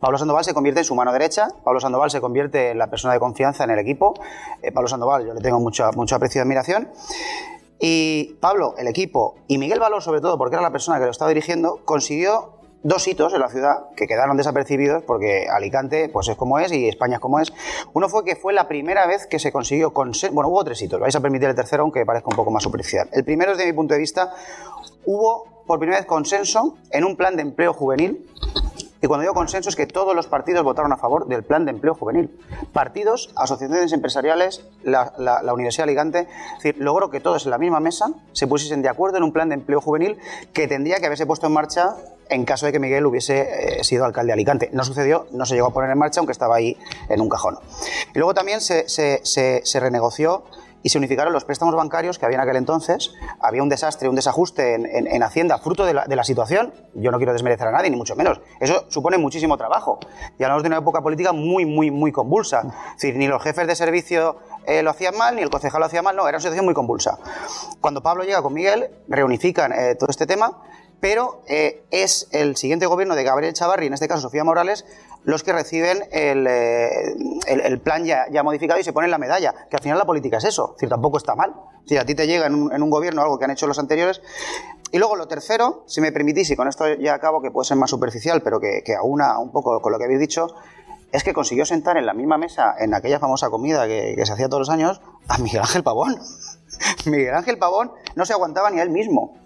Pablo 0.00 0.16
Sandoval 0.16 0.44
se 0.44 0.54
convierte 0.54 0.80
en 0.80 0.84
su 0.84 0.94
mano 0.94 1.12
derecha, 1.12 1.48
Pablo 1.62 1.78
Sandoval 1.78 2.10
se 2.10 2.22
convierte 2.22 2.70
en 2.70 2.78
la 2.78 2.88
persona 2.88 3.12
de 3.12 3.20
confianza 3.20 3.64
en 3.64 3.70
el 3.70 3.78
equipo. 3.78 4.14
Eh, 4.62 4.72
Pablo 4.72 4.88
Sandoval, 4.88 5.26
yo 5.26 5.34
le 5.34 5.40
tengo 5.40 5.60
mucho, 5.60 5.84
aprecio 5.84 6.40
y 6.40 6.42
admiración. 6.42 6.88
Y 7.78 8.36
Pablo, 8.40 8.74
el 8.78 8.88
equipo, 8.88 9.36
y 9.46 9.58
Miguel 9.58 9.78
Valor, 9.78 10.02
sobre 10.02 10.20
todo, 10.20 10.38
porque 10.38 10.54
era 10.54 10.62
la 10.62 10.70
persona 10.70 10.98
que 10.98 11.04
lo 11.04 11.10
estaba 11.10 11.28
dirigiendo, 11.28 11.80
consiguió 11.84 12.60
dos 12.82 13.06
hitos 13.06 13.34
en 13.34 13.40
la 13.40 13.48
ciudad 13.48 13.90
que 13.94 14.06
quedaron 14.06 14.38
desapercibidos 14.38 15.02
porque 15.02 15.46
Alicante 15.50 16.08
pues 16.08 16.28
es 16.28 16.36
como 16.36 16.58
es 16.58 16.72
y 16.72 16.88
España 16.88 17.16
es 17.16 17.20
como 17.20 17.38
es. 17.38 17.52
Uno 17.92 18.08
fue 18.08 18.24
que 18.24 18.36
fue 18.36 18.54
la 18.54 18.68
primera 18.68 19.06
vez 19.06 19.26
que 19.26 19.38
se 19.38 19.52
consiguió 19.52 19.92
consenso. 19.92 20.34
Bueno, 20.34 20.48
hubo 20.48 20.64
tres 20.64 20.80
hitos, 20.80 20.98
vais 20.98 21.14
a 21.14 21.20
permitir 21.20 21.48
el 21.48 21.54
tercero, 21.54 21.82
aunque 21.82 22.06
parezca 22.06 22.30
un 22.30 22.36
poco 22.36 22.50
más 22.50 22.62
superficial. 22.62 23.08
El 23.12 23.24
primero, 23.24 23.52
desde 23.52 23.66
mi 23.66 23.74
punto 23.74 23.92
de 23.92 24.00
vista, 24.00 24.32
hubo 25.04 25.59
por 25.70 25.78
primera 25.78 26.00
vez 26.00 26.06
consenso 26.08 26.78
en 26.90 27.04
un 27.04 27.14
plan 27.14 27.36
de 27.36 27.42
empleo 27.42 27.72
juvenil 27.72 28.26
y 29.00 29.06
cuando 29.06 29.22
digo 29.22 29.34
consenso 29.34 29.68
es 29.68 29.76
que 29.76 29.86
todos 29.86 30.16
los 30.16 30.26
partidos 30.26 30.64
votaron 30.64 30.92
a 30.92 30.96
favor 30.96 31.28
del 31.28 31.44
plan 31.44 31.64
de 31.64 31.70
empleo 31.70 31.94
juvenil. 31.94 32.28
Partidos, 32.72 33.30
asociaciones 33.36 33.92
empresariales, 33.92 34.64
la, 34.82 35.12
Universidad 35.54 35.84
de 35.86 35.92
Alicante. 35.92 36.18
Es 36.56 36.62
decir, 36.64 36.82
logró 36.82 37.08
que 37.08 37.20
todos 37.20 37.44
en 37.44 37.52
la 37.52 37.58
misma 37.58 37.78
mesa 37.78 38.10
se 38.32 38.48
pusiesen 38.48 38.82
de 38.82 38.88
acuerdo 38.88 39.18
en 39.18 39.22
un 39.22 39.32
plan 39.32 39.48
de 39.48 39.54
empleo 39.54 39.80
juvenil 39.80 40.18
que 40.52 40.66
tendría 40.66 40.98
que 40.98 41.06
haberse 41.06 41.24
puesto 41.24 41.46
en 41.46 41.52
marcha 41.52 41.94
en 42.28 42.44
caso 42.44 42.66
de 42.66 42.72
que 42.72 42.80
Miguel 42.80 43.06
hubiese 43.06 43.78
eh, 43.78 43.84
sido 43.84 44.04
alcalde 44.04 44.30
de 44.30 44.32
Alicante. 44.32 44.70
No 44.72 44.82
sucedió, 44.82 45.28
no 45.30 45.46
se 45.46 45.54
llegó 45.54 45.68
a 45.68 45.72
poner 45.72 45.90
en 45.90 45.98
marcha, 45.98 46.18
aunque 46.18 46.32
estaba 46.32 46.56
ahí 46.56 46.76
en 47.08 47.20
un 47.20 47.28
cajón. 47.28 47.60
Y 48.12 48.18
luego 48.18 48.34
también 48.34 48.60
se 48.60 48.82
renegoció 49.80 50.42
y 50.82 50.88
se 50.88 50.98
unificaron 50.98 51.32
los 51.32 51.44
préstamos 51.44 51.74
bancarios 51.74 52.18
que 52.18 52.26
había 52.26 52.36
en 52.36 52.42
aquel 52.42 52.56
entonces. 52.56 53.12
Había 53.40 53.62
un 53.62 53.68
desastre, 53.68 54.08
un 54.08 54.14
desajuste 54.16 54.74
en, 54.74 54.86
en- 54.86 55.06
en 55.06 55.22
Hacienda, 55.22 55.58
fruto 55.58 55.84
de 55.84 55.94
la, 55.94 56.04
de 56.06 56.16
la 56.16 56.24
situación. 56.24 56.72
Yo 56.94 57.10
no 57.10 57.18
quiero 57.18 57.32
desmerecer 57.32 57.68
a 57.68 57.72
nadie, 57.72 57.90
ni 57.90 57.96
mucho 57.96 58.16
menos. 58.16 58.40
Eso 58.60 58.84
supone 58.88 59.18
muchísimo 59.18 59.56
trabajo. 59.56 59.98
Y 60.38 60.42
hablamos 60.44 60.62
de 60.62 60.68
una 60.68 60.78
época 60.78 61.00
política 61.02 61.32
muy, 61.32 61.66
muy, 61.66 61.90
muy 61.90 62.12
convulsa. 62.12 62.62
Es 62.96 63.02
decir, 63.02 63.16
ni 63.16 63.26
los 63.28 63.42
jefes 63.42 63.66
de 63.66 63.76
servicio 63.76 64.38
eh, 64.66 64.82
lo 64.82 64.90
hacían 64.90 65.16
mal, 65.16 65.36
ni 65.36 65.42
el 65.42 65.50
concejal 65.50 65.80
lo 65.80 65.86
hacía 65.86 66.02
mal, 66.02 66.16
no, 66.16 66.22
era 66.28 66.36
una 66.36 66.40
situación 66.40 66.64
muy 66.64 66.74
convulsa. 66.74 67.18
Cuando 67.80 68.02
Pablo 68.02 68.24
llega 68.24 68.42
con 68.42 68.52
Miguel, 68.54 68.90
reunifican 69.08 69.72
eh, 69.72 69.94
todo 69.96 70.10
este 70.10 70.26
tema, 70.26 70.62
pero 71.00 71.40
eh, 71.48 71.82
es 71.90 72.28
el 72.32 72.56
siguiente 72.56 72.84
gobierno 72.86 73.14
de 73.14 73.24
Gabriel 73.24 73.54
Chavarri, 73.54 73.86
en 73.86 73.94
este 73.94 74.06
caso 74.06 74.20
Sofía 74.20 74.44
Morales, 74.44 74.84
los 75.24 75.42
que 75.42 75.52
reciben 75.52 76.02
el, 76.12 76.46
eh, 76.46 76.88
el- 77.46 77.60
el 77.60 77.78
plan 77.80 78.04
ya, 78.04 78.24
ya 78.30 78.42
modificado 78.42 78.80
y 78.80 78.84
se 78.84 78.92
ponen 78.92 79.10
la 79.10 79.18
medalla, 79.18 79.54
que 79.68 79.76
al 79.76 79.82
final 79.82 79.98
la 79.98 80.04
política 80.06 80.38
es 80.38 80.44
eso, 80.44 80.70
es 80.70 80.76
decir, 80.76 80.88
tampoco 80.88 81.18
está 81.18 81.34
mal. 81.34 81.54
Es 81.78 81.82
decir, 81.84 81.98
a 81.98 82.04
ti 82.04 82.14
te 82.14 82.26
llega 82.26 82.46
en 82.46 82.54
un, 82.54 82.72
en 82.72 82.82
un 82.82 82.90
gobierno 82.90 83.22
algo 83.22 83.38
que 83.38 83.44
han 83.44 83.50
hecho 83.50 83.66
los 83.66 83.78
anteriores. 83.78 84.22
Y 84.92 84.98
luego 84.98 85.16
lo 85.16 85.28
tercero, 85.28 85.84
si 85.86 86.00
me 86.00 86.10
permitís, 86.10 86.50
y 86.50 86.56
con 86.56 86.68
esto 86.68 86.84
ya 86.94 87.14
acabo, 87.14 87.40
que 87.42 87.50
puede 87.50 87.66
ser 87.66 87.76
más 87.76 87.90
superficial, 87.90 88.42
pero 88.42 88.58
que, 88.60 88.82
que 88.84 88.94
aúna 88.96 89.38
un 89.38 89.52
poco 89.52 89.80
con 89.80 89.92
lo 89.92 89.98
que 89.98 90.04
habéis 90.04 90.20
dicho, 90.20 90.48
es 91.12 91.22
que 91.24 91.32
consiguió 91.32 91.64
sentar 91.66 91.96
en 91.96 92.06
la 92.06 92.14
misma 92.14 92.38
mesa, 92.38 92.74
en 92.78 92.94
aquella 92.94 93.18
famosa 93.18 93.50
comida 93.50 93.86
que, 93.86 94.14
que 94.16 94.24
se 94.26 94.32
hacía 94.32 94.48
todos 94.48 94.60
los 94.60 94.70
años, 94.70 95.00
a 95.28 95.38
Miguel 95.38 95.60
Ángel 95.62 95.82
Pavón. 95.82 96.16
Miguel 97.06 97.34
Ángel 97.34 97.58
Pavón 97.58 97.92
no 98.14 98.24
se 98.24 98.32
aguantaba 98.32 98.70
ni 98.70 98.78
a 98.80 98.82
él 98.82 98.90
mismo. 98.90 99.36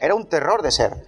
Era 0.00 0.14
un 0.14 0.28
terror 0.28 0.62
de 0.62 0.70
ser. 0.70 1.06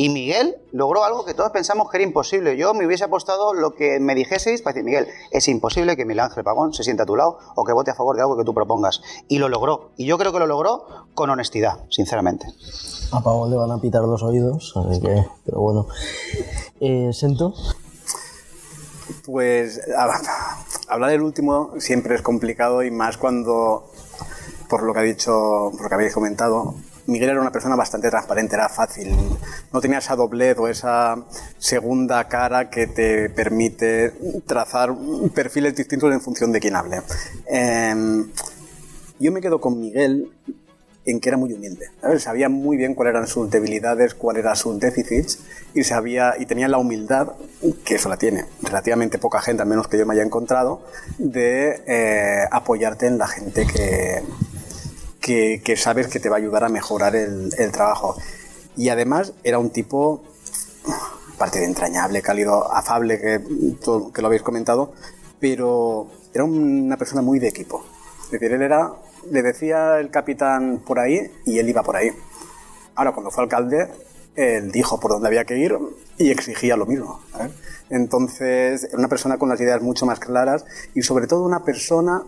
Y 0.00 0.10
Miguel 0.10 0.54
logró 0.70 1.02
algo 1.02 1.24
que 1.24 1.34
todos 1.34 1.50
pensamos 1.50 1.90
que 1.90 1.96
era 1.96 2.04
imposible. 2.04 2.56
Yo 2.56 2.72
me 2.72 2.86
hubiese 2.86 3.02
apostado 3.02 3.52
lo 3.52 3.74
que 3.74 3.98
me 3.98 4.14
dijeseis 4.14 4.62
para 4.62 4.74
decir, 4.74 4.84
Miguel, 4.84 5.08
es 5.32 5.48
imposible 5.48 5.96
que 5.96 6.04
Miguel 6.04 6.20
Ángel 6.20 6.44
Pavón 6.44 6.72
se 6.72 6.84
sienta 6.84 7.02
a 7.02 7.06
tu 7.06 7.16
lado 7.16 7.40
o 7.56 7.64
que 7.64 7.72
vote 7.72 7.90
a 7.90 7.96
favor 7.96 8.14
de 8.14 8.22
algo 8.22 8.36
que 8.36 8.44
tú 8.44 8.54
propongas. 8.54 9.02
Y 9.26 9.38
lo 9.38 9.48
logró. 9.48 9.90
Y 9.96 10.06
yo 10.06 10.16
creo 10.16 10.32
que 10.32 10.38
lo 10.38 10.46
logró 10.46 10.86
con 11.14 11.30
honestidad, 11.30 11.80
sinceramente. 11.90 12.46
A 13.10 13.20
Pavón 13.20 13.50
le 13.50 13.56
van 13.56 13.72
a 13.72 13.80
pitar 13.80 14.02
los 14.02 14.22
oídos, 14.22 14.72
así 14.76 15.00
que, 15.00 15.26
pero 15.44 15.60
bueno. 15.60 15.88
Eh, 16.78 17.10
¿Sento? 17.12 17.54
Pues 19.26 19.80
hablar 20.88 21.10
del 21.10 21.22
último 21.22 21.72
siempre 21.78 22.14
es 22.14 22.22
complicado 22.22 22.84
y 22.84 22.92
más 22.92 23.16
cuando, 23.16 23.90
por 24.70 24.84
lo 24.84 24.92
que 24.94 25.00
ha 25.00 25.02
dicho, 25.02 25.72
por 25.72 25.82
lo 25.82 25.88
que 25.88 25.94
habéis 25.96 26.14
comentado, 26.14 26.76
Miguel 27.08 27.30
era 27.30 27.40
una 27.40 27.50
persona 27.50 27.74
bastante 27.74 28.10
transparente, 28.10 28.54
era 28.54 28.68
fácil. 28.68 29.16
No 29.72 29.80
tenía 29.80 29.96
esa 29.96 30.14
doblez 30.14 30.58
o 30.58 30.68
esa 30.68 31.16
segunda 31.56 32.28
cara 32.28 32.68
que 32.68 32.86
te 32.86 33.30
permite 33.30 34.12
trazar 34.46 34.94
perfiles 35.34 35.74
distintos 35.74 36.12
en 36.12 36.20
función 36.20 36.52
de 36.52 36.60
quién 36.60 36.76
hable. 36.76 37.00
Em, 37.46 38.30
yo 39.18 39.32
me 39.32 39.40
quedo 39.40 39.58
con 39.58 39.80
Miguel 39.80 40.30
en 41.06 41.18
que 41.18 41.30
era 41.30 41.38
muy 41.38 41.50
humilde. 41.54 41.86
Sabía 42.18 42.50
muy 42.50 42.76
bien 42.76 42.94
cuáles 42.94 43.14
eran 43.14 43.26
sus 43.26 43.50
debilidades, 43.50 44.12
cuáles 44.12 44.44
eran 44.44 44.56
sus 44.56 44.78
déficits 44.78 45.38
y, 45.72 45.84
sabía, 45.84 46.34
y 46.38 46.44
tenía 46.44 46.68
la 46.68 46.76
humildad, 46.76 47.32
que 47.86 47.94
eso 47.94 48.10
la 48.10 48.18
tiene 48.18 48.44
relativamente 48.60 49.16
poca 49.16 49.40
gente, 49.40 49.62
al 49.62 49.68
menos 49.68 49.88
que 49.88 49.96
yo 49.96 50.04
me 50.04 50.12
haya 50.12 50.24
encontrado, 50.24 50.82
de 51.16 51.82
eh, 51.86 52.44
apoyarte 52.50 53.06
en 53.06 53.16
la 53.16 53.28
gente 53.28 53.66
que, 53.66 54.22
que, 55.28 55.60
que 55.62 55.76
sabes 55.76 56.06
que 56.08 56.20
te 56.20 56.30
va 56.30 56.36
a 56.36 56.38
ayudar 56.38 56.64
a 56.64 56.70
mejorar 56.70 57.14
el, 57.14 57.50
el 57.58 57.70
trabajo. 57.70 58.16
Y 58.76 58.88
además 58.88 59.34
era 59.44 59.58
un 59.58 59.68
tipo, 59.70 60.22
aparte 61.34 61.58
de 61.60 61.66
entrañable, 61.66 62.22
cálido, 62.22 62.72
afable, 62.72 63.20
que, 63.20 63.40
todo- 63.84 64.10
que 64.10 64.22
lo 64.22 64.28
habéis 64.28 64.42
comentado, 64.42 64.92
pero 65.38 66.08
era 66.32 66.44
una 66.44 66.96
persona 66.96 67.20
muy 67.20 67.38
de 67.40 67.48
equipo. 67.48 67.84
Es 68.24 68.30
decir, 68.30 68.52
él 68.52 68.62
era, 68.62 68.90
le 69.30 69.42
decía 69.42 69.98
el 70.00 70.10
capitán 70.10 70.82
por 70.86 70.98
ahí 70.98 71.30
y 71.44 71.58
él 71.58 71.68
iba 71.68 71.82
por 71.82 71.96
ahí. 71.96 72.10
Ahora, 72.94 73.12
cuando 73.12 73.30
fue 73.30 73.44
alcalde, 73.44 73.88
él 74.34 74.72
dijo 74.72 74.98
por 74.98 75.10
dónde 75.10 75.28
había 75.28 75.44
que 75.44 75.58
ir 75.58 75.76
y 76.16 76.30
exigía 76.30 76.74
lo 76.76 76.86
mismo. 76.86 77.20
¿sabes? 77.32 77.52
Entonces, 77.90 78.88
una 78.92 79.08
persona 79.08 79.38
con 79.38 79.48
las 79.48 79.60
ideas 79.60 79.80
mucho 79.82 80.06
más 80.06 80.18
claras 80.20 80.64
y 80.94 81.02
sobre 81.02 81.26
todo 81.26 81.44
una 81.44 81.64
persona 81.64 82.22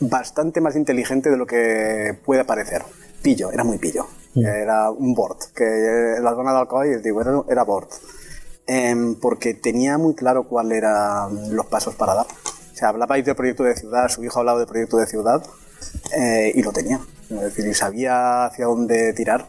bastante 0.00 0.60
más 0.60 0.76
inteligente 0.76 1.30
de 1.30 1.36
lo 1.36 1.46
que 1.46 2.16
puede 2.24 2.44
parecer. 2.44 2.82
Pillo, 3.22 3.50
era 3.52 3.64
muy 3.64 3.78
pillo. 3.78 4.06
Era 4.34 4.90
un 4.90 5.12
board, 5.14 5.52
que 5.54 6.16
la 6.20 6.34
zona 6.34 6.52
de 6.52 6.58
Alcoy, 6.58 7.02
digo, 7.02 7.20
era, 7.20 7.42
era 7.48 7.64
board. 7.64 7.88
Em, 8.66 9.16
porque 9.16 9.54
tenía 9.54 9.98
muy 9.98 10.14
claro 10.14 10.44
cuáles 10.44 10.78
eran 10.78 11.54
los 11.54 11.66
pasos 11.66 11.94
para 11.94 12.14
dar. 12.14 12.26
O 12.26 12.76
sea, 12.76 12.88
hablabais 12.88 13.24
del 13.24 13.34
proyecto 13.34 13.64
de 13.64 13.76
ciudad, 13.76 14.08
su 14.08 14.24
hijo 14.24 14.38
hablaba 14.38 14.60
del 14.60 14.68
proyecto 14.68 14.96
de 14.96 15.06
ciudad 15.06 15.44
eh, 16.16 16.52
y 16.54 16.62
lo 16.62 16.72
tenía. 16.72 17.00
Es 17.28 17.40
decir, 17.40 17.66
y 17.66 17.74
sabía 17.74 18.46
hacia 18.46 18.66
dónde 18.66 19.12
tirar 19.12 19.46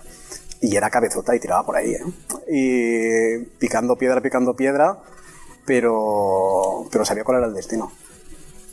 y 0.62 0.76
era 0.76 0.90
cabezota 0.90 1.36
y 1.36 1.40
tiraba 1.40 1.66
por 1.66 1.76
ahí. 1.76 1.92
¿eh? 1.92 2.04
Y 2.50 3.46
picando 3.60 3.96
piedra, 3.96 4.22
picando 4.22 4.56
piedra, 4.56 4.98
pero, 5.66 6.88
pero 6.92 7.06
sabía 7.06 7.24
cuál 7.24 7.40
era 7.40 7.48
el 7.48 7.54
destino. 7.54 7.92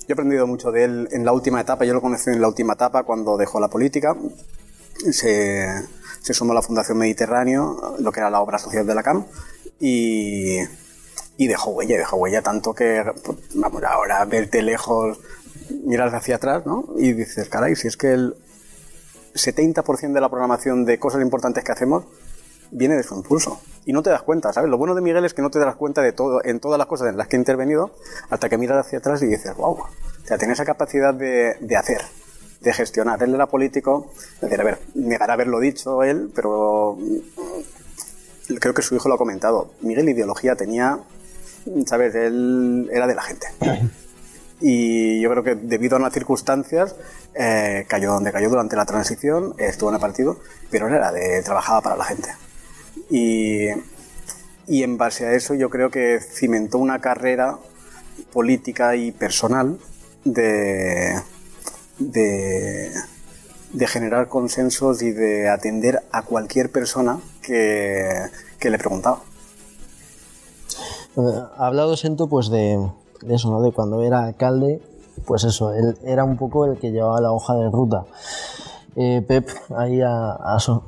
Yo 0.01 0.07
he 0.09 0.13
aprendido 0.13 0.47
mucho 0.47 0.73
de 0.73 0.85
él 0.85 1.09
en 1.13 1.25
la 1.25 1.33
última 1.33 1.61
etapa, 1.61 1.85
yo 1.85 1.95
lo 1.95 2.01
conocí 2.01 2.31
en 2.31 2.41
la 2.41 2.49
última 2.49 2.73
etapa 2.75 3.05
cuando 3.05 3.37
dejó 3.37 3.61
la 3.61 3.69
política. 3.69 4.17
Se, 5.13 5.67
se 6.21 6.35
sumó 6.35 6.53
a 6.53 6.57
la 6.57 6.63
Fundación 6.63 6.99
Mediterráneo, 6.99 7.97
lo 7.99 8.13
que 8.13 8.21
era 8.21 8.31
la 8.31 8.41
obra 8.41 8.59
social 8.59 8.87
de 8.87 8.95
la 8.95 9.03
CAM, 9.03 9.25
y, 9.79 10.59
y 11.37 11.47
dejó 11.47 11.71
huella, 11.71 11.97
dejó 11.97 12.17
huella 12.17 12.43
tanto 12.43 12.75
que, 12.75 13.03
vamos, 13.55 13.83
ahora 13.85 14.25
verte 14.25 14.63
lejos, 14.63 15.19
miras 15.85 16.13
hacia 16.13 16.37
atrás, 16.37 16.67
¿no? 16.67 16.87
Y 16.97 17.13
dices, 17.13 17.49
caray, 17.49 17.77
si 17.77 17.89
es 17.89 17.97
que 17.97 18.13
el 18.13 18.35
70% 19.35 20.13
de 20.13 20.21
la 20.21 20.29
programación 20.29 20.85
de 20.85 20.99
cosas 20.99 21.23
importantes 21.23 21.65
que 21.65 21.73
hacemos 21.73 22.05
viene 22.71 22.97
de 22.97 23.03
su 23.03 23.15
impulso. 23.15 23.61
Y 23.85 23.93
no 23.93 24.03
te 24.03 24.11
das 24.11 24.23
cuenta, 24.23 24.53
¿sabes? 24.53 24.71
Lo 24.71 24.79
bueno 24.79 24.95
de 24.95 25.01
Miguel 25.01 25.25
es 25.25 25.35
que 25.35 25.43
no 25.43 25.51
te 25.51 25.59
das 25.59 25.77
cuenta 25.77 26.03
de 26.03 26.13
todo, 26.13 26.45
en 26.45 26.61
todas 26.61 26.79
las 26.79 26.87
cosas 26.87 27.09
en 27.09 27.17
las 27.17 27.29
que 27.29 27.37
ha 27.37 27.39
intervenido, 27.39 27.91
hasta 28.29 28.49
que 28.49 28.59
miras 28.59 28.87
hacia 28.87 28.99
atrás 28.99 29.23
y 29.23 29.27
dices, 29.27 29.55
wow. 29.57 29.73
O 29.73 29.89
sea, 30.25 30.39
tiene 30.39 30.53
esa 30.53 30.65
capacidad 30.65 31.15
de, 31.15 31.57
de 31.61 31.77
hacer, 31.77 32.01
de 32.61 32.73
gestionar. 32.73 33.23
Él 33.23 33.35
era 33.35 33.47
político, 33.47 34.11
es 34.35 34.41
decir, 34.43 34.61
a 34.61 34.65
ver, 34.65 34.79
negará 34.95 35.35
haberlo 35.35 35.61
dicho 35.61 36.03
él, 36.03 36.31
pero 36.35 36.97
mm, 36.99 38.55
creo 38.61 38.75
que 38.75 38.83
su 38.83 38.95
hijo 38.95 39.09
lo 39.09 39.15
ha 39.15 39.19
comentado. 39.19 39.73
Miguel 39.81 40.09
ideología 40.09 40.55
tenía, 40.57 40.99
¿sabes? 41.87 42.15
Él 42.15 42.89
era 42.93 43.07
de 43.07 43.15
la 43.15 43.23
gente. 43.23 43.47
Y 44.61 45.21
yo 45.23 45.31
creo 45.31 45.43
que 45.43 45.55
debido 45.55 45.97
a 45.97 46.01
unas 46.01 46.13
circunstancias 46.13 46.95
eh, 47.35 47.87
cayó 47.89 48.13
donde 48.13 48.31
cayó 48.31 48.51
durante 48.51 48.77
la 48.77 48.85
transición, 48.85 49.55
estuvo 49.57 49.89
en 49.89 49.95
el 49.95 50.01
partido, 50.01 50.37
pero 50.71 50.87
él 50.87 50.95
era 50.95 51.11
de 51.13 51.43
trabajaba 51.43 51.81
para 51.81 51.97
la 51.97 52.05
gente. 52.05 52.29
Y, 53.11 53.67
y 54.69 54.83
en 54.85 54.97
base 54.97 55.27
a 55.27 55.33
eso 55.33 55.55
yo 55.55 55.69
creo 55.69 55.91
que 55.91 56.21
cimentó 56.21 56.79
una 56.79 57.01
carrera 57.01 57.59
política 58.33 58.95
y 58.95 59.11
personal 59.11 59.79
de, 60.25 61.21
de, 61.99 62.93
generar 63.89 64.29
consensos 64.29 65.03
y 65.03 65.11
de 65.11 65.49
atender 65.49 66.03
a 66.13 66.23
cualquier 66.23 66.71
persona 66.71 67.19
que, 67.43 68.09
que 68.59 68.71
le 68.71 68.79
preguntaba. 68.79 69.23
Eh, 71.17 71.21
Ha 71.57 71.67
hablado 71.67 71.97
Sento 71.97 72.29
pues 72.29 72.49
de, 72.49 72.79
eso, 73.29 73.51
¿no? 73.51 73.63
De 73.63 73.73
cuando 73.73 74.03
era 74.05 74.25
alcalde, 74.25 74.81
pues 75.27 75.45
eso, 75.45 75.75
él 75.75 75.99
era 76.05 76.23
un 76.25 76.37
poco 76.37 76.65
el 76.67 76.79
que 76.79 76.93
llevaba 76.93 77.21
la 77.21 77.33
hoja 77.33 77.55
de 77.55 77.71
ruta. 77.71 78.05
Eh, 78.97 79.23
Pep 79.27 79.49
ahí 79.77 80.01
ha 80.03 80.57
so- 80.61 80.85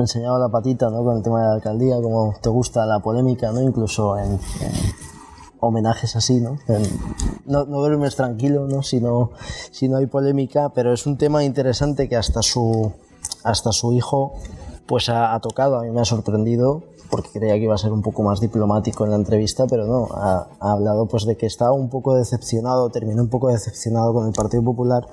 enseñado 0.00 0.38
la 0.38 0.48
patita, 0.48 0.90
¿no? 0.90 1.04
Con 1.04 1.16
el 1.18 1.22
tema 1.22 1.40
de 1.42 1.48
la 1.48 1.54
alcaldía, 1.54 2.00
como 2.00 2.34
te 2.40 2.48
gusta 2.48 2.86
la 2.86 3.00
polémica, 3.00 3.52
¿no? 3.52 3.60
Incluso 3.60 4.16
en, 4.16 4.32
en 4.32 4.38
homenajes 5.60 6.16
así, 6.16 6.40
¿no? 6.40 6.58
En- 6.68 6.82
no, 7.46 7.64
no 7.64 7.78
duermes 7.80 8.16
tranquilo, 8.16 8.66
¿no? 8.66 8.82
Si 8.82 9.00
no, 9.00 9.30
si 9.70 9.88
no 9.88 9.96
hay 9.98 10.06
polémica, 10.06 10.70
pero 10.70 10.92
es 10.92 11.06
un 11.06 11.16
tema 11.16 11.44
interesante 11.44 12.08
que 12.08 12.16
hasta 12.16 12.42
su, 12.42 12.92
hasta 13.44 13.72
su 13.72 13.92
hijo 13.92 14.34
pues 14.86 15.08
ha, 15.08 15.34
ha 15.34 15.40
tocado. 15.40 15.78
A 15.78 15.82
mí 15.82 15.90
me 15.90 16.00
ha 16.00 16.04
sorprendido 16.04 16.82
porque 17.10 17.30
creía 17.30 17.54
que 17.54 17.64
iba 17.64 17.74
a 17.74 17.78
ser 17.78 17.92
un 17.92 18.02
poco 18.02 18.22
más 18.22 18.38
diplomático 18.40 19.04
en 19.04 19.10
la 19.10 19.16
entrevista, 19.16 19.66
pero 19.68 19.84
no, 19.86 20.08
ha, 20.14 20.46
ha 20.60 20.72
hablado 20.72 21.06
pues 21.06 21.24
de 21.26 21.36
que 21.36 21.46
estaba 21.46 21.72
un 21.72 21.90
poco 21.90 22.14
decepcionado, 22.14 22.88
terminó 22.90 23.20
un 23.22 23.28
poco 23.28 23.48
decepcionado 23.48 24.14
con 24.14 24.26
el 24.28 24.32
Partido 24.32 24.62
Popular 24.62 25.06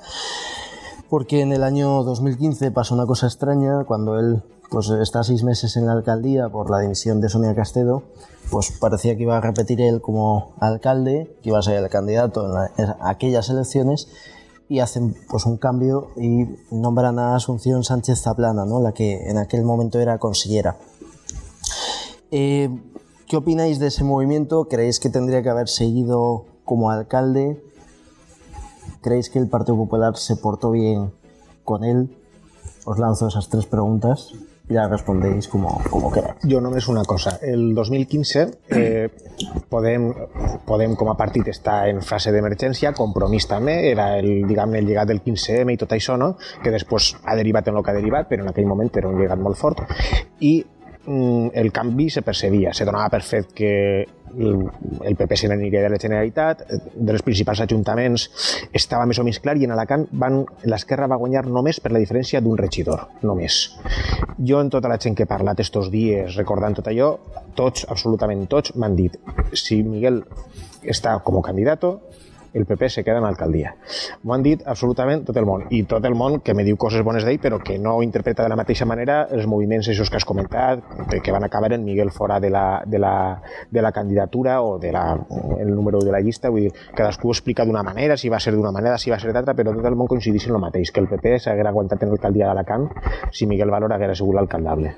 porque 1.10 1.42
en 1.42 1.52
el 1.54 1.64
año 1.64 2.04
2015 2.04 2.72
pasó 2.72 2.96
una 2.96 3.06
cosa 3.06 3.28
extraña 3.28 3.84
cuando 3.86 4.20
él 4.20 4.44
pues 4.70 4.90
está 4.90 5.24
seis 5.24 5.44
meses 5.44 5.78
en 5.78 5.86
la 5.86 5.94
alcaldía 5.94 6.50
por 6.50 6.70
la 6.70 6.80
dimisión 6.80 7.22
de 7.22 7.30
Sonia 7.30 7.56
Castedo 7.56 8.04
pues 8.52 8.72
parecía 8.72 9.16
que 9.16 9.24
iba 9.24 9.38
a 9.38 9.42
repetir 9.42 9.80
él 9.82 10.02
como 10.02 10.54
alcalde 10.60 11.38
que 11.42 11.50
iba 11.50 11.60
a 11.60 11.62
ser 11.62 11.82
el 11.82 11.90
candidato 11.90 12.46
en, 12.46 12.54
la- 12.54 12.98
aquellas 13.02 13.50
elecciones 13.50 14.10
y 14.70 14.80
hacen 14.80 15.16
pues 15.30 15.46
un 15.46 15.56
cambio 15.58 16.10
y 16.18 16.46
nombran 16.72 17.20
a 17.20 17.36
Asunción 17.36 17.86
Sánchez 17.86 18.22
Zaplana 18.24 18.66
¿no? 18.66 18.82
la 18.82 18.92
que 18.92 19.30
en 19.30 19.38
aquel 19.38 19.64
momento 19.64 20.00
era 20.00 20.18
consillera 20.18 20.76
eh, 22.32 22.70
¿Qué 23.28 23.36
opináis 23.36 23.80
de 23.80 23.88
ese 23.88 24.06
movimiento? 24.06 24.70
¿Creéis 24.70 25.00
que 25.02 25.10
tendría 25.10 25.44
que 25.44 25.50
haber 25.50 25.68
seguido 25.68 26.46
como 26.64 26.92
alcalde? 26.92 27.62
¿Creéis 29.02 29.30
que 29.30 29.40
el 29.40 29.48
Partido 29.48 29.78
Popular 29.78 30.18
se 30.18 30.36
portó 30.36 30.72
bien 30.72 31.12
con 31.64 31.84
él? 31.84 32.16
Os 32.86 33.00
lanzo 33.00 33.28
esas 33.28 33.50
tres 33.50 33.66
preguntas 33.66 34.34
y 34.70 34.74
ya 34.74 34.88
respondéis 34.88 35.48
como, 35.48 35.82
como 35.90 36.12
queráis. 36.12 36.36
Jo 36.44 36.60
només 36.62 36.88
una 36.88 37.04
cosa. 37.06 37.40
El 37.42 37.74
2015 37.76 38.48
eh, 38.70 39.10
Podem, 39.70 40.08
Podem 40.68 40.96
com 41.00 41.12
a 41.12 41.16
partit 41.20 41.48
està 41.52 41.86
en 41.88 42.02
fase 42.04 42.34
d'emergència, 42.36 42.94
Compromís 42.98 43.48
també, 43.48 43.78
era 43.92 44.10
el, 44.20 44.48
diguem-ne, 44.48 44.82
el 44.82 44.90
llegat 44.90 45.12
del 45.12 45.22
15M 45.24 45.76
i 45.76 45.80
tot 45.80 45.94
això, 45.96 46.18
no? 46.20 46.36
que 46.64 46.74
després 46.74 47.14
ha 47.24 47.36
derivat 47.40 47.68
en 47.68 47.78
el 47.78 47.84
que 47.84 47.94
ha 47.94 48.00
derivat, 48.00 48.28
però 48.32 48.44
en 48.44 48.52
aquell 48.52 48.68
moment 48.68 48.92
era 48.96 49.12
un 49.12 49.20
llegat 49.22 49.40
molt 49.40 49.60
fort. 49.60 49.84
I 50.40 50.56
el 51.08 51.72
canvi 51.72 52.10
se 52.10 52.22
percebia, 52.22 52.74
se 52.74 52.86
donava 52.86 53.10
per 53.14 53.22
fet 53.24 53.54
que 53.56 53.74
el, 54.36 55.16
PP 55.16 55.38
se 55.40 55.48
n'aniria 55.48 55.82
de 55.82 55.90
la 55.90 56.00
Generalitat, 56.00 56.64
eh, 56.68 56.80
de 56.94 57.16
les 57.16 57.24
principals 57.24 57.62
ajuntaments 57.64 58.28
estava 58.76 59.06
més 59.08 59.20
o 59.20 59.26
menys 59.26 59.40
clar 59.44 59.56
i 59.58 59.66
en 59.66 59.74
Alacant 59.76 60.06
van, 60.12 60.42
l'esquerra 60.68 61.08
va 61.08 61.20
guanyar 61.22 61.46
només 61.48 61.80
per 61.80 61.94
la 61.96 62.02
diferència 62.04 62.42
d'un 62.44 62.60
regidor, 62.60 63.08
només. 63.24 63.60
Jo 64.38 64.62
en 64.62 64.70
tota 64.74 64.92
la 64.92 65.00
gent 65.00 65.16
que 65.16 65.24
he 65.24 65.32
parlat 65.32 65.64
estos 65.64 65.92
dies 65.94 66.36
recordant 66.36 66.76
tot 66.78 66.92
allò, 66.92 67.14
tots, 67.56 67.88
absolutament 67.90 68.46
tots, 68.52 68.76
m'han 68.76 68.96
dit 69.00 69.18
si 69.54 69.82
Miguel 69.84 70.24
està 70.84 71.18
com 71.24 71.40
a 71.40 71.46
candidato, 71.46 71.98
el 72.54 72.66
PP 72.66 72.90
se 72.90 73.04
queda 73.04 73.18
en 73.18 73.24
l'alcaldia. 73.28 73.76
M'ho 74.24 74.34
han 74.36 74.44
dit 74.44 74.62
absolutament 74.66 75.24
tot 75.28 75.38
el 75.38 75.46
món. 75.46 75.66
I 75.70 75.84
tot 75.84 76.06
el 76.06 76.16
món 76.16 76.40
que 76.42 76.54
me 76.54 76.64
diu 76.64 76.78
coses 76.78 77.04
bones 77.04 77.26
d'ell, 77.26 77.40
però 77.40 77.60
que 77.64 77.78
no 77.80 78.02
interpreta 78.04 78.44
de 78.44 78.50
la 78.50 78.56
mateixa 78.60 78.86
manera 78.86 79.24
els 79.32 79.48
moviments 79.48 79.88
esos 79.88 80.10
que 80.10 80.18
has 80.18 80.26
comentat, 80.26 80.84
que- 81.10 81.32
van 81.32 81.44
acabar 81.44 81.72
en 81.74 81.84
Miguel 81.84 82.10
fora 82.12 82.40
de 82.40 82.50
la, 82.50 82.82
de 82.86 82.98
la, 83.00 83.42
de 83.70 83.82
la 83.82 83.92
candidatura 83.92 84.62
o 84.62 84.80
de 84.80 84.92
la, 84.92 85.20
el 85.60 85.76
número 85.76 86.00
de 86.00 86.12
la 86.12 86.20
llista. 86.22 86.50
Vull 86.50 86.62
dir, 86.68 86.74
cadascú 86.96 87.28
ho 87.30 87.32
explica 87.36 87.66
d'una 87.66 87.84
manera, 87.84 88.18
si 88.18 88.30
va 88.30 88.40
ser 88.40 88.54
d'una 88.56 88.72
manera, 88.72 88.98
si 88.98 89.12
va 89.12 89.20
ser 89.20 89.34
d'altra, 89.34 89.54
però 89.54 89.74
tot 89.76 89.86
el 89.86 89.96
món 89.96 90.08
coincideix 90.08 90.48
en 90.48 90.56
el 90.56 90.62
mateix, 90.64 90.92
que 90.92 91.00
el 91.04 91.08
PP 91.12 91.38
s'haguera 91.40 91.70
aguantat 91.70 92.02
en 92.04 92.10
l'alcaldia 92.16 92.48
d'Alacant 92.48 92.88
si 93.32 93.46
Miguel 93.46 93.70
Valor 93.70 93.94
haguera 93.94 94.16
sigut 94.16 94.36
l'alcaldable. 94.36 94.96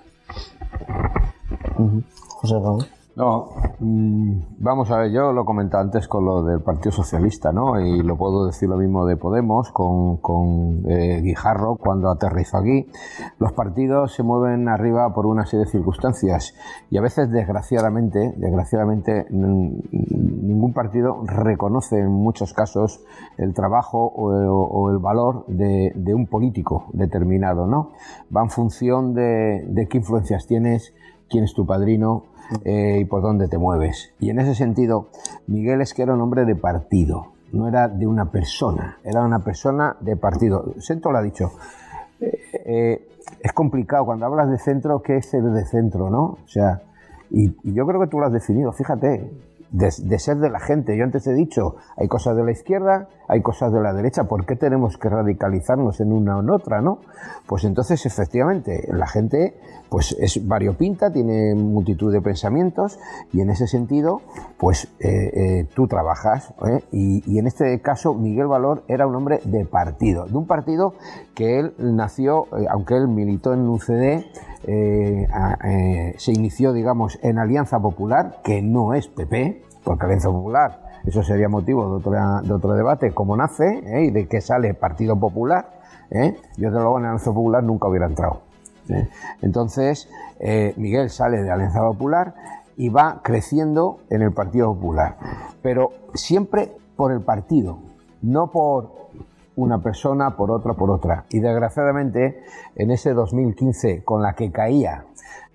José 2.41 2.55
Ramón. 2.55 2.98
No, 3.15 3.49
mm, 3.79 4.39
vamos 4.59 4.89
a 4.91 4.99
ver, 4.99 5.11
yo 5.11 5.33
lo 5.33 5.43
comenté 5.43 5.75
antes 5.75 6.07
con 6.07 6.23
lo 6.25 6.43
del 6.43 6.61
Partido 6.61 6.91
Socialista, 6.91 7.51
¿no? 7.51 7.79
Y 7.81 8.01
lo 8.01 8.15
puedo 8.15 8.45
decir 8.45 8.69
lo 8.69 8.77
mismo 8.77 9.05
de 9.05 9.17
Podemos, 9.17 9.71
con, 9.71 10.83
eh, 10.87 11.19
Guijarro, 11.21 11.75
cuando 11.75 12.09
aterrizó 12.09 12.57
aquí. 12.57 12.87
Los 13.39 13.51
partidos 13.51 14.13
se 14.13 14.23
mueven 14.23 14.69
arriba 14.69 15.13
por 15.13 15.25
una 15.25 15.45
serie 15.45 15.65
de 15.65 15.71
circunstancias 15.71 16.55
y 16.89 16.97
a 16.97 17.01
veces, 17.01 17.29
desgraciadamente, 17.29 18.33
desgraciadamente, 18.37 19.25
ningún 19.31 20.71
partido 20.73 21.23
reconoce 21.25 21.99
en 21.99 22.11
muchos 22.11 22.53
casos 22.53 23.03
el 23.37 23.53
trabajo 23.53 24.05
o, 24.05 24.29
o 24.29 24.91
el 24.91 24.99
valor 24.99 25.45
de, 25.47 25.91
de 25.95 26.13
un 26.13 26.27
político 26.27 26.85
determinado, 26.93 27.65
¿no? 27.65 27.89
Va 28.35 28.43
en 28.43 28.49
función 28.49 29.13
de, 29.13 29.65
de 29.67 29.87
qué 29.87 29.97
influencias 29.97 30.45
tienes, 30.47 30.93
quién 31.27 31.43
es 31.43 31.53
tu 31.53 31.65
padrino, 31.65 32.23
eh, 32.65 32.99
y 33.01 33.05
por 33.05 33.21
dónde 33.21 33.47
te 33.47 33.57
mueves. 33.57 34.11
Y 34.19 34.29
en 34.29 34.39
ese 34.39 34.55
sentido, 34.55 35.07
Miguel 35.47 35.81
es 35.81 35.93
que 35.93 36.03
era 36.03 36.13
un 36.13 36.21
hombre 36.21 36.45
de 36.45 36.55
partido, 36.55 37.27
no 37.51 37.67
era 37.67 37.87
de 37.87 38.07
una 38.07 38.31
persona, 38.31 38.97
era 39.03 39.21
una 39.21 39.39
persona 39.43 39.95
de 39.99 40.15
partido. 40.15 40.73
Sento 40.79 41.11
lo 41.11 41.17
ha 41.17 41.21
dicho. 41.21 41.51
eh, 42.21 42.39
eh, 42.65 43.05
es 43.41 43.53
complicado 43.53 44.05
cuando 44.05 44.25
hablas 44.25 44.49
de 44.49 44.57
centro, 44.57 45.01
¿qué 45.01 45.17
es 45.17 45.27
ser 45.27 45.43
de 45.43 45.65
centro, 45.65 46.09
no? 46.09 46.23
O 46.43 46.47
sea, 46.47 46.81
y, 47.29 47.55
y 47.63 47.73
yo 47.73 47.85
creo 47.85 48.01
que 48.01 48.07
tú 48.07 48.19
lo 48.19 48.25
has 48.25 48.33
definido, 48.33 48.71
fíjate, 48.71 49.31
de, 49.71 49.93
de 50.03 50.19
ser 50.19 50.37
de 50.37 50.49
la 50.49 50.59
gente. 50.59 50.97
Yo 50.97 51.03
antes 51.03 51.27
he 51.27 51.33
dicho, 51.33 51.75
hay 51.95 52.07
cosas 52.07 52.35
de 52.35 52.43
la 52.43 52.51
izquierda, 52.51 53.07
hay 53.29 53.41
cosas 53.41 53.71
de 53.71 53.79
la 53.79 53.93
derecha, 53.93 54.23
¿por 54.25 54.45
qué 54.45 54.55
tenemos 54.55 54.97
que 54.97 55.07
radicalizarnos 55.07 56.01
en 56.01 56.11
una 56.11 56.37
o 56.37 56.41
en 56.41 56.49
otra, 56.49 56.81
no? 56.81 56.99
Pues 57.47 57.63
entonces, 57.63 58.05
efectivamente, 58.05 58.87
la 58.91 59.07
gente 59.07 59.55
pues 59.89 60.15
es 60.19 60.47
variopinta, 60.47 61.11
tiene 61.11 61.55
multitud 61.55 62.11
de 62.11 62.21
pensamientos 62.21 62.99
y 63.31 63.41
en 63.41 63.49
ese 63.49 63.67
sentido, 63.67 64.21
pues 64.57 64.85
eh, 64.99 65.31
eh, 65.61 65.67
tú 65.75 65.87
trabajas 65.87 66.53
¿eh? 66.67 66.83
y, 66.91 67.39
en 67.39 67.47
este 67.47 67.79
caso 67.81 68.13
Miguel 68.13 68.47
Valor 68.47 68.83
era 68.87 69.07
un 69.07 69.15
hombre 69.15 69.39
de 69.45 69.65
partido, 69.65 70.25
de 70.25 70.35
un 70.37 70.45
partido 70.45 70.93
que 71.33 71.59
él 71.59 71.73
nació, 71.79 72.45
aunque 72.69 72.95
él 72.97 73.07
militó 73.07 73.53
en 73.53 73.67
UCD, 73.67 74.25
a- 75.33 75.57
se 76.17 76.31
inició, 76.33 76.73
digamos, 76.73 77.17
en 77.23 77.39
Alianza 77.39 77.79
Popular, 77.79 78.41
que 78.43 78.61
no 78.61 78.93
es 78.93 79.07
PP, 79.07 79.63
porque 79.83 80.05
Alianza 80.05 80.29
Popular, 80.29 80.88
eso 81.05 81.23
sería 81.23 81.49
motivo 81.49 81.99
de, 81.99 82.47
de 82.47 82.53
otro 82.53 82.73
debate, 82.73 83.11
cómo 83.13 83.35
nace 83.35 83.81
¿eh? 83.85 84.05
y 84.05 84.11
de 84.11 84.27
qué 84.27 84.41
sale 84.41 84.73
Partido 84.73 85.17
Popular. 85.17 85.79
¿eh? 86.11 86.35
Yo, 86.57 86.69
desde 86.69 86.79
luego, 86.79 86.99
en 86.99 87.05
Alianza 87.05 87.31
Popular 87.31 87.63
nunca 87.63 87.87
hubiera 87.87 88.05
entrado. 88.05 88.41
¿eh? 88.89 89.07
Entonces, 89.41 90.09
Miguel 90.77 91.09
sale 91.09 91.41
de 91.41 91.51
Alianza 91.51 91.81
Popular 91.81 92.33
y 92.77 92.89
va 92.89 93.21
creciendo 93.23 93.99
en 94.09 94.21
el 94.21 94.31
Partido 94.31 94.73
Popular, 94.73 95.17
pero 95.61 95.91
siempre 96.13 96.71
por 96.95 97.11
el 97.11 97.21
partido, 97.21 97.79
no 98.21 98.47
por 98.47 98.99
una 99.55 99.81
persona 99.83 100.37
por 100.37 100.51
otra 100.51 100.73
por 100.73 100.89
otra. 100.89 101.25
Y 101.29 101.39
desgraciadamente, 101.39 102.41
en 102.75 102.91
ese 102.91 103.13
2015, 103.13 104.03
con 104.03 104.21
la 104.21 104.33
que 104.33 104.51
caía 104.51 105.03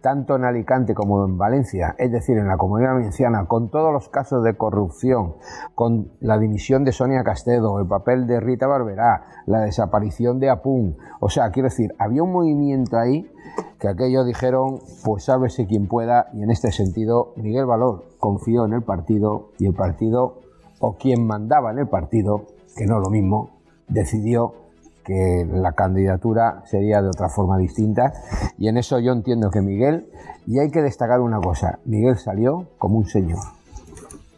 tanto 0.04 0.36
en 0.36 0.44
Alicante 0.44 0.92
como 0.94 1.24
en 1.24 1.38
Valencia, 1.38 1.94
es 1.96 2.12
decir, 2.12 2.36
en 2.36 2.46
la 2.46 2.58
comunidad 2.58 2.92
valenciana, 2.92 3.46
con 3.46 3.70
todos 3.70 3.90
los 3.90 4.10
casos 4.10 4.44
de 4.44 4.54
corrupción, 4.54 5.36
con 5.74 6.12
la 6.20 6.36
dimisión 6.36 6.84
de 6.84 6.92
Sonia 6.92 7.24
Castedo, 7.24 7.80
el 7.80 7.86
papel 7.86 8.26
de 8.26 8.38
Rita 8.38 8.66
Barberá, 8.66 9.24
la 9.46 9.60
desaparición 9.60 10.40
de 10.40 10.50
Apun, 10.50 10.98
o 11.20 11.30
sea, 11.30 11.50
quiero 11.52 11.70
decir, 11.70 11.94
había 11.98 12.22
un 12.22 12.32
movimiento 12.32 12.98
ahí 12.98 13.32
que 13.80 13.88
aquellos 13.88 14.26
dijeron, 14.26 14.80
pues 15.06 15.24
sálvese 15.24 15.66
quien 15.66 15.88
pueda, 15.88 16.26
y 16.34 16.42
en 16.42 16.50
este 16.50 16.70
sentido 16.70 17.32
Miguel 17.36 17.64
Valor 17.64 18.04
confió 18.18 18.66
en 18.66 18.74
el 18.74 18.82
partido 18.82 19.52
y 19.58 19.64
el 19.64 19.72
partido, 19.72 20.42
o 20.80 20.98
quien 20.98 21.26
mandaba 21.26 21.70
en 21.70 21.78
el 21.78 21.88
partido, 21.88 22.44
que 22.76 22.84
no 22.84 22.98
es 22.98 23.02
lo 23.04 23.08
mismo, 23.08 23.52
decidió 23.88 24.63
que 25.04 25.46
la 25.50 25.72
candidatura 25.72 26.62
sería 26.66 27.02
de 27.02 27.08
otra 27.08 27.28
forma 27.28 27.58
distinta 27.58 28.12
y 28.58 28.68
en 28.68 28.78
eso 28.78 28.98
yo 28.98 29.12
entiendo 29.12 29.50
que 29.50 29.60
Miguel, 29.60 30.10
y 30.46 30.58
hay 30.58 30.70
que 30.70 30.82
destacar 30.82 31.20
una 31.20 31.40
cosa, 31.40 31.78
Miguel 31.84 32.16
salió 32.16 32.66
como 32.78 32.96
un 32.98 33.06
señor, 33.06 33.40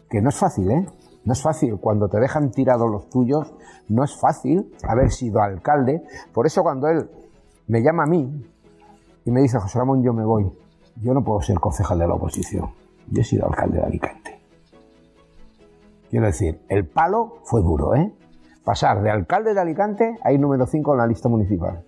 que 0.09 0.21
no 0.21 0.29
es 0.29 0.35
fácil, 0.35 0.69
¿eh? 0.71 0.85
No 1.25 1.33
es 1.33 1.41
fácil, 1.41 1.77
cuando 1.79 2.07
te 2.07 2.19
dejan 2.19 2.51
tirados 2.51 2.89
los 2.89 3.09
tuyos, 3.09 3.53
no 3.89 4.03
es 4.03 4.15
fácil 4.17 4.73
haber 4.83 5.11
sido 5.11 5.41
alcalde, 5.41 6.03
por 6.33 6.45
eso 6.45 6.63
cuando 6.63 6.87
él 6.87 7.09
me 7.67 7.81
llama 7.81 8.03
a 8.03 8.07
mí 8.07 8.45
y 9.25 9.31
me 9.31 9.41
dice, 9.41 9.59
José 9.59 9.79
Ramón, 9.79 10.03
yo 10.03 10.13
me 10.13 10.23
voy, 10.25 10.49
yo 11.01 11.13
no 11.13 11.23
puedo 11.23 11.41
ser 11.41 11.59
concejal 11.59 11.99
de 11.99 12.07
la 12.07 12.13
oposición, 12.13 12.69
yo 13.09 13.21
he 13.21 13.25
sido 13.25 13.45
alcalde 13.45 13.79
de 13.79 13.85
Alicante. 13.85 14.39
Quiero 16.09 16.25
decir, 16.25 16.61
el 16.69 16.87
palo 16.87 17.39
fue 17.43 17.61
duro, 17.61 17.93
¿eh? 17.95 18.13
Pasar 18.67 19.01
de 19.01 19.09
alcalde 19.09 19.53
de 19.53 19.61
Alicante 19.61 20.17
a 20.21 20.33
ir 20.33 20.41
número 20.41 20.67
5 20.67 20.91
en 20.91 20.97
la 20.97 21.07
lista 21.07 21.29
municipal. 21.29 21.85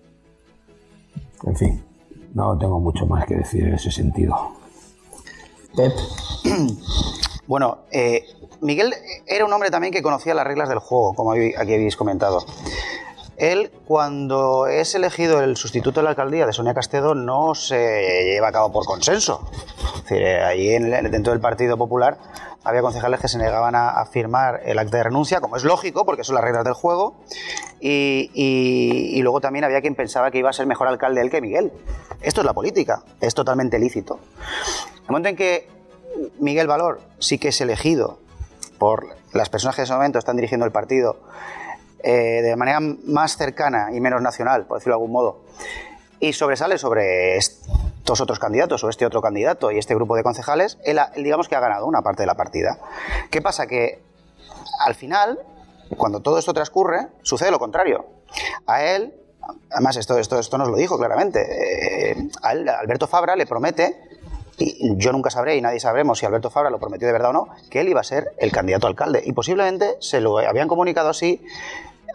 En 1.44 1.54
fin, 1.54 1.84
no 2.32 2.56
tengo 2.56 2.80
mucho 2.80 3.04
más 3.04 3.26
que 3.26 3.34
decir 3.36 3.64
en 3.66 3.74
ese 3.74 3.90
sentido. 3.90 4.34
Pep. 5.76 5.92
Bueno, 7.46 7.80
eh, 7.90 8.24
Miguel 8.62 8.94
era 9.26 9.44
un 9.44 9.52
hombre 9.52 9.70
también 9.70 9.92
que 9.92 10.02
conocía 10.02 10.32
las 10.34 10.46
reglas 10.46 10.70
del 10.70 10.78
juego, 10.78 11.12
como 11.14 11.32
aquí 11.32 11.52
habéis 11.58 11.96
comentado. 11.96 12.38
Él, 13.36 13.70
cuando 13.86 14.66
es 14.66 14.94
elegido 14.94 15.42
el 15.42 15.56
sustituto 15.56 16.00
de 16.00 16.04
la 16.04 16.10
alcaldía 16.10 16.46
de 16.46 16.52
Sonia 16.52 16.72
Castedo, 16.74 17.14
no 17.14 17.54
se 17.54 18.22
lleva 18.24 18.48
a 18.48 18.52
cabo 18.52 18.72
por 18.72 18.84
consenso. 18.86 19.48
Es 19.96 20.02
decir, 20.04 20.22
eh, 20.22 20.42
allí 20.44 20.74
en- 20.74 21.10
dentro 21.10 21.32
del 21.32 21.40
Partido 21.40 21.76
Popular 21.76 22.18
había 22.64 22.82
concejales 22.82 23.20
que 23.20 23.28
se 23.28 23.38
negaban 23.38 23.74
a, 23.74 24.04
firmar 24.06 24.60
el 24.64 24.78
acta 24.78 24.98
de 24.98 25.04
renuncia, 25.04 25.40
como 25.40 25.56
es 25.56 25.64
lógico, 25.64 26.04
porque 26.04 26.24
son 26.24 26.34
las 26.34 26.44
reglas 26.44 26.64
del 26.64 26.74
juego. 26.74 27.16
Y 27.80 29.20
luego 29.22 29.40
también 29.40 29.64
había 29.64 29.80
quien 29.80 29.94
pensaba 29.94 30.30
que 30.30 30.38
iba 30.38 30.50
a 30.50 30.52
ser 30.52 30.66
mejor 30.66 30.88
alcalde 30.88 31.20
él 31.20 31.30
que 31.30 31.40
Miguel. 31.40 31.72
Esto 32.20 32.42
es 32.42 32.44
la 32.44 32.52
política, 32.52 33.02
es 33.20 33.34
totalmente 33.34 33.78
lícito. 33.78 34.20
El 34.96 35.08
momento 35.08 35.28
en 35.30 35.36
que 35.36 35.68
Miguel 36.38 36.66
Valor 36.66 37.00
sí 37.18 37.38
que 37.38 37.48
es 37.48 37.60
elegido 37.60 38.18
por 38.78 39.16
las 39.32 39.48
personas 39.48 39.76
que 39.76 39.82
en 39.82 39.84
ese 39.84 39.94
momento 39.94 40.18
están 40.18 40.36
dirigiendo 40.36 40.66
el 40.66 40.72
partido 40.72 41.20
eh, 42.02 42.42
de 42.42 42.56
manera 42.56 42.80
más 42.80 43.36
cercana 43.36 43.88
y 43.92 44.00
menos 44.00 44.22
nacional, 44.22 44.66
por 44.66 44.78
decirlo 44.78 44.94
de 44.94 45.02
algún 45.02 45.12
modo, 45.12 45.44
y 46.18 46.32
sobresale 46.32 46.78
sobre 46.78 47.36
estos 48.00 48.20
otros 48.22 48.38
candidatos 48.38 48.82
o 48.82 48.88
este 48.88 49.04
otro 49.04 49.20
candidato 49.20 49.70
y 49.70 49.78
este 49.78 49.94
grupo 49.94 50.16
de 50.16 50.22
concejales, 50.22 50.78
él, 50.84 50.98
digamos 51.16 51.48
que 51.48 51.54
ha 51.54 51.60
ganado 51.60 51.86
una 51.86 52.00
parte 52.00 52.22
de 52.22 52.26
la 52.26 52.34
partida. 52.34 52.78
¿Qué 53.30 53.42
pasa? 53.42 53.66
Que 53.66 54.02
al 54.84 54.94
final, 54.94 55.38
cuando 55.96 56.20
todo 56.20 56.38
esto 56.38 56.54
transcurre, 56.54 57.08
sucede 57.22 57.50
lo 57.50 57.58
contrario. 57.58 58.06
A 58.66 58.82
él, 58.82 59.14
además 59.70 59.96
esto, 59.96 60.18
esto, 60.18 60.38
esto 60.38 60.56
nos 60.56 60.68
lo 60.68 60.76
dijo 60.76 60.98
claramente, 60.98 62.12
eh, 62.12 62.16
a 62.42 62.48
Alberto 62.48 63.06
Fabra 63.06 63.36
le 63.36 63.46
promete, 63.46 64.00
y 64.56 64.96
yo 64.96 65.12
nunca 65.12 65.30
sabré 65.30 65.56
y 65.56 65.62
nadie 65.62 65.80
sabremos 65.80 66.18
si 66.18 66.26
Alberto 66.26 66.50
Fabra 66.50 66.70
lo 66.70 66.78
prometió 66.78 67.06
de 67.06 67.12
verdad 67.12 67.30
o 67.30 67.32
no, 67.32 67.48
que 67.70 67.80
él 67.80 67.88
iba 67.88 68.00
a 68.00 68.04
ser 68.04 68.32
el 68.38 68.50
candidato 68.50 68.86
alcalde. 68.86 69.22
Y 69.24 69.32
posiblemente 69.32 69.96
se 70.00 70.20
lo 70.20 70.38
habían 70.38 70.68
comunicado 70.68 71.08
así 71.10 71.42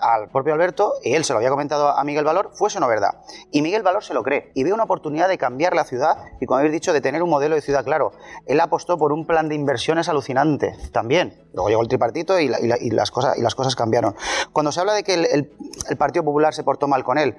al 0.02 0.30
propio 0.30 0.54
Alberto 0.54 0.94
y 1.04 1.14
él 1.14 1.24
se 1.24 1.34
lo 1.34 1.38
había 1.38 1.50
comentado 1.50 1.90
a 1.90 2.04
Miguel 2.04 2.24
Valor, 2.26 2.52
fuese 2.54 2.80
no 2.80 2.88
verdad. 2.88 3.22
Y 3.52 3.62
Miguel 3.62 3.84
Valor 3.84 4.04
se 4.04 4.14
lo 4.14 4.24
cree 4.24 4.52
y 4.56 4.64
ve 4.64 4.74
una 4.74 4.84
oportunidad 4.84 5.28
de 5.28 5.38
cambiar 5.38 5.76
la 5.76 5.84
ciudad 5.84 6.18
y, 6.40 6.46
como 6.46 6.58
habéis 6.60 6.74
dicho, 6.74 6.94
de 6.94 7.02
tener 7.02 7.24
un 7.24 7.30
modelo 7.30 7.56
de 7.56 7.62
ciudad 7.62 7.84
claro. 7.84 8.12
Él 8.46 8.60
apostó 8.60 8.98
por 8.98 9.12
un 9.12 9.26
plan 9.26 9.50
de 9.50 9.56
inversiones 9.56 10.10
alucinante 10.10 10.76
también. 10.92 11.48
Luego 11.54 11.70
llegó 11.70 11.82
el 11.82 11.88
tripartito 11.88 12.40
y, 12.40 12.48
la- 12.48 12.60
y 12.60 12.68
la- 12.68 12.78
y 12.80 12.90
las, 12.92 13.12
cosas, 13.12 13.38
y 13.38 13.42
las 13.42 13.56
cosas 13.56 13.76
cambiaron. 13.76 14.16
Cuando 14.54 14.72
se 14.72 14.80
habla 14.80 14.94
de 14.94 15.04
que 15.04 15.14
el- 15.14 15.52
el 15.90 15.98
Partido 15.98 16.24
Popular 16.26 16.54
se 16.54 16.64
portó 16.64 16.88
mal 16.88 17.04
con 17.04 17.18
él, 17.18 17.36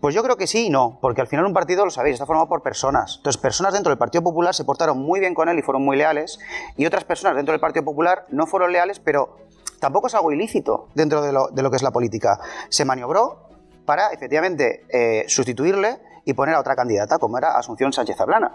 pues 0.00 0.14
yo 0.14 0.22
creo 0.22 0.36
que 0.36 0.46
sí 0.46 0.66
y 0.66 0.70
no, 0.70 0.98
porque 1.00 1.20
al 1.20 1.26
final 1.26 1.46
un 1.46 1.52
partido, 1.54 1.84
lo 1.84 1.90
sabéis, 1.90 2.14
está 2.14 2.26
formado 2.26 2.48
por 2.48 2.62
personas. 2.62 3.14
Entonces, 3.16 3.40
personas 3.40 3.72
dentro 3.72 3.90
del 3.90 3.98
Partido 3.98 4.22
Popular 4.22 4.54
se 4.54 4.64
portaron 4.64 4.98
muy 4.98 5.18
bien 5.18 5.34
con 5.34 5.48
él 5.48 5.58
y 5.58 5.62
fueron 5.62 5.82
muy 5.84 5.96
leales, 5.96 6.38
y 6.76 6.84
otras 6.86 7.04
personas 7.04 7.36
dentro 7.36 7.52
del 7.52 7.60
Partido 7.60 7.84
Popular 7.84 8.26
no 8.28 8.46
fueron 8.46 8.70
leales, 8.72 9.00
pero 9.00 9.36
tampoco 9.84 10.06
es 10.06 10.14
algo 10.14 10.32
ilícito 10.32 10.88
dentro 10.94 11.20
de 11.20 11.30
lo, 11.30 11.48
de 11.48 11.60
lo 11.60 11.68
que 11.68 11.76
es 11.76 11.82
la 11.82 11.90
política. 11.90 12.40
Se 12.70 12.86
maniobró 12.86 13.50
para, 13.84 14.08
efectivamente, 14.08 14.86
eh, 14.88 15.26
sustituirle 15.28 15.98
y 16.24 16.32
poner 16.32 16.54
a 16.54 16.60
otra 16.60 16.74
candidata, 16.74 17.18
como 17.18 17.36
era 17.36 17.58
Asunción 17.58 17.92
Sánchez 17.92 18.18
Ablana. 18.18 18.52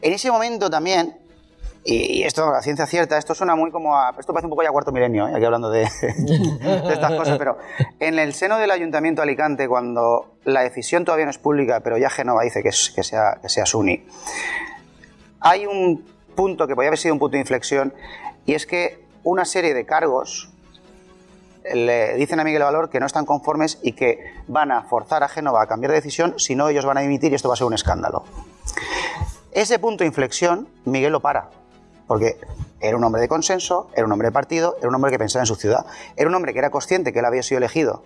En 0.00 0.12
ese 0.12 0.28
momento 0.32 0.68
también, 0.68 1.16
y, 1.84 2.24
esto, 2.24 2.50
la 2.50 2.62
ciencia 2.62 2.84
cierta, 2.86 3.16
esto 3.16 3.32
suena 3.32 3.54
muy 3.54 3.70
como 3.70 3.96
a. 3.96 4.12
Esto 4.18 4.32
parece 4.32 4.46
un 4.46 4.50
poco 4.50 4.64
ya 4.64 4.70
cuarto 4.70 4.90
milenio, 4.90 5.28
¿eh? 5.28 5.34
aquí 5.36 5.44
hablando 5.44 5.70
de, 5.70 5.82
estas 5.82 7.12
cosas, 7.12 7.38
pero 7.38 7.58
en 8.00 8.18
el 8.18 8.34
seno 8.34 8.58
del 8.58 8.72
Ayuntamiento 8.72 9.20
de 9.20 9.28
Alicante, 9.28 9.68
cuando 9.68 10.34
la 10.44 10.62
decisión 10.62 11.04
todavía 11.04 11.26
no 11.26 11.30
es 11.30 11.38
pública, 11.38 11.78
pero 11.78 11.96
ya 11.96 12.10
Genova 12.10 12.42
dice 12.42 12.60
que, 12.64 12.72
sea, 12.72 13.38
que 13.40 13.48
sea 13.48 13.64
hay 15.38 15.66
un 15.66 16.04
punto 16.34 16.66
que 16.66 16.74
podría 16.74 16.88
haber 16.88 16.98
sido 16.98 17.14
un 17.14 17.20
punto 17.20 17.34
de 17.34 17.40
inflexión, 17.40 17.94
y 18.46 18.54
es 18.54 18.66
que 18.66 19.01
una 19.24 19.44
serie 19.44 19.74
de 19.74 19.86
cargos 19.86 20.50
le 21.72 22.16
dicen 22.16 22.40
a 22.40 22.44
Miguel 22.44 22.62
Valor 22.62 22.90
que 22.90 22.98
no 22.98 23.06
están 23.06 23.24
conformes 23.24 23.78
y 23.82 23.92
que 23.92 24.18
van 24.48 24.72
a 24.72 24.82
forzar 24.82 25.22
a 25.22 25.28
Génova 25.28 25.62
a 25.62 25.66
cambiar 25.66 25.92
de 25.92 25.96
decisión, 25.96 26.34
si 26.38 26.56
no 26.56 26.68
ellos 26.68 26.84
van 26.84 26.98
a 26.98 27.02
dimitir 27.02 27.32
y 27.32 27.36
esto 27.36 27.48
va 27.48 27.54
a 27.54 27.56
ser 27.56 27.66
un 27.66 27.74
escándalo. 27.74 28.24
Ese 29.52 29.78
punto 29.78 30.02
de 30.02 30.08
inflexión, 30.08 30.68
Miguel 30.84 31.12
lo 31.12 31.20
para, 31.20 31.50
porque 32.06 32.38
era 32.80 32.96
un 32.96 33.04
hombre 33.04 33.20
de 33.20 33.28
consenso, 33.28 33.90
era 33.94 34.04
un 34.04 34.12
hombre 34.12 34.28
de 34.28 34.32
partido, 34.32 34.76
era 34.78 34.88
un 34.88 34.94
hombre 34.94 35.12
que 35.12 35.18
pensaba 35.18 35.42
en 35.42 35.46
su 35.46 35.54
ciudad, 35.54 35.86
era 36.16 36.28
un 36.28 36.34
hombre 36.34 36.52
que 36.52 36.58
era 36.58 36.70
consciente 36.70 37.12
que 37.12 37.20
él 37.20 37.24
había 37.24 37.42
sido 37.42 37.58
elegido 37.58 38.02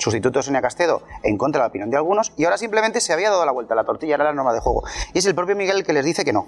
sustituto 0.00 0.38
de 0.38 0.42
Sonia 0.42 0.62
Castedo 0.62 1.02
en 1.22 1.36
contra 1.36 1.60
de 1.60 1.64
la 1.64 1.68
opinión 1.68 1.90
de 1.90 1.96
algunos 1.98 2.32
y 2.36 2.44
ahora 2.44 2.56
simplemente 2.56 3.00
se 3.00 3.12
había 3.12 3.28
dado 3.30 3.44
la 3.44 3.52
vuelta 3.52 3.74
a 3.74 3.76
la 3.76 3.84
tortilla, 3.84 4.14
era 4.14 4.24
la 4.24 4.32
norma 4.32 4.52
de 4.52 4.60
juego. 4.60 4.82
Y 5.12 5.18
es 5.18 5.26
el 5.26 5.34
propio 5.34 5.54
Miguel 5.54 5.78
el 5.78 5.84
que 5.84 5.92
les 5.92 6.04
dice 6.04 6.24
que 6.24 6.32
no, 6.32 6.46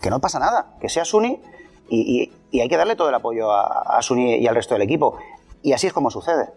que 0.00 0.10
no 0.10 0.20
pasa 0.20 0.38
nada, 0.38 0.74
que 0.80 0.88
sea 0.88 1.04
Suni 1.04 1.40
y, 1.88 2.30
hay 2.60 2.68
que 2.68 2.76
darle 2.76 2.96
todo 2.96 3.08
el 3.08 3.14
apoyo 3.14 3.50
a, 3.50 4.00
Suni 4.00 4.36
y 4.36 4.46
al 4.46 4.54
resto 4.54 4.74
del 4.74 4.82
equipo. 4.82 5.18
Y 5.62 5.72
así 5.72 5.86
es 5.86 5.92
como 5.92 6.10
sucede. 6.10 6.50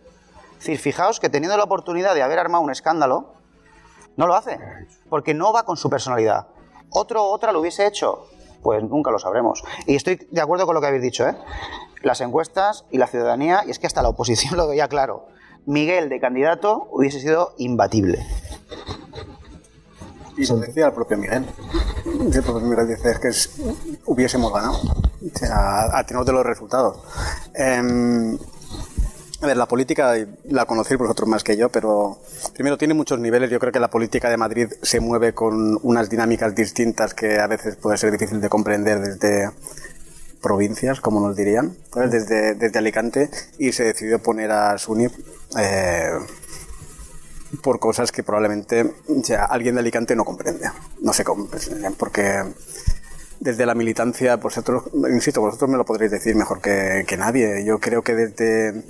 Es 0.54 0.60
decir, 0.60 0.78
fijaos 0.80 1.20
que 1.20 1.30
teniendo 1.30 1.58
la 1.58 1.64
oportunidad 1.64 2.14
de 2.14 2.22
haber 2.22 2.40
armado 2.40 2.64
un 2.64 2.72
escándalo, 2.72 3.34
no 4.16 4.28
lo 4.28 4.36
hace, 4.36 4.60
porque 5.10 5.34
no 5.34 5.54
va 5.54 5.64
con 5.64 5.78
su 5.78 5.90
personalidad. 5.90 6.48
Otro 6.90 7.24
otra 7.26 7.52
lo 7.52 7.60
hubiese 7.60 7.86
hecho, 7.86 8.28
pues 8.62 8.84
nunca 8.84 9.12
lo 9.12 9.20
sabremos. 9.20 9.64
Y 9.86 9.96
estoy 9.96 10.28
de 10.30 10.42
acuerdo 10.42 10.66
con 10.66 10.76
lo 10.76 10.82
que 10.82 10.88
habéis 10.88 11.04
dicho, 11.04 11.28
¿eh? 11.28 11.36
Las 12.02 12.22
encuestas 12.22 12.86
y 12.92 12.98
la 12.98 13.08
ciudadanía, 13.08 13.64
y 13.66 13.72
es 13.72 13.80
que 13.80 13.88
hasta 13.88 14.02
la 14.02 14.10
oposición 14.10 14.56
lo 14.58 14.68
veía 14.68 14.88
claro. 14.88 15.28
Miguel 15.66 16.10
de 16.10 16.20
candidato 16.20 16.88
hubiese 16.92 17.20
sido 17.20 17.54
imbatible. 17.58 18.26
Y 20.38 20.46
lo 20.46 20.58
decía 20.58 20.86
el 20.86 20.94
propio 20.94 21.18
Miguel. 21.18 21.46
El 22.06 22.44
propio 22.44 22.62
Miguel 22.62 22.88
dice 22.88 23.20
que 23.20 23.30
hubiésemos 24.06 24.54
ganado. 24.54 24.80
A 25.52 26.04
tenor 26.06 26.26
de 26.26 26.34
los 26.34 26.46
resultados. 26.46 26.98
Em, 27.54 28.38
a 29.40 29.46
ver, 29.46 29.56
la 29.56 29.68
política 29.68 30.16
la 30.46 30.66
conocéis 30.66 31.00
vosotros 31.00 31.30
más 31.30 31.44
que 31.44 31.56
yo, 31.56 31.70
pero 31.70 32.18
primero 32.54 32.78
tiene 32.78 32.96
muchos 32.96 33.20
niveles. 33.20 33.52
Yo 33.52 33.60
creo 33.60 33.72
que 33.72 33.80
la 33.80 33.90
política 33.90 34.30
de 34.30 34.38
Madrid 34.38 34.68
se 34.82 35.00
mueve 35.00 35.34
con 35.34 35.78
unas 35.84 36.10
dinámicas 36.10 36.56
distintas 36.56 37.14
que 37.14 37.40
a 37.40 37.46
veces 37.46 37.76
puede 37.76 37.98
ser 37.98 38.12
difícil 38.12 38.42
de 38.42 38.50
comprender 38.50 39.00
desde 39.00 39.52
provincias, 40.42 41.02
como 41.02 41.20
nos 41.20 41.36
dirían, 41.36 41.78
¿sabes? 41.94 42.12
desde, 42.12 42.56
desde 42.56 42.80
Alicante, 42.80 43.30
y 43.60 43.72
se 43.74 43.84
decidió 43.84 44.20
poner 44.20 44.52
a 44.52 44.78
Suni 44.78 45.08
eh, 45.60 46.12
por 47.62 47.80
cosas 47.80 48.12
que 48.12 48.24
probablemente 48.24 48.94
o 49.08 49.24
sea, 49.24 49.46
alguien 49.46 49.76
de 49.76 49.82
Alicante 49.82 50.16
no 50.16 50.26
comprende. 50.26 50.70
No 51.02 51.14
sé 51.14 51.24
cómo, 51.24 51.48
porque 51.98 52.44
desde 53.40 53.66
la 53.66 53.76
militancia, 53.76 54.36
vosotros, 54.38 54.84
insisto, 55.10 55.42
vosotros 55.42 55.70
me 55.70 55.78
lo 55.78 55.86
podréis 55.86 56.12
decir 56.12 56.36
mejor 56.36 56.62
que, 56.62 57.18
nadie. 57.18 57.64
Yo 57.64 57.80
creo 57.80 58.02
que 58.02 58.16
desde, 58.16 58.84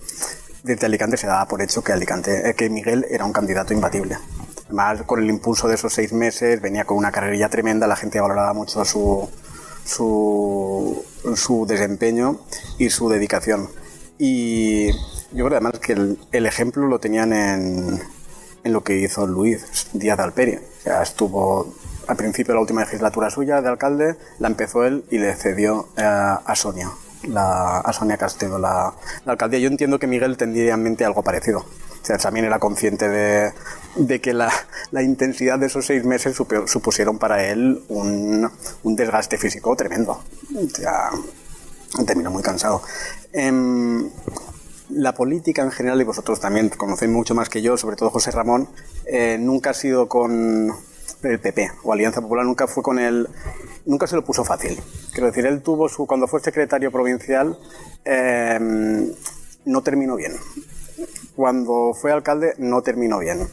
desde 0.63 0.85
Alicante 0.85 1.17
se 1.17 1.27
daba 1.27 1.47
por 1.47 1.61
hecho 1.61 1.83
que, 1.83 1.91
Alicante, 1.91 2.49
eh, 2.49 2.53
que 2.53 2.69
Miguel 2.69 3.05
era 3.09 3.25
un 3.25 3.33
candidato 3.33 3.73
imbatible. 3.73 4.17
Además, 4.65 5.03
con 5.03 5.21
el 5.21 5.29
impulso 5.29 5.67
de 5.67 5.75
esos 5.75 5.93
seis 5.93 6.13
meses, 6.13 6.61
venía 6.61 6.85
con 6.85 6.97
una 6.97 7.11
carrerilla 7.11 7.49
tremenda, 7.49 7.87
la 7.87 7.95
gente 7.95 8.19
valoraba 8.19 8.53
mucho 8.53 8.83
su, 8.83 9.29
su, 9.85 11.03
su 11.35 11.65
desempeño 11.65 12.39
y 12.77 12.89
su 12.89 13.09
dedicación. 13.09 13.69
Y 14.17 14.91
Yo 15.31 15.45
creo 15.45 15.57
además 15.57 15.79
que 15.79 15.93
el, 15.93 16.45
ejemplo 16.45 16.87
lo 16.87 16.99
tenían 16.99 17.33
en, 17.33 18.01
en 18.63 18.73
lo 18.73 18.83
que 18.83 18.97
hizo 18.97 19.27
Luis 19.27 19.87
Díaz 19.93 20.17
de 20.17 20.23
Alperi. 20.23 20.55
O 20.55 20.81
sea, 20.83 21.03
estuvo 21.03 21.73
al 22.07 22.15
principio 22.15 22.53
de 22.53 22.55
la 22.55 22.61
última 22.61 22.81
legislatura 22.81 23.29
suya 23.29 23.61
de 23.61 23.69
alcalde, 23.69 24.15
la 24.39 24.47
empezó 24.47 24.85
él 24.85 25.05
y 25.11 25.17
le 25.17 25.33
cedió 25.35 25.89
eh, 25.97 26.03
a 26.03 26.55
Sonia. 26.55 26.89
La, 27.23 27.79
a 27.79 27.93
Sonia 27.93 28.15
Castedo, 28.15 28.59
la, 28.59 28.93
la 29.25 29.31
alcaldía. 29.31 29.59
Yo 29.59 29.67
entiendo 29.67 29.99
que 29.99 30.07
Miguel 30.07 30.37
tendría 30.37 30.75
en 30.75 30.83
mente 30.83 31.03
algo 31.03 31.23
parecido. 31.23 31.59
O 31.59 32.05
sea, 32.05 32.17
también 32.17 32.45
era 32.45 32.59
consciente 32.59 33.09
de, 33.09 33.51
de 33.95 34.21
que 34.21 34.33
la, 34.33 34.51
la 34.91 35.01
intensidad 35.01 35.59
de 35.59 35.65
esos 35.65 35.85
seis 35.85 36.05
meses 36.05 36.37
supusieron 36.67 37.17
para 37.17 37.43
él 37.43 37.83
un, 37.89 38.49
un 38.83 38.95
desgaste 38.95 39.37
físico 39.37 39.75
tremendo. 39.75 40.23
O 40.55 40.69
sea, 40.69 41.09
terminó 42.05 42.31
muy 42.31 42.43
cansado. 42.43 42.81
Em, 43.33 44.09
la 44.89 45.13
política 45.13 45.63
en 45.63 45.71
general, 45.71 45.99
y 45.99 46.05
vosotros 46.05 46.39
también 46.39 46.69
conocéis 46.69 47.11
mucho 47.11 47.35
más 47.35 47.49
que 47.49 47.61
yo, 47.61 47.75
sobre 47.75 47.97
todo 47.97 48.09
José 48.09 48.31
Ramón, 48.31 48.69
eh, 49.05 49.37
nunca 49.39 49.71
ha 49.71 49.73
sido 49.73 50.07
con 50.07 50.71
el 51.23 51.39
PP 51.39 51.71
o 51.83 51.93
Alianza 51.93 52.21
Popular, 52.21 52.45
nunca 52.45 52.67
fue 52.67 52.83
con 52.83 52.99
él, 52.99 53.27
nunca 53.85 54.07
se 54.07 54.15
lo 54.15 54.23
puso 54.23 54.43
fácil. 54.43 54.77
Quiero 55.11 55.27
decir, 55.27 55.45
él 55.45 55.61
tuvo 55.61 55.89
su, 55.89 56.05
cuando 56.05 56.27
fue 56.27 56.39
secretario 56.39 56.91
provincial, 56.91 57.57
eh, 58.05 58.59
no 59.65 59.81
terminó 59.81 60.15
bien. 60.15 60.33
Cuando 61.35 61.93
fue 61.93 62.11
alcalde, 62.11 62.53
no 62.57 62.81
terminó 62.81 63.19
bien. 63.19 63.47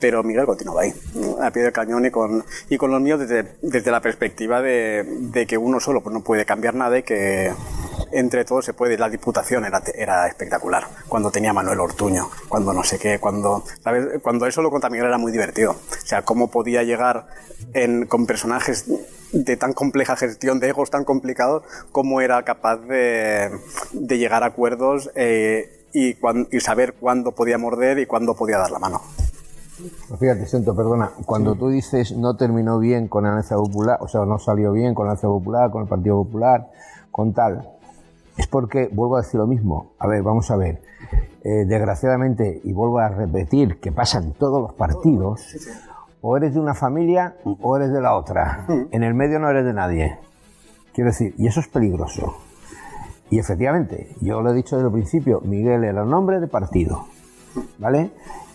Pero 0.00 0.22
Miguel 0.22 0.46
continuaba 0.46 0.80
ahí, 0.82 0.94
a 1.42 1.50
pie 1.50 1.62
del 1.62 1.72
cañón 1.72 2.06
y 2.06 2.10
con, 2.10 2.42
y 2.70 2.78
con 2.78 2.90
los 2.90 3.00
míos 3.02 3.20
desde, 3.20 3.56
desde 3.60 3.90
la 3.90 4.00
perspectiva 4.00 4.62
de, 4.62 5.04
de 5.06 5.46
que 5.46 5.58
uno 5.58 5.78
solo 5.78 6.00
pues, 6.02 6.14
no 6.14 6.22
puede 6.22 6.46
cambiar 6.46 6.74
nada 6.74 6.98
y 6.98 7.02
que 7.02 7.52
entre 8.12 8.44
todos 8.46 8.64
se 8.64 8.72
puede. 8.72 8.96
La 8.96 9.10
diputación 9.10 9.66
era, 9.66 9.82
era 9.94 10.26
espectacular, 10.26 10.86
cuando 11.06 11.30
tenía 11.30 11.52
Manuel 11.52 11.80
Ortuño, 11.80 12.30
cuando 12.48 12.72
no 12.72 12.82
sé 12.82 12.98
qué, 12.98 13.18
cuando, 13.20 13.62
¿sabes? 13.84 14.06
cuando 14.22 14.46
eso 14.46 14.62
lo 14.62 14.70
contaba 14.70 14.90
Miguel 14.90 15.08
era 15.08 15.18
muy 15.18 15.32
divertido. 15.32 15.72
O 15.72 16.06
sea, 16.06 16.22
cómo 16.22 16.50
podía 16.50 16.82
llegar 16.82 17.26
en, 17.74 18.06
con 18.06 18.26
personajes 18.26 18.86
de 19.32 19.56
tan 19.58 19.74
compleja 19.74 20.16
gestión, 20.16 20.60
de 20.60 20.70
egos 20.70 20.90
tan 20.90 21.04
complicados, 21.04 21.62
cómo 21.92 22.20
era 22.22 22.42
capaz 22.42 22.78
de, 22.78 23.50
de 23.92 24.18
llegar 24.18 24.42
a 24.42 24.46
acuerdos 24.46 25.10
eh, 25.14 25.84
y, 25.92 26.14
cuan- 26.14 26.48
y 26.50 26.60
saber 26.60 26.94
cuándo 26.94 27.32
podía 27.32 27.58
morder 27.58 27.98
y 27.98 28.06
cuándo 28.06 28.34
podía 28.34 28.56
dar 28.58 28.70
la 28.70 28.78
mano. 28.78 29.02
Fíjate, 30.18 30.46
Sento, 30.46 30.74
perdona, 30.74 31.10
cuando 31.26 31.54
tú 31.54 31.68
dices 31.68 32.16
no 32.16 32.36
terminó 32.36 32.78
bien 32.78 33.08
con 33.08 33.24
la 33.24 33.30
Alianza 33.30 33.56
Popular, 33.56 33.98
o 34.00 34.08
sea, 34.08 34.24
no 34.24 34.38
salió 34.38 34.72
bien 34.72 34.94
con 34.94 35.06
la 35.06 35.12
Alianza 35.12 35.28
Popular, 35.28 35.70
con 35.70 35.82
el 35.82 35.88
Partido 35.88 36.22
Popular, 36.24 36.70
con 37.10 37.32
tal, 37.32 37.68
es 38.36 38.46
porque, 38.46 38.88
vuelvo 38.92 39.16
a 39.16 39.20
decir 39.20 39.38
lo 39.38 39.46
mismo, 39.46 39.92
a 39.98 40.06
ver, 40.06 40.22
vamos 40.22 40.50
a 40.50 40.56
ver, 40.56 40.82
eh, 41.42 41.64
desgraciadamente, 41.66 42.60
y 42.64 42.72
vuelvo 42.72 42.98
a 42.98 43.08
repetir 43.08 43.80
que 43.80 43.92
pasa 43.92 44.18
en 44.18 44.32
todos 44.32 44.62
los 44.62 44.74
partidos, 44.74 45.56
o 46.22 46.36
eres 46.36 46.54
de 46.54 46.60
una 46.60 46.74
familia 46.74 47.36
o 47.44 47.76
eres 47.76 47.92
de 47.92 48.00
la 48.00 48.14
otra, 48.16 48.66
en 48.90 49.02
el 49.02 49.14
medio 49.14 49.38
no 49.38 49.50
eres 49.50 49.64
de 49.64 49.72
nadie, 49.72 50.18
quiero 50.94 51.10
decir, 51.10 51.34
y 51.38 51.46
eso 51.46 51.60
es 51.60 51.68
peligroso. 51.68 52.34
Y 53.30 53.38
efectivamente, 53.38 54.16
yo 54.20 54.42
lo 54.42 54.50
he 54.50 54.54
dicho 54.54 54.76
desde 54.76 54.88
el 54.88 54.92
principio, 54.92 55.40
Miguel 55.42 55.84
era 55.84 56.02
un 56.02 56.12
hombre 56.12 56.40
de 56.40 56.48
partido, 56.48 57.06
¿vale? 57.78 58.10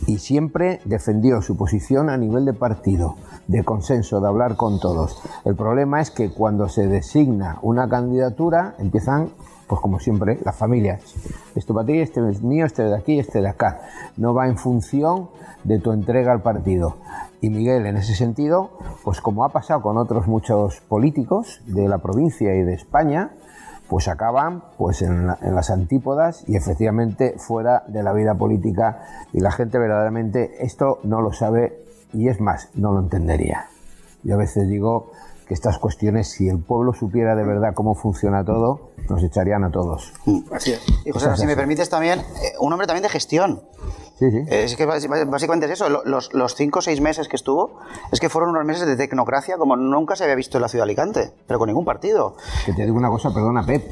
Y 0.08 0.20
siempre 0.20 0.82
defendió 0.86 1.41
su 1.41 1.58
posición 1.58 2.10
a 2.10 2.18
nivel 2.18 2.46
de 2.46 2.54
partido, 2.54 3.16
de 3.48 3.64
consenso, 3.64 4.20
de 4.20 4.28
hablar 4.28 4.56
con 4.56 4.80
todos. 4.80 5.22
El 5.46 5.56
problema 5.56 6.02
es 6.02 6.12
que 6.12 6.30
cuando 6.32 6.70
se 6.70 6.88
designa 6.88 7.60
una 7.62 7.88
candidatura, 7.88 8.76
empiezan, 8.78 9.30
pues 9.68 9.82
como 9.82 10.00
siempre, 10.00 10.39
las 10.43 10.56
familias. 10.56 11.02
Esto 11.56 11.74
para 11.74 11.88
ti, 11.88 12.00
este 12.00 12.28
es 12.30 12.41
mío, 12.41 12.66
este 12.66 12.84
de 12.84 12.96
aquí, 12.96 13.20
este 13.20 13.41
de 13.41 13.50
acá. 13.50 13.82
No 14.18 14.34
va 14.34 14.48
en 14.48 14.58
función 14.58 15.30
de 15.64 15.80
tu 15.80 15.91
entrega 15.91 16.32
al 16.32 16.41
partido. 16.41 16.98
Y 17.41 17.50
Miguel, 17.50 17.86
en 17.86 17.98
ese 17.98 18.16
sentido, 18.16 18.72
pues 19.04 19.22
como 19.22 19.43
ha 19.43 19.50
pasado 19.50 19.82
con 19.82 19.98
otros 19.98 20.28
muchos 20.28 20.82
políticos 20.82 21.62
de 21.66 21.88
la 21.88 21.98
provincia 22.00 22.56
y 22.56 22.64
de 22.64 22.74
España, 22.74 23.32
pues 23.90 24.08
acaban 24.08 24.64
pues 24.78 25.02
en, 25.02 25.28
la- 25.28 25.38
en 25.42 25.54
las 25.56 25.70
antípodas 25.70 26.44
y 26.48 26.56
efectivamente 26.56 27.36
fuera 27.38 27.84
de 27.88 28.02
la 28.04 28.14
vida 28.14 28.34
política 28.36 29.02
y 29.34 29.40
la 29.42 29.52
gente 29.52 29.78
verdaderamente 29.78 30.64
esto 30.66 31.00
no 31.04 31.22
lo 31.22 31.32
sabe 31.34 31.84
y 32.14 32.30
es 32.30 32.40
más, 32.42 32.70
no 32.76 32.92
lo 32.94 33.00
entendería. 33.00 33.68
Yo 34.24 34.36
a 34.36 34.38
veces 34.38 34.68
digo 34.70 35.12
que 35.48 35.54
estas 35.54 35.78
cuestiones, 35.78 36.30
si 36.32 36.48
el 36.50 36.58
pueblo 36.60 36.94
supiera 36.94 37.36
de 37.36 37.44
verdad 37.44 37.74
cómo 37.76 37.94
funciona 37.94 38.44
todo, 38.44 38.90
nos 39.10 39.22
echarían 39.24 39.64
a 39.64 39.70
todos. 39.70 40.12
Así 40.52 40.72
es. 40.72 40.82
Y 41.06 41.12
José, 41.12 41.36
si 41.38 41.46
me 41.46 41.56
permites 41.56 41.88
también, 41.90 42.20
eh, 42.20 42.54
un 42.60 42.74
hombre 42.74 42.88
también 42.88 43.04
de 43.04 43.10
gestión. 43.10 43.62
Sí, 44.18 44.32
sí. 44.32 44.43
Es 44.49 44.76
que 44.78 44.86
básicamente 44.86 45.66
es 45.66 45.74
eso. 45.74 45.89
Lo- 45.89 46.03
Los, 46.05 46.34
los 46.34 46.55
cinco 46.55 46.80
o 46.80 46.82
seis 46.82 47.01
meses 47.01 47.28
que 47.28 47.36
estuvo, 47.36 47.80
es 48.11 48.20
que 48.20 48.30
fueron 48.30 48.51
unos 48.51 48.63
meses 48.66 48.88
de 48.88 48.95
tecnocracia 48.95 49.57
como 49.57 49.76
nunca 49.76 50.16
se 50.16 50.24
había 50.24 50.36
visto 50.36 50.57
en 50.57 50.61
la 50.61 50.68
ciudad 50.70 50.84
de 50.86 50.91
Alicante, 50.91 51.32
pero 51.47 51.59
con 51.59 51.68
ningún 51.68 51.84
partido. 51.86 52.36
Que 52.66 52.74
te 52.74 52.84
digo 52.86 52.95
una 52.97 53.09
cosa, 53.09 53.34
perdona 53.34 53.66
Pep, 53.66 53.84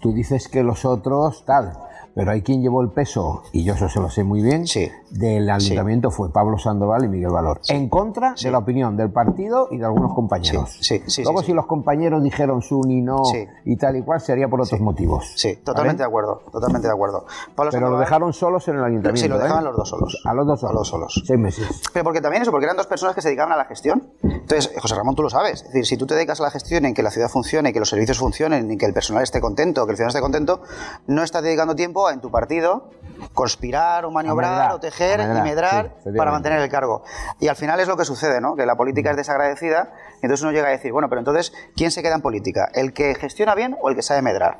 tú 0.00 0.12
dices 0.12 0.46
que 0.48 0.62
los 0.62 0.84
otros 0.84 1.44
tal, 1.44 1.72
pero 2.14 2.30
hay 2.30 2.42
quien 2.42 2.62
llevó 2.62 2.82
el 2.82 2.90
peso, 2.90 3.42
y 3.52 3.64
yo 3.64 3.74
eso 3.74 3.88
se 3.88 4.00
lo 4.00 4.10
sé 4.10 4.24
muy 4.24 4.42
bien, 4.42 4.66
Sí. 4.66 4.90
del 5.10 5.48
ayuntamiento 5.50 6.10
fue 6.10 6.32
Pablo 6.32 6.58
Sandoval 6.58 7.04
y 7.04 7.08
Miguel 7.08 7.30
Valor, 7.30 7.60
en 7.68 7.88
contra 7.88 8.34
de 8.40 8.50
la 8.50 8.58
opinión 8.58 8.96
del 8.96 9.10
partido 9.10 9.68
y 9.70 9.78
de 9.78 9.84
algunos 9.84 10.14
compañeros. 10.14 10.76
Sí, 10.80 10.98
sí, 10.98 11.02
sí, 11.06 11.22
Luego 11.24 11.42
si 11.42 11.52
los 11.52 11.66
compañeros 11.66 12.22
dijeron 12.22 12.62
su 12.62 12.82
ni 12.86 13.00
no 13.02 13.22
y 13.64 13.76
tal 13.76 13.96
y 13.96 14.02
cual, 14.02 14.20
sería 14.20 14.48
por 14.48 14.60
otros 14.60 14.80
motivos. 14.80 15.32
Sí, 15.36 15.56
totalmente 15.56 16.02
¿vale? 16.02 16.04
de 16.04 16.08
acuerdo, 16.08 16.42
totalmente 16.52 16.88
de 16.88 16.94
acuerdo. 16.94 17.24
Pablo 17.54 17.70
Pero 17.70 17.86
lo 17.88 17.96
Sandoval- 17.96 18.00
dejaron 18.00 18.32
solos 18.32 18.68
en 18.68 18.76
el 18.76 18.84
ayuntamiento. 18.84 19.20
Sí, 19.22 19.28
lo 19.28 19.38
dejaban 19.38 19.62
¿eh? 19.64 19.66
los 19.68 19.76
dos 19.76 19.88
solos. 19.88 20.22
A 20.24 20.34
los 20.34 20.46
dos 20.46 20.60
solos. 20.60 20.72
A 20.72 20.78
los 20.78 20.88
solos. 20.88 21.22
Seis 21.26 21.38
meses. 21.38 21.80
Pero 21.92 22.04
porque 22.04 22.20
también 22.20 22.42
eso, 22.42 22.50
porque 22.50 22.64
eran 22.64 22.76
dos 22.76 22.86
personas 22.86 23.14
que 23.14 23.22
se 23.22 23.28
dedicaban 23.28 23.52
a 23.52 23.56
la 23.56 23.64
gestión. 23.64 24.10
Entonces, 24.22 24.72
José 24.80 24.94
Ramón, 24.94 25.14
tú 25.14 25.22
lo 25.22 25.30
sabes. 25.30 25.62
Es 25.62 25.68
decir, 25.68 25.86
si 25.86 25.96
tú 25.96 26.06
te 26.06 26.14
dedicas 26.14 26.40
a 26.40 26.44
la 26.44 26.50
gestión 26.50 26.84
en 26.86 26.94
que 26.94 27.02
la 27.02 27.10
ciudad 27.10 27.28
funcione, 27.28 27.72
que 27.72 27.78
los 27.78 27.88
servicios 27.88 28.18
funcionen, 28.18 28.70
y 28.70 28.76
que 28.76 28.86
el 28.86 28.92
personal 28.94 29.22
esté 29.22 29.40
contento, 29.40 29.84
que 29.86 29.92
el 29.92 29.96
ciudadano 29.96 30.10
esté 30.10 30.20
contento, 30.20 30.62
no 31.06 31.22
estás 31.22 31.42
dedicando 31.42 31.74
tiempo 31.74 32.01
en 32.10 32.20
tu 32.20 32.30
partido 32.30 32.90
conspirar 33.32 34.04
o 34.04 34.10
maniobrar 34.10 34.50
medrar, 34.50 34.72
o 34.72 34.80
tejer 34.80 35.18
medrar, 35.18 35.36
y 35.36 35.48
medrar 35.48 35.94
sí, 36.02 36.10
para 36.16 36.30
mantener 36.30 36.60
el 36.60 36.68
cargo. 36.68 37.02
Y 37.40 37.48
al 37.48 37.56
final 37.56 37.78
es 37.80 37.88
lo 37.88 37.96
que 37.96 38.04
sucede, 38.04 38.40
¿no? 38.40 38.56
Que 38.56 38.66
la 38.66 38.76
política 38.76 39.10
es 39.10 39.16
desagradecida 39.16 39.92
y 40.20 40.26
entonces 40.26 40.42
uno 40.42 40.52
llega 40.52 40.68
a 40.68 40.72
decir, 40.72 40.92
bueno, 40.92 41.08
pero 41.08 41.20
entonces, 41.20 41.52
¿quién 41.76 41.90
se 41.90 42.02
queda 42.02 42.14
en 42.14 42.22
política? 42.22 42.68
¿El 42.74 42.92
que 42.92 43.14
gestiona 43.14 43.54
bien 43.54 43.76
o 43.80 43.88
el 43.88 43.96
que 43.96 44.02
sabe 44.02 44.22
medrar? 44.22 44.58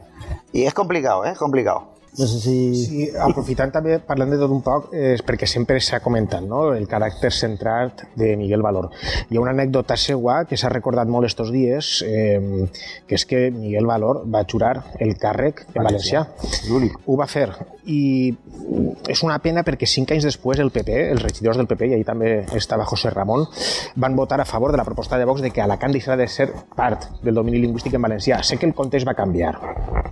Y 0.53 0.65
es 0.65 0.75
complicado, 0.75 1.25
¿eh? 1.25 1.31
Es 1.31 1.39
complicado. 1.39 1.93
No 2.19 2.27
sé 2.27 2.41
si... 2.41 2.55
Sí, 2.77 3.05
aprofitant 3.25 3.71
també, 3.73 3.95
parlant 4.05 4.35
de 4.35 4.39
tot 4.41 4.53
un 4.53 4.61
poc, 4.65 4.91
és 4.93 5.23
perquè 5.25 5.47
sempre 5.49 5.79
s'ha 5.81 6.03
comentat 6.05 6.45
no? 6.45 6.67
el 6.77 6.85
caràcter 6.89 7.31
centrat 7.33 8.05
de 8.21 8.35
Miguel 8.37 8.61
Valor. 8.65 8.91
Hi 9.31 9.39
ha 9.39 9.41
una 9.41 9.55
anècdota 9.57 9.97
seua 9.97 10.43
que 10.49 10.59
s'ha 10.61 10.69
recordat 10.69 11.09
molt 11.09 11.31
estos 11.31 11.49
dies, 11.55 11.95
eh, 12.05 12.69
que 13.09 13.17
és 13.17 13.25
que 13.29 13.47
Miguel 13.55 13.89
Valor 13.89 14.27
va 14.29 14.45
jurar 14.45 14.75
el 15.01 15.15
càrrec 15.17 15.65
en 15.73 15.81
valencià. 15.81 16.27
L'únic. 16.69 17.01
Ho 17.07 17.17
va 17.17 17.29
fer. 17.33 17.49
I 17.89 18.03
és 19.11 19.25
una 19.25 19.39
pena 19.43 19.65
perquè 19.65 19.89
cinc 19.89 20.13
anys 20.13 20.29
després 20.29 20.61
el 20.63 20.71
PP, 20.71 20.99
els 21.15 21.25
regidors 21.25 21.57
del 21.59 21.71
PP, 21.71 21.89
i 21.89 21.97
ahí 21.97 22.05
també 22.05 22.35
estava 22.61 22.85
José 22.87 23.11
Ramon, 23.11 23.47
van 23.97 24.21
votar 24.21 24.41
a 24.41 24.47
favor 24.47 24.71
de 24.71 24.79
la 24.79 24.85
proposta 24.85 25.17
de 25.19 25.25
Vox 25.25 25.41
de 25.41 25.51
que 25.51 25.65
Alacant 25.65 25.97
deixarà 25.97 26.21
de 26.21 26.29
ser 26.29 26.51
part 26.77 27.09
del 27.25 27.41
domini 27.41 27.65
lingüístic 27.65 27.97
en 27.97 28.05
valencià. 28.05 28.43
Sé 28.45 28.61
que 28.61 28.69
el 28.69 28.77
context 28.77 29.09
va 29.09 29.17
canviar 29.17 29.57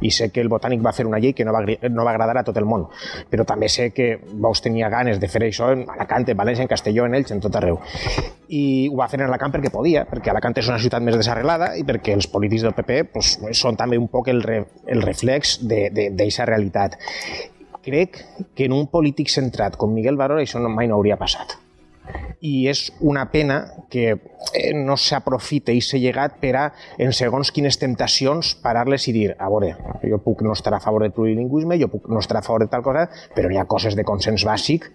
i 0.01 0.11
sé 0.11 0.31
que 0.33 0.41
el 0.41 0.49
Botànic 0.49 0.83
va 0.85 0.95
fer 0.97 1.07
una 1.07 1.21
llei 1.21 1.35
que 1.37 1.45
no 1.45 1.53
va, 1.53 1.61
no 1.95 2.05
va 2.07 2.15
agradar 2.15 2.39
a 2.41 2.45
tot 2.47 2.59
el 2.61 2.67
món, 2.69 2.87
però 3.31 3.47
també 3.49 3.69
sé 3.73 3.91
que 3.97 4.13
Vox 4.33 4.63
tenia 4.65 4.91
ganes 4.93 5.21
de 5.21 5.29
fer 5.31 5.43
això 5.47 5.71
en 5.75 5.87
Alacant, 5.91 6.29
en 6.31 6.39
València, 6.39 6.67
en 6.67 6.71
Castelló, 6.71 7.07
en 7.07 7.17
Elx, 7.19 7.35
en 7.35 7.43
tot 7.45 7.57
arreu. 7.61 7.81
I 8.49 8.89
ho 8.91 8.99
va 8.99 9.09
fer 9.13 9.21
en 9.21 9.29
Alacant 9.29 9.55
perquè 9.55 9.73
podia, 9.73 10.05
perquè 10.11 10.33
Alacant 10.33 10.59
és 10.59 10.69
una 10.71 10.81
ciutat 10.83 11.05
més 11.07 11.19
desarrelada 11.19 11.73
i 11.79 11.87
perquè 11.87 12.17
els 12.17 12.29
polítics 12.31 12.67
del 12.67 12.77
PP 12.77 13.01
pues, 13.15 13.37
són 13.59 13.79
també 13.81 13.99
un 14.01 14.11
poc 14.13 14.31
el, 14.33 14.43
re, 14.47 14.63
el 14.87 15.03
reflex 15.07 15.59
d'aquesta 15.63 16.49
realitat. 16.51 16.99
Crec 17.81 18.21
que 18.55 18.69
en 18.69 18.77
un 18.77 18.91
polític 18.93 19.33
centrat 19.33 19.79
com 19.81 19.95
Miguel 19.95 20.21
Valor 20.21 20.43
això 20.43 20.61
no, 20.61 20.69
mai 20.73 20.91
no 20.91 20.99
hauria 20.99 21.17
passat 21.21 21.57
i 22.41 22.69
és 22.71 22.87
una 23.01 23.27
pena 23.33 23.61
que 23.93 24.07
eh, 24.15 24.73
no 24.75 24.97
s'aprofite 24.97 25.75
i 25.77 25.83
s'ha 25.85 26.01
llegat 26.01 26.39
per 26.41 26.55
a, 26.57 26.65
en 26.99 27.13
segons 27.17 27.53
quines 27.53 27.79
temptacions, 27.81 28.55
parar-les 28.65 29.09
i 29.11 29.17
dir, 29.17 29.29
a 29.37 29.51
veure, 29.53 29.75
jo 30.05 30.21
puc 30.25 30.43
no 30.47 30.57
estar 30.57 30.73
a 30.75 30.81
favor 30.81 31.05
del 31.05 31.15
plurilingüisme, 31.17 31.79
jo 31.81 31.91
puc 31.93 32.09
no 32.09 32.23
estar 32.23 32.41
a 32.41 32.47
favor 32.47 32.65
de 32.65 32.71
tal 32.73 32.85
cosa, 32.87 33.09
però 33.37 33.51
hi 33.53 33.61
ha 33.61 33.69
coses 33.69 33.97
de 33.99 34.07
consens 34.09 34.47
bàsic 34.49 34.89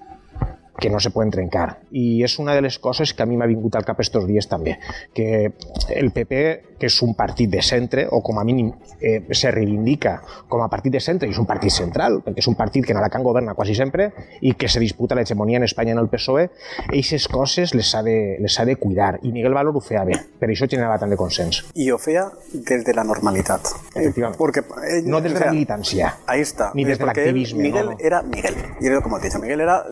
que 0.77 0.89
no 0.89 0.99
se 0.99 1.09
pueden 1.09 1.31
trencar. 1.31 1.79
Y 1.91 2.23
és 2.23 2.37
una 2.39 2.53
de 2.53 2.61
les 2.61 2.79
coses 2.79 3.13
que 3.13 3.23
a 3.23 3.25
mi 3.25 3.37
m'ha 3.37 3.45
vingut 3.47 3.75
al 3.75 3.85
cap 3.85 3.99
estos 4.03 4.25
dies 4.27 4.47
també, 4.51 4.77
que 5.13 5.53
el 5.95 6.11
PP, 6.11 6.75
que 6.79 6.87
és 6.89 6.97
un 7.01 7.13
partit 7.15 7.49
de 7.49 7.61
centre, 7.63 8.07
o 8.11 8.19
com 8.21 8.37
a 8.39 8.43
mínim 8.43 8.73
eh, 8.99 9.21
se 9.31 9.51
reivindica 9.51 10.17
com 10.49 10.61
a 10.61 10.67
partit 10.69 10.91
de 10.91 10.99
centre, 10.99 11.29
i 11.29 11.31
és 11.31 11.39
un 11.39 11.45
partit 11.47 11.71
central, 11.71 12.19
perquè 12.25 12.43
és 12.43 12.47
un 12.51 12.55
partit 12.59 12.83
que 12.85 12.91
en 12.91 12.99
Alacant 12.99 13.23
governa 13.23 13.53
quasi 13.55 13.73
sempre 13.75 14.09
i 14.41 14.51
que 14.59 14.67
se 14.67 14.79
disputa 14.83 15.15
l'hegemonia 15.15 15.57
en 15.57 15.63
Espanya 15.63 15.93
en 15.95 15.99
el 16.03 16.09
PSOE, 16.11 16.49
aquestes 16.89 17.29
coses 17.31 17.73
les 17.73 17.93
ha, 17.95 18.03
de, 18.03 18.35
les 18.43 18.59
ha 18.59 18.65
de 18.65 18.75
cuidar. 18.75 19.19
I 19.23 19.31
Miguel 19.31 19.53
Valor 19.55 19.77
ho 19.77 19.81
feia 19.81 20.03
bé, 20.03 20.19
per 20.39 20.49
això 20.51 20.67
generava 20.67 20.99
tant 20.99 21.09
de 21.09 21.15
consens. 21.17 21.63
Y 21.73 21.87
lo 21.89 21.97
fea 21.97 22.27
desde 22.51 22.93
la 22.93 23.03
normalidad. 23.05 23.61
Efectivamente. 23.95 24.37
Porque, 24.37 24.59
eh, 24.59 25.01
No 25.05 25.21
desde 25.21 25.35
o 25.35 25.39
sea, 25.39 25.47
la 25.47 25.53
militancia. 25.53 26.17
Ahí 26.27 26.41
está. 26.41 26.71
Ni 26.73 26.83
desde 26.83 27.03
el 27.03 27.07
Porque 27.07 27.21
él- 27.23 27.29
activismo, 27.29 27.61
Miguel 27.61 27.85
no, 27.85 27.91
no. 27.91 27.97
era 27.99 28.21
Miguel. 28.21 28.55
Y 28.81 28.87
era 28.87 29.01
como 29.01 29.19
te 29.19 29.27
he 29.27 29.29
dicho, 29.29 29.39
Miguel 29.39 29.61
era 29.61 29.83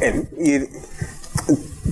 él. 0.00 0.23
Y 0.38 0.60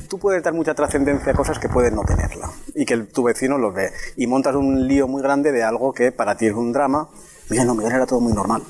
tú 0.08 0.18
puedes 0.18 0.42
dar 0.42 0.54
mucha 0.54 0.74
trascendencia 0.74 1.32
a 1.32 1.34
cosas 1.34 1.58
que 1.58 1.68
pueden 1.68 1.94
no 1.94 2.02
tenerla. 2.04 2.50
Y 2.74 2.84
que 2.84 2.94
el- 2.94 3.06
tu 3.08 3.22
vecino 3.24 3.58
los 3.58 3.74
ve. 3.74 3.90
Y 4.16 4.26
montas 4.26 4.54
un 4.54 4.86
lío 4.86 5.08
muy 5.08 5.22
grande 5.22 5.52
de 5.52 5.62
algo 5.62 5.92
que 5.92 6.12
para 6.12 6.36
ti 6.36 6.46
es 6.46 6.54
un 6.54 6.72
drama. 6.72 7.08
Miguel 7.50 7.66
no, 7.66 7.74
Miguel 7.74 7.92
era 7.92 8.06
todo 8.06 8.20
muy 8.20 8.32
normal. 8.32 8.62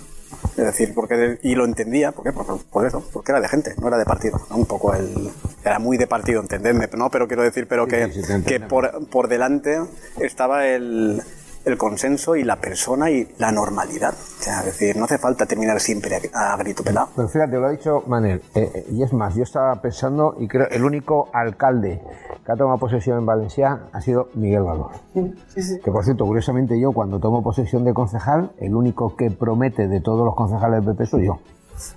Es 0.57 0.65
decir, 0.65 0.93
porque 0.95 1.39
y 1.43 1.55
lo 1.55 1.65
entendía, 1.65 2.13
¿por 2.13 2.25
qué? 2.25 2.33
Por, 2.33 2.63
por 2.65 2.87
eso, 2.87 3.03
porque 3.13 3.33
era 3.33 3.41
de 3.41 3.49
gente, 3.49 3.75
no 3.81 3.89
era 3.89 3.97
de 3.99 4.05
partido. 4.05 4.41
¿no? 4.51 4.57
Un 4.57 4.67
poco 4.67 4.95
el. 4.95 5.31
Era 5.65 5.79
muy 5.79 5.97
de 5.97 6.07
partido, 6.07 6.41
entendedme, 6.41 6.89
¿no? 6.97 7.11
Pero 7.11 7.29
quiero 7.29 7.43
decir, 7.43 7.69
pero 7.69 7.87
que, 7.87 8.11
sí, 8.13 8.23
sí, 8.23 8.43
te 8.43 8.45
que 8.45 8.61
por, 8.61 9.07
por 9.09 9.29
delante 9.29 9.81
estaba 10.21 10.67
el, 10.67 11.23
el 11.65 11.79
consenso 11.79 12.37
y 12.37 12.45
la 12.45 12.57
persona 12.57 13.11
y 13.11 13.29
la 13.39 13.53
normalidad. 13.53 14.13
O 14.13 14.43
sea, 14.43 14.61
es 14.61 14.67
decir, 14.67 14.97
no 14.97 15.05
hace 15.05 15.19
falta 15.19 15.47
terminar 15.47 15.81
siempre 15.81 16.21
a, 16.35 16.57
grito 16.57 16.83
pelado. 16.83 17.09
Pero 17.15 17.29
fíjate, 17.29 17.57
lo 17.57 17.67
ha 17.67 17.71
dicho 17.71 18.03
Manel, 18.07 18.43
eh, 18.55 18.71
eh, 18.75 18.87
y 18.91 19.03
es 19.03 19.13
más, 19.13 19.35
yo 19.35 19.43
estaba 19.43 19.81
pensando, 19.81 20.37
y 20.39 20.49
creo 20.49 20.69
el 20.71 20.85
único 20.85 21.29
alcalde 21.33 22.01
que 22.45 22.53
ha 22.53 22.57
tomado 22.57 22.79
posesión 22.79 23.19
en 23.19 23.27
Valencia 23.27 23.83
ha 23.93 24.01
sido 24.01 24.29
Miguel 24.35 24.63
Valor. 24.63 24.91
Que 25.15 25.91
por 25.91 26.05
cierto, 26.05 26.27
curiosamente 26.27 26.79
yo 26.81 26.93
cuando 26.93 27.21
tomo 27.21 27.43
posesión 27.43 27.85
de 27.85 27.95
concejal, 27.95 28.53
el 28.59 28.75
único 28.75 29.17
que 29.17 29.31
promete 29.31 29.87
de 29.87 30.01
todos 30.01 30.25
los 30.25 30.35
concejales 30.35 30.85
del 30.85 30.95
PP 30.95 31.07
soy 31.07 31.27
yo. 31.27 31.39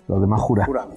Los 0.08 0.22
demás 0.22 0.42
juran. 0.42 0.68
Juran. 0.68 0.90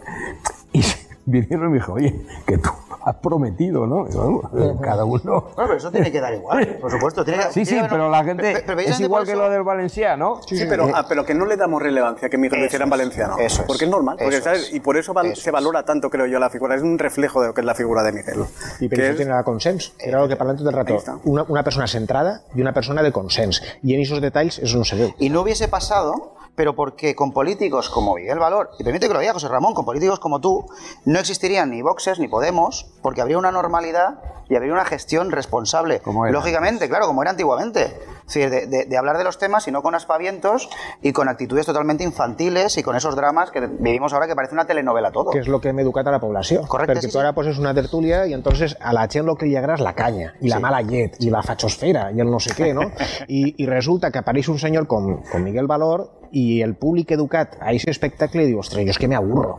Y 0.72 0.82
vinieron 1.30 1.66
y 1.68 1.70
me 1.72 1.78
dijo, 1.78 1.92
oye, 1.94 2.26
que 2.46 2.58
tú 2.58 2.70
has 3.04 3.14
prometido, 3.16 3.86
¿no? 3.86 4.06
Y 4.08 4.14
bueno, 4.14 4.78
cada 4.80 5.04
uno... 5.04 5.22
Bueno, 5.24 5.50
pero 5.56 5.74
eso 5.76 5.90
tiene 5.90 6.10
que 6.12 6.20
dar 6.20 6.34
igual, 6.34 6.78
por 6.80 6.90
supuesto. 6.90 7.24
Tiene 7.24 7.44
Sí, 7.44 7.64
sí, 7.64 7.72
tiene 7.72 7.84
que- 7.84 7.88
pero 7.90 8.10
la 8.10 8.24
gente 8.24 8.42
Pero- 8.52 8.64
pero 8.66 8.80
es 8.80 9.00
igual 9.00 9.24
que 9.24 9.32
eso- 9.32 9.40
lo 9.40 9.50
del 9.50 9.62
Valencia, 9.62 10.16
¿no? 10.16 10.40
Sí, 10.46 10.64
pero, 10.68 10.88
ah, 10.94 11.06
pero 11.08 11.24
que 11.24 11.34
no 11.34 11.46
le 11.46 11.56
damos 11.56 11.80
relevancia 11.80 12.28
que 12.28 12.36
Miguel 12.36 12.58
lo 12.60 12.64
Eso 12.64 12.66
hiciera 12.70 12.84
en 12.84 12.90
valenciano. 12.90 13.38
eso 13.38 13.62
es, 13.62 13.66
porque 13.66 13.84
es 13.84 13.90
normal. 13.90 14.16
Porque, 14.18 14.36
eso 14.36 14.44
¿sabes? 14.44 14.62
es, 14.68 14.74
y 14.74 14.80
por 14.80 14.96
eso, 14.96 15.14
val- 15.14 15.26
eso 15.26 15.40
se 15.40 15.50
valora 15.50 15.84
tanto, 15.84 16.10
creo 16.10 16.26
yo, 16.26 16.38
la 16.38 16.50
figura. 16.50 16.74
Es 16.74 16.82
un 16.82 16.98
reflejo 16.98 17.40
de 17.40 17.48
lo 17.48 17.54
que 17.54 17.60
es 17.62 17.66
la 17.66 17.74
figura 17.74 18.02
de 18.02 18.12
Miguel. 18.12 18.44
I 18.80 18.88
per 18.88 18.98
Que 18.98 19.04
això 19.06 19.12
es- 19.12 19.18
generava 19.18 19.44
consens, 19.44 19.92
que 19.98 20.08
era 20.08 20.22
el 20.22 20.28
que 20.28 20.36
parlem 20.36 20.56
tot 20.56 20.66
el 20.66 20.74
Ahí 20.74 20.84
rato. 20.84 21.20
Una, 21.24 21.44
una 21.48 21.62
persona 21.62 21.86
centrada 21.86 22.42
i 22.54 22.60
una 22.60 22.72
persona 22.72 23.02
de 23.02 23.12
consens. 23.12 23.62
I 23.82 23.94
en 23.94 24.00
esos 24.00 24.20
detalls 24.20 24.58
eso 24.58 24.76
no 24.78 24.84
se 24.84 24.96
veu. 24.96 25.14
Y 25.18 25.30
no 25.30 25.40
hubiese 25.42 25.68
pasado, 25.68 26.34
pero 26.58 26.74
porque 26.74 27.14
con 27.14 27.30
políticos 27.30 27.88
como 27.88 28.16
Miguel 28.16 28.40
Valor, 28.40 28.70
y 28.80 28.82
permite 28.82 29.06
que 29.06 29.14
lo 29.14 29.20
diga 29.20 29.32
José 29.32 29.46
Ramón, 29.46 29.74
con 29.74 29.84
políticos 29.84 30.18
como 30.18 30.40
tú, 30.40 30.66
no 31.04 31.20
existirían 31.20 31.70
ni 31.70 31.82
Voxes 31.82 32.18
ni 32.18 32.26
Podemos, 32.26 32.84
porque 33.00 33.20
habría 33.20 33.38
una 33.38 33.52
normalidad 33.52 34.18
y 34.48 34.56
habría 34.56 34.72
una 34.72 34.84
gestión 34.84 35.30
responsable. 35.30 36.02
Lógicamente, 36.32 36.88
claro, 36.88 37.06
como 37.06 37.22
era 37.22 37.30
antiguamente. 37.30 37.96
Es 38.28 38.34
decir, 38.34 38.50
de, 38.50 38.66
de- 38.66 38.84
de 38.84 38.96
hablar 38.98 39.16
de 39.16 39.24
los 39.24 39.38
temas 39.38 39.66
y 39.68 39.72
no 39.72 39.80
con 39.82 39.94
aspavientos 39.94 40.68
y 41.02 41.12
con 41.12 41.28
actitudes 41.30 41.64
totalmente 41.64 42.04
infantiles 42.04 42.76
y 42.76 42.82
con 42.82 42.94
esos 42.94 43.16
dramas 43.16 43.50
que 43.50 43.60
vivimos 43.66 44.12
ahora 44.12 44.26
que 44.26 44.34
parece 44.36 44.52
una 44.54 44.66
telenovela 44.66 45.10
todo. 45.10 45.30
que 45.30 45.40
és 45.40 45.48
el 45.48 45.58
que 45.60 45.70
hem 45.70 45.78
educat 45.80 46.06
a 46.06 46.10
la 46.12 46.20
població. 46.20 46.62
Correcte, 46.68 46.92
Perquè 46.92 47.00
sí, 47.00 47.06
tu 47.08 47.12
sí. 47.12 47.18
ara 47.18 47.32
poses 47.32 47.58
una 47.58 47.72
tertúlia 47.74 48.26
i 48.26 48.34
entonces 48.34 48.76
a 48.80 48.92
la 48.92 49.08
gent 49.08 49.26
el 49.28 49.36
que 49.38 49.46
li 49.46 49.56
agrada 49.56 49.74
és 49.78 49.80
la 49.80 49.94
canya, 49.94 50.34
i 50.40 50.48
la 50.48 50.56
Sí. 50.56 50.62
mala 50.62 50.82
llet, 50.82 51.16
i 51.24 51.30
la 51.30 51.42
fachosfera, 51.42 52.10
i 52.12 52.20
el 52.20 52.30
no 52.30 52.38
sé 52.38 52.52
què, 52.52 52.74
no? 52.74 52.90
I, 53.28 53.54
I 53.56 53.66
resulta 53.66 54.10
que 54.10 54.18
apareix 54.20 54.48
un 54.52 54.58
senyor 54.58 54.86
com, 54.86 55.22
com 55.32 55.42
Miguel 55.42 55.66
Valor 55.66 56.10
i 56.32 56.60
el 56.60 56.74
públic 56.76 57.10
educat 57.16 57.56
a 57.60 57.70
aquest 57.72 57.88
espectacle 57.88 58.44
diu, 58.44 58.58
ostres, 58.60 58.84
jo 58.84 58.90
és 58.92 58.98
que 58.98 59.08
me 59.08 59.16
aburro. 59.16 59.56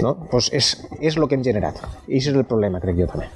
¿no? 0.00 0.14
Pues 0.30 0.48
és, 0.54 0.76
és 1.00 1.16
el 1.16 1.26
que 1.28 1.34
hem 1.34 1.42
generat. 1.42 1.76
I 2.06 2.18
és 2.22 2.28
el 2.30 2.44
problema, 2.44 2.78
crec 2.80 2.96
jo 3.02 3.06
també. 3.10 3.26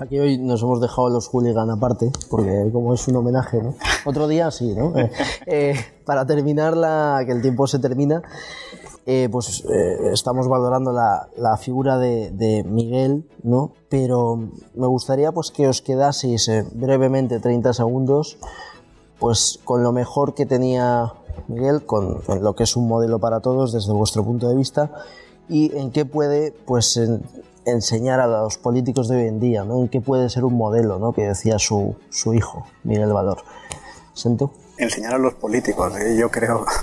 Aquí 0.00 0.18
hoy 0.18 0.38
nos 0.38 0.62
hemos 0.62 0.80
dejado 0.80 1.08
los 1.08 1.28
hooligan 1.28 1.70
aparte, 1.70 2.10
porque 2.28 2.68
como 2.72 2.94
es 2.94 3.08
un 3.08 3.16
homenaje, 3.16 3.62
¿no? 3.62 3.74
Otro 4.04 4.28
día 4.28 4.50
sí, 4.50 4.74
¿no? 4.74 4.92
Eh, 5.46 5.74
para 6.04 6.26
terminar, 6.26 6.76
la, 6.76 7.22
que 7.24 7.32
el 7.32 7.40
tiempo 7.40 7.66
se 7.66 7.78
termina, 7.78 8.22
eh, 9.06 9.28
pues 9.30 9.64
eh, 9.70 10.10
estamos 10.12 10.48
valorando 10.48 10.92
la, 10.92 11.56
figura 11.56 11.98
de, 11.98 12.64
Miguel, 12.68 13.24
¿no? 13.42 13.72
Pero 13.88 14.36
me 14.74 14.86
gustaría 14.86 15.32
pues 15.32 15.50
que 15.50 15.68
os 15.68 15.80
quedaseis 15.80 16.50
brevemente 16.72 17.38
30 17.38 17.72
segundos 17.72 18.38
pues 19.18 19.60
con 19.64 19.82
lo 19.82 19.92
mejor 19.92 20.34
que 20.34 20.44
tenía 20.44 21.14
Miguel, 21.48 21.86
con 21.86 22.20
lo 22.42 22.54
que 22.54 22.64
es 22.64 22.76
un 22.76 22.88
modelo 22.88 23.18
para 23.18 23.40
todos 23.40 23.72
desde 23.72 23.92
vuestro 23.92 24.24
punto 24.24 24.48
de 24.48 24.56
vista 24.56 24.90
y 25.48 25.74
en 25.76 25.90
qué 25.90 26.04
puede 26.04 26.52
pues 26.66 27.00
enseñar 27.66 28.20
a 28.20 28.26
los 28.26 28.56
políticos 28.58 29.08
de 29.08 29.16
hoy 29.16 29.26
en 29.28 29.40
día, 29.40 29.64
¿no? 29.64 29.80
En 29.82 29.88
qué 29.88 30.00
puede 30.00 30.30
ser 30.30 30.44
un 30.44 30.54
modelo, 30.54 30.98
¿no? 30.98 31.12
Que 31.12 31.26
decía 31.28 31.58
su, 31.58 31.96
su 32.10 32.32
hijo, 32.34 32.66
Miguel 32.84 33.12
Valor. 33.12 33.38
¿Sento? 34.14 34.52
enseñar 34.78 35.14
a 35.14 35.18
los 35.18 35.32
políticos. 35.34 35.94
¿eh? 35.98 36.16
Yo 36.18 36.30
creo. 36.30 36.66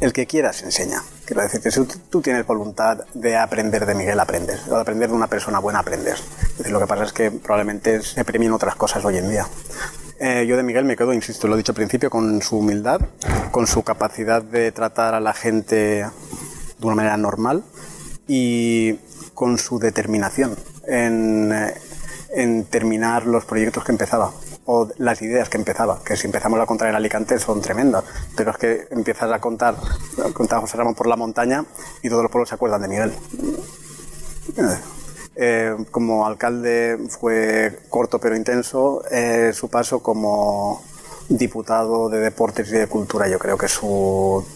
El 0.00 0.12
que 0.12 0.26
quieras 0.26 0.62
enseña. 0.62 1.02
Quiero 1.24 1.40
decir 1.42 1.60
si 1.72 1.84
tú- 2.10 2.20
tienes 2.20 2.46
voluntad 2.46 2.98
de 3.14 3.36
aprender 3.38 3.86
de 3.86 3.94
Miguel, 3.94 4.20
aprendes. 4.20 4.60
O 4.68 4.74
de 4.74 4.80
aprender 4.82 5.08
de 5.08 5.14
una 5.14 5.28
persona 5.28 5.58
buena, 5.60 5.78
aprendes. 5.78 6.22
Es 6.52 6.58
decir, 6.58 6.72
lo 6.72 6.80
que 6.80 6.86
pasa 6.86 7.04
es 7.04 7.12
que 7.14 7.30
probablemente 7.30 8.02
se 8.02 8.22
premien 8.24 8.52
otras 8.52 8.74
cosas 8.76 9.02
hoy 9.04 9.16
en 9.16 9.30
día. 9.30 9.46
Eh, 10.20 10.44
yo 10.46 10.56
de 10.58 10.62
Miguel 10.62 10.84
me 10.84 10.96
quedo, 10.96 11.12
insisto, 11.14 11.48
lo 11.48 11.54
he 11.54 11.58
dicho 11.58 11.72
al 11.72 11.76
principio, 11.76 12.10
con 12.10 12.42
su 12.42 12.58
humildad, 12.58 13.00
con 13.50 13.66
su 13.66 13.82
capacidad 13.82 14.42
de 14.42 14.72
tratar 14.72 15.14
a 15.14 15.20
la 15.20 15.32
gente 15.32 15.76
de 16.78 16.86
una 16.86 16.94
manera 16.96 17.16
normal 17.16 17.64
y 18.26 18.94
con 19.34 19.58
su 19.58 19.78
determinación 19.78 20.56
en, 20.86 21.52
eh, 21.52 21.74
en 22.34 22.64
terminar 22.64 23.26
los 23.26 23.44
proyectos 23.44 23.84
que 23.84 23.92
empezaba 23.92 24.32
o 24.66 24.88
las 24.98 25.20
ideas 25.22 25.48
que 25.48 25.58
empezaba, 25.58 26.00
que 26.04 26.16
si 26.16 26.26
empezamos 26.26 26.58
a 26.58 26.66
contar 26.66 26.88
en 26.88 26.94
Alicante 26.94 27.38
son 27.38 27.60
tremendas, 27.60 28.04
pero 28.36 28.50
es 28.50 28.56
que 28.56 28.86
empiezas 28.90 29.30
a 29.30 29.38
contar, 29.38 29.76
contar 30.32 30.58
a 30.58 30.60
José 30.62 30.76
Ramón 30.76 30.94
por 30.94 31.06
la 31.06 31.16
montaña 31.16 31.64
y 32.02 32.08
todos 32.08 32.22
los 32.22 32.30
pueblos 32.30 32.48
se 32.48 32.54
acuerdan 32.54 32.82
de 32.82 32.88
Miguel. 32.88 33.12
Eh, 35.36 35.74
como 35.90 36.26
alcalde 36.26 36.96
fue 37.08 37.80
corto 37.88 38.20
pero 38.20 38.36
intenso, 38.36 39.02
eh, 39.10 39.52
su 39.52 39.68
paso 39.68 40.00
como 40.00 40.82
diputado 41.28 42.08
de 42.08 42.20
deportes 42.20 42.68
y 42.68 42.72
de 42.72 42.86
cultura 42.86 43.26
yo 43.28 43.38
creo 43.38 43.58
que 43.58 43.66
su 43.68 44.46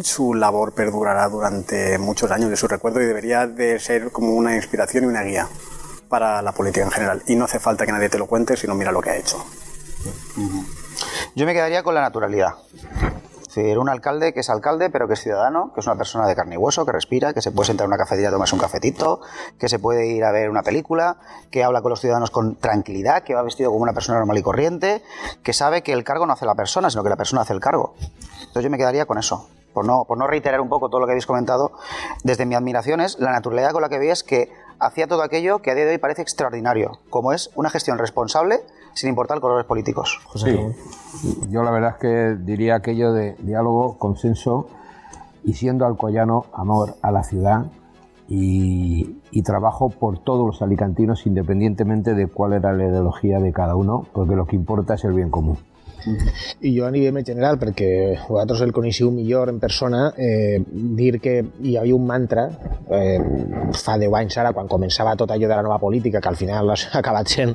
su 0.00 0.34
labor 0.34 0.72
perdurará 0.72 1.28
durante 1.28 1.98
muchos 1.98 2.30
años 2.30 2.50
de 2.50 2.56
su 2.56 2.68
recuerdo 2.68 3.00
y 3.00 3.06
debería 3.06 3.46
de 3.46 3.78
ser 3.78 4.10
como 4.10 4.34
una 4.34 4.56
inspiración 4.56 5.04
y 5.04 5.06
una 5.06 5.22
guía 5.22 5.48
para 6.08 6.42
la 6.42 6.52
política 6.52 6.84
en 6.84 6.90
general. 6.90 7.22
Y 7.26 7.36
no 7.36 7.44
hace 7.44 7.58
falta 7.58 7.86
que 7.86 7.92
nadie 7.92 8.08
te 8.08 8.18
lo 8.18 8.26
cuente, 8.26 8.56
sino 8.56 8.74
mira 8.74 8.92
lo 8.92 9.00
que 9.00 9.10
ha 9.10 9.16
hecho. 9.16 9.44
Yo 11.34 11.46
me 11.46 11.54
quedaría 11.54 11.82
con 11.82 11.94
la 11.94 12.00
naturalidad. 12.00 12.54
Es 13.40 13.56
decir, 13.56 13.78
un 13.78 13.90
alcalde 13.90 14.32
que 14.32 14.40
es 14.40 14.48
alcalde, 14.48 14.88
pero 14.88 15.06
que 15.06 15.12
es 15.12 15.20
ciudadano, 15.20 15.72
que 15.74 15.80
es 15.80 15.86
una 15.86 15.96
persona 15.96 16.26
de 16.26 16.34
carne 16.34 16.54
y 16.54 16.58
hueso, 16.58 16.86
que 16.86 16.92
respira, 16.92 17.34
que 17.34 17.42
se 17.42 17.50
puede 17.50 17.66
sentar 17.66 17.84
en 17.84 17.88
una 17.88 17.98
cafetería 17.98 18.28
a 18.28 18.32
tomarse 18.32 18.54
un 18.54 18.60
cafetito, 18.62 19.20
que 19.58 19.68
se 19.68 19.78
puede 19.78 20.06
ir 20.06 20.24
a 20.24 20.32
ver 20.32 20.48
una 20.48 20.62
película, 20.62 21.18
que 21.50 21.62
habla 21.62 21.82
con 21.82 21.90
los 21.90 22.00
ciudadanos 22.00 22.30
con 22.30 22.56
tranquilidad, 22.56 23.24
que 23.24 23.34
va 23.34 23.42
vestido 23.42 23.70
como 23.70 23.82
una 23.82 23.92
persona 23.92 24.18
normal 24.18 24.38
y 24.38 24.42
corriente, 24.42 25.02
que 25.42 25.52
sabe 25.52 25.82
que 25.82 25.92
el 25.92 26.02
cargo 26.02 26.26
no 26.26 26.32
hace 26.32 26.46
la 26.46 26.54
persona, 26.54 26.88
sino 26.88 27.02
que 27.02 27.10
la 27.10 27.16
persona 27.16 27.42
hace 27.42 27.52
el 27.52 27.60
cargo. 27.60 27.94
Entonces 28.40 28.64
yo 28.64 28.70
me 28.70 28.78
quedaría 28.78 29.04
con 29.04 29.18
eso. 29.18 29.48
Por 29.72 29.86
no, 29.86 30.04
por 30.04 30.18
no 30.18 30.26
reiterar 30.26 30.60
un 30.60 30.68
poco 30.68 30.88
todo 30.88 31.00
lo 31.00 31.06
que 31.06 31.12
habéis 31.12 31.26
comentado, 31.26 31.72
desde 32.24 32.46
mi 32.46 32.54
admiración 32.54 33.00
es 33.00 33.18
la 33.18 33.32
naturalidad 33.32 33.72
con 33.72 33.82
la 33.82 33.88
que 33.88 33.98
veis 33.98 34.22
que 34.22 34.50
hacía 34.78 35.06
todo 35.06 35.22
aquello 35.22 35.60
que 35.60 35.70
a 35.70 35.74
día 35.74 35.84
de 35.84 35.92
hoy 35.92 35.98
parece 35.98 36.22
extraordinario, 36.22 36.98
como 37.10 37.32
es 37.32 37.50
una 37.54 37.70
gestión 37.70 37.98
responsable 37.98 38.60
sin 38.94 39.08
importar 39.08 39.40
colores 39.40 39.66
políticos. 39.66 40.20
José 40.26 40.72
Sí. 41.12 41.40
Yo 41.50 41.62
la 41.62 41.70
verdad 41.70 41.90
es 41.90 41.96
que 41.96 42.36
diría 42.42 42.76
aquello 42.76 43.12
de 43.12 43.34
diálogo, 43.38 43.98
consenso 43.98 44.66
y 45.44 45.54
siendo 45.54 45.86
alcoyano, 45.86 46.46
amor 46.52 46.96
a 47.02 47.10
la 47.10 47.22
ciudad 47.22 47.66
y, 48.28 49.20
y 49.30 49.42
trabajo 49.42 49.90
por 49.90 50.18
todos 50.18 50.46
los 50.46 50.62
alicantinos 50.62 51.26
independientemente 51.26 52.14
de 52.14 52.26
cuál 52.26 52.52
era 52.54 52.72
la 52.72 52.84
ideología 52.84 53.38
de 53.38 53.52
cada 53.52 53.76
uno, 53.76 54.06
porque 54.12 54.36
lo 54.36 54.46
que 54.46 54.56
importa 54.56 54.94
es 54.94 55.04
el 55.04 55.12
bien 55.12 55.30
común. 55.30 55.58
I 56.60 56.72
jo 56.76 56.86
a 56.86 56.90
nivell 56.94 57.14
més 57.16 57.26
general, 57.26 57.58
perquè 57.60 57.90
vosaltres 58.28 58.62
el 58.66 58.72
coneixiu 58.74 59.10
millor 59.14 59.50
en 59.52 59.60
persona, 59.62 60.08
eh, 60.16 60.58
dir 60.68 61.18
que 61.22 61.38
hi 61.62 61.76
havia 61.76 61.96
un 61.96 62.06
mantra 62.06 62.48
eh, 62.90 63.18
fa 63.78 63.96
10 64.00 64.16
anys 64.18 64.38
ara, 64.42 64.52
quan 64.56 64.70
començava 64.70 65.14
tot 65.16 65.30
allò 65.30 65.48
de 65.48 65.54
la 65.54 65.64
nova 65.64 65.78
política, 65.82 66.20
que 66.20 66.28
al 66.28 66.36
final 66.36 66.70
ha 66.74 66.78
acabat 67.00 67.28
sent 67.28 67.54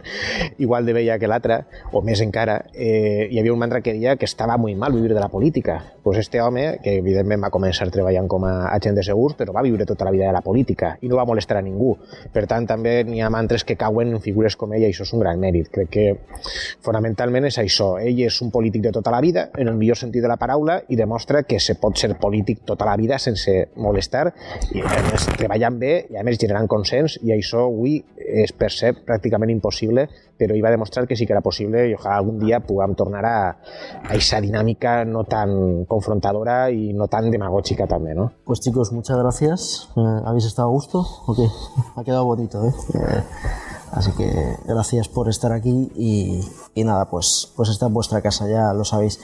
igual 0.58 0.86
de 0.86 0.94
vella 0.94 1.18
que 1.20 1.28
l'altra, 1.30 1.62
o 1.92 2.02
més 2.02 2.22
encara, 2.24 2.60
eh, 2.74 3.28
hi 3.32 3.40
havia 3.40 3.54
un 3.54 3.60
mantra 3.60 3.82
que 3.82 3.94
deia 3.94 4.16
que 4.18 4.26
estava 4.26 4.58
molt 4.58 4.78
mal 4.78 4.94
vivir 4.94 5.14
de 5.14 5.20
la 5.20 5.30
política. 5.30 5.80
Pues 6.04 6.20
este 6.20 6.42
home, 6.42 6.80
que 6.84 6.98
evidentment 7.02 7.44
va 7.44 7.52
començar 7.52 7.90
treballant 7.92 8.28
com 8.32 8.46
a 8.48 8.70
agent 8.72 8.96
de 8.96 9.04
segurs, 9.04 9.36
però 9.36 9.54
va 9.56 9.64
viure 9.66 9.86
tota 9.86 10.06
la 10.08 10.12
vida 10.12 10.28
de 10.28 10.36
la 10.36 10.42
política 10.42 10.96
i 11.02 11.10
no 11.12 11.18
va 11.20 11.26
molestar 11.28 11.60
a 11.60 11.66
ningú. 11.66 11.94
Per 12.34 12.46
tant, 12.48 12.68
també 12.68 13.02
n'hi 13.04 13.22
ha 13.22 13.32
mantres 13.34 13.66
que 13.68 13.76
cauen 13.80 14.16
en 14.16 14.24
figures 14.24 14.56
com 14.56 14.74
ell 14.74 14.86
i 14.86 14.90
això 14.92 15.04
és 15.08 15.14
un 15.14 15.24
gran 15.24 15.40
mèrit. 15.40 15.70
Crec 15.74 15.92
que 15.92 16.08
fonamentalment 16.86 17.50
és 17.50 17.60
això. 17.62 17.96
Ell 18.00 18.22
és 18.24 18.37
un 18.42 18.52
polític 18.52 18.84
de 18.84 18.92
tota 18.96 19.12
la 19.12 19.22
vida, 19.22 19.50
en 19.58 19.68
el 19.68 19.76
millor 19.76 19.98
sentit 19.98 20.22
de 20.24 20.32
la 20.32 20.38
paraula, 20.38 20.80
i 20.88 20.96
demostra 21.00 21.44
que 21.44 21.60
se 21.60 21.76
pot 21.82 21.98
ser 21.98 22.16
polític 22.20 22.64
tota 22.66 22.86
la 22.86 22.96
vida 23.00 23.20
sense 23.20 23.70
molestar 23.76 24.28
i 24.76 24.84
a 24.84 25.02
més 25.10 25.28
treballant 25.38 25.80
bé 25.80 25.94
i 26.12 26.18
a 26.20 26.24
més 26.28 26.40
generant 26.40 26.68
consens 26.68 27.18
i 27.24 27.34
això 27.36 27.68
avui 27.68 28.00
es 28.18 28.54
percep 28.54 29.04
pràcticament 29.08 29.52
impossible 29.54 30.08
però 30.38 30.54
ell 30.54 30.64
va 30.64 30.72
demostrar 30.74 31.08
que 31.08 31.16
sí 31.18 31.26
que 31.26 31.34
era 31.34 31.42
possible 31.42 31.88
i 31.90 31.96
ojalà 31.98 32.20
algun 32.22 32.38
dia 32.40 32.60
puguem 32.66 32.94
tornar 32.96 33.24
a, 33.26 33.38
a 34.04 34.16
esa 34.16 34.40
dinàmica 34.44 35.00
no 35.06 35.24
tan 35.26 35.86
confrontadora 35.86 36.70
y 36.72 36.94
no 36.94 37.08
tan 37.08 37.32
demagógica 37.32 37.88
también, 37.88 38.18
¿no? 38.18 38.32
Pues 38.46 38.60
chicos, 38.60 38.92
muchas 38.92 39.18
gracias. 39.18 39.90
Eh, 39.98 40.22
¿Habéis 40.26 40.46
estado 40.46 40.68
a 40.68 40.72
gusto? 40.72 41.06
¿O 41.26 41.36
qué? 41.36 41.48
Ha 41.96 42.04
quedado 42.04 42.26
bonito, 42.26 42.64
¿eh? 42.66 42.74
eh 42.94 43.67
así 43.92 44.12
que 44.12 44.58
gracias 44.66 45.08
por 45.08 45.30
estar 45.30 45.52
aquí 45.52 45.92
y, 45.96 46.84
nada, 46.84 47.10
pues, 47.10 47.52
pues 47.56 47.70
está 47.70 47.88
en 47.88 47.94
vuestra 47.94 48.22
casa, 48.22 48.48
ya 48.48 48.74
lo 48.74 48.86
sabéis. 48.86 49.20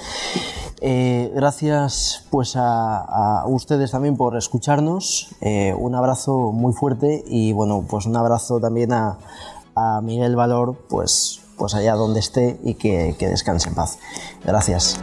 Eh, 0.82 1.32
gracias 1.34 2.26
pues 2.30 2.56
a, 2.58 2.98
a, 3.42 3.48
ustedes 3.48 3.92
también 3.92 4.18
por 4.18 4.36
escucharnos. 4.36 5.30
Eh, 5.42 5.74
un 5.78 5.96
abrazo 5.96 6.52
muy 6.52 6.74
fuerte 6.74 7.24
y 7.26 7.54
bueno, 7.54 7.86
pues 7.90 8.06
un 8.06 8.18
abrazo 8.18 8.60
también 8.60 8.92
a, 8.92 9.18
a 9.76 10.02
Miguel 10.02 10.36
Valor, 10.36 10.76
pues, 10.90 11.42
pues 11.58 11.74
allá 11.74 11.96
donde 11.96 12.20
esté 12.20 12.60
y 12.64 12.76
que, 12.76 13.16
que 13.18 13.30
descanse 13.30 13.70
en 13.70 13.76
paz. 13.76 13.98
Gracias. 14.44 15.00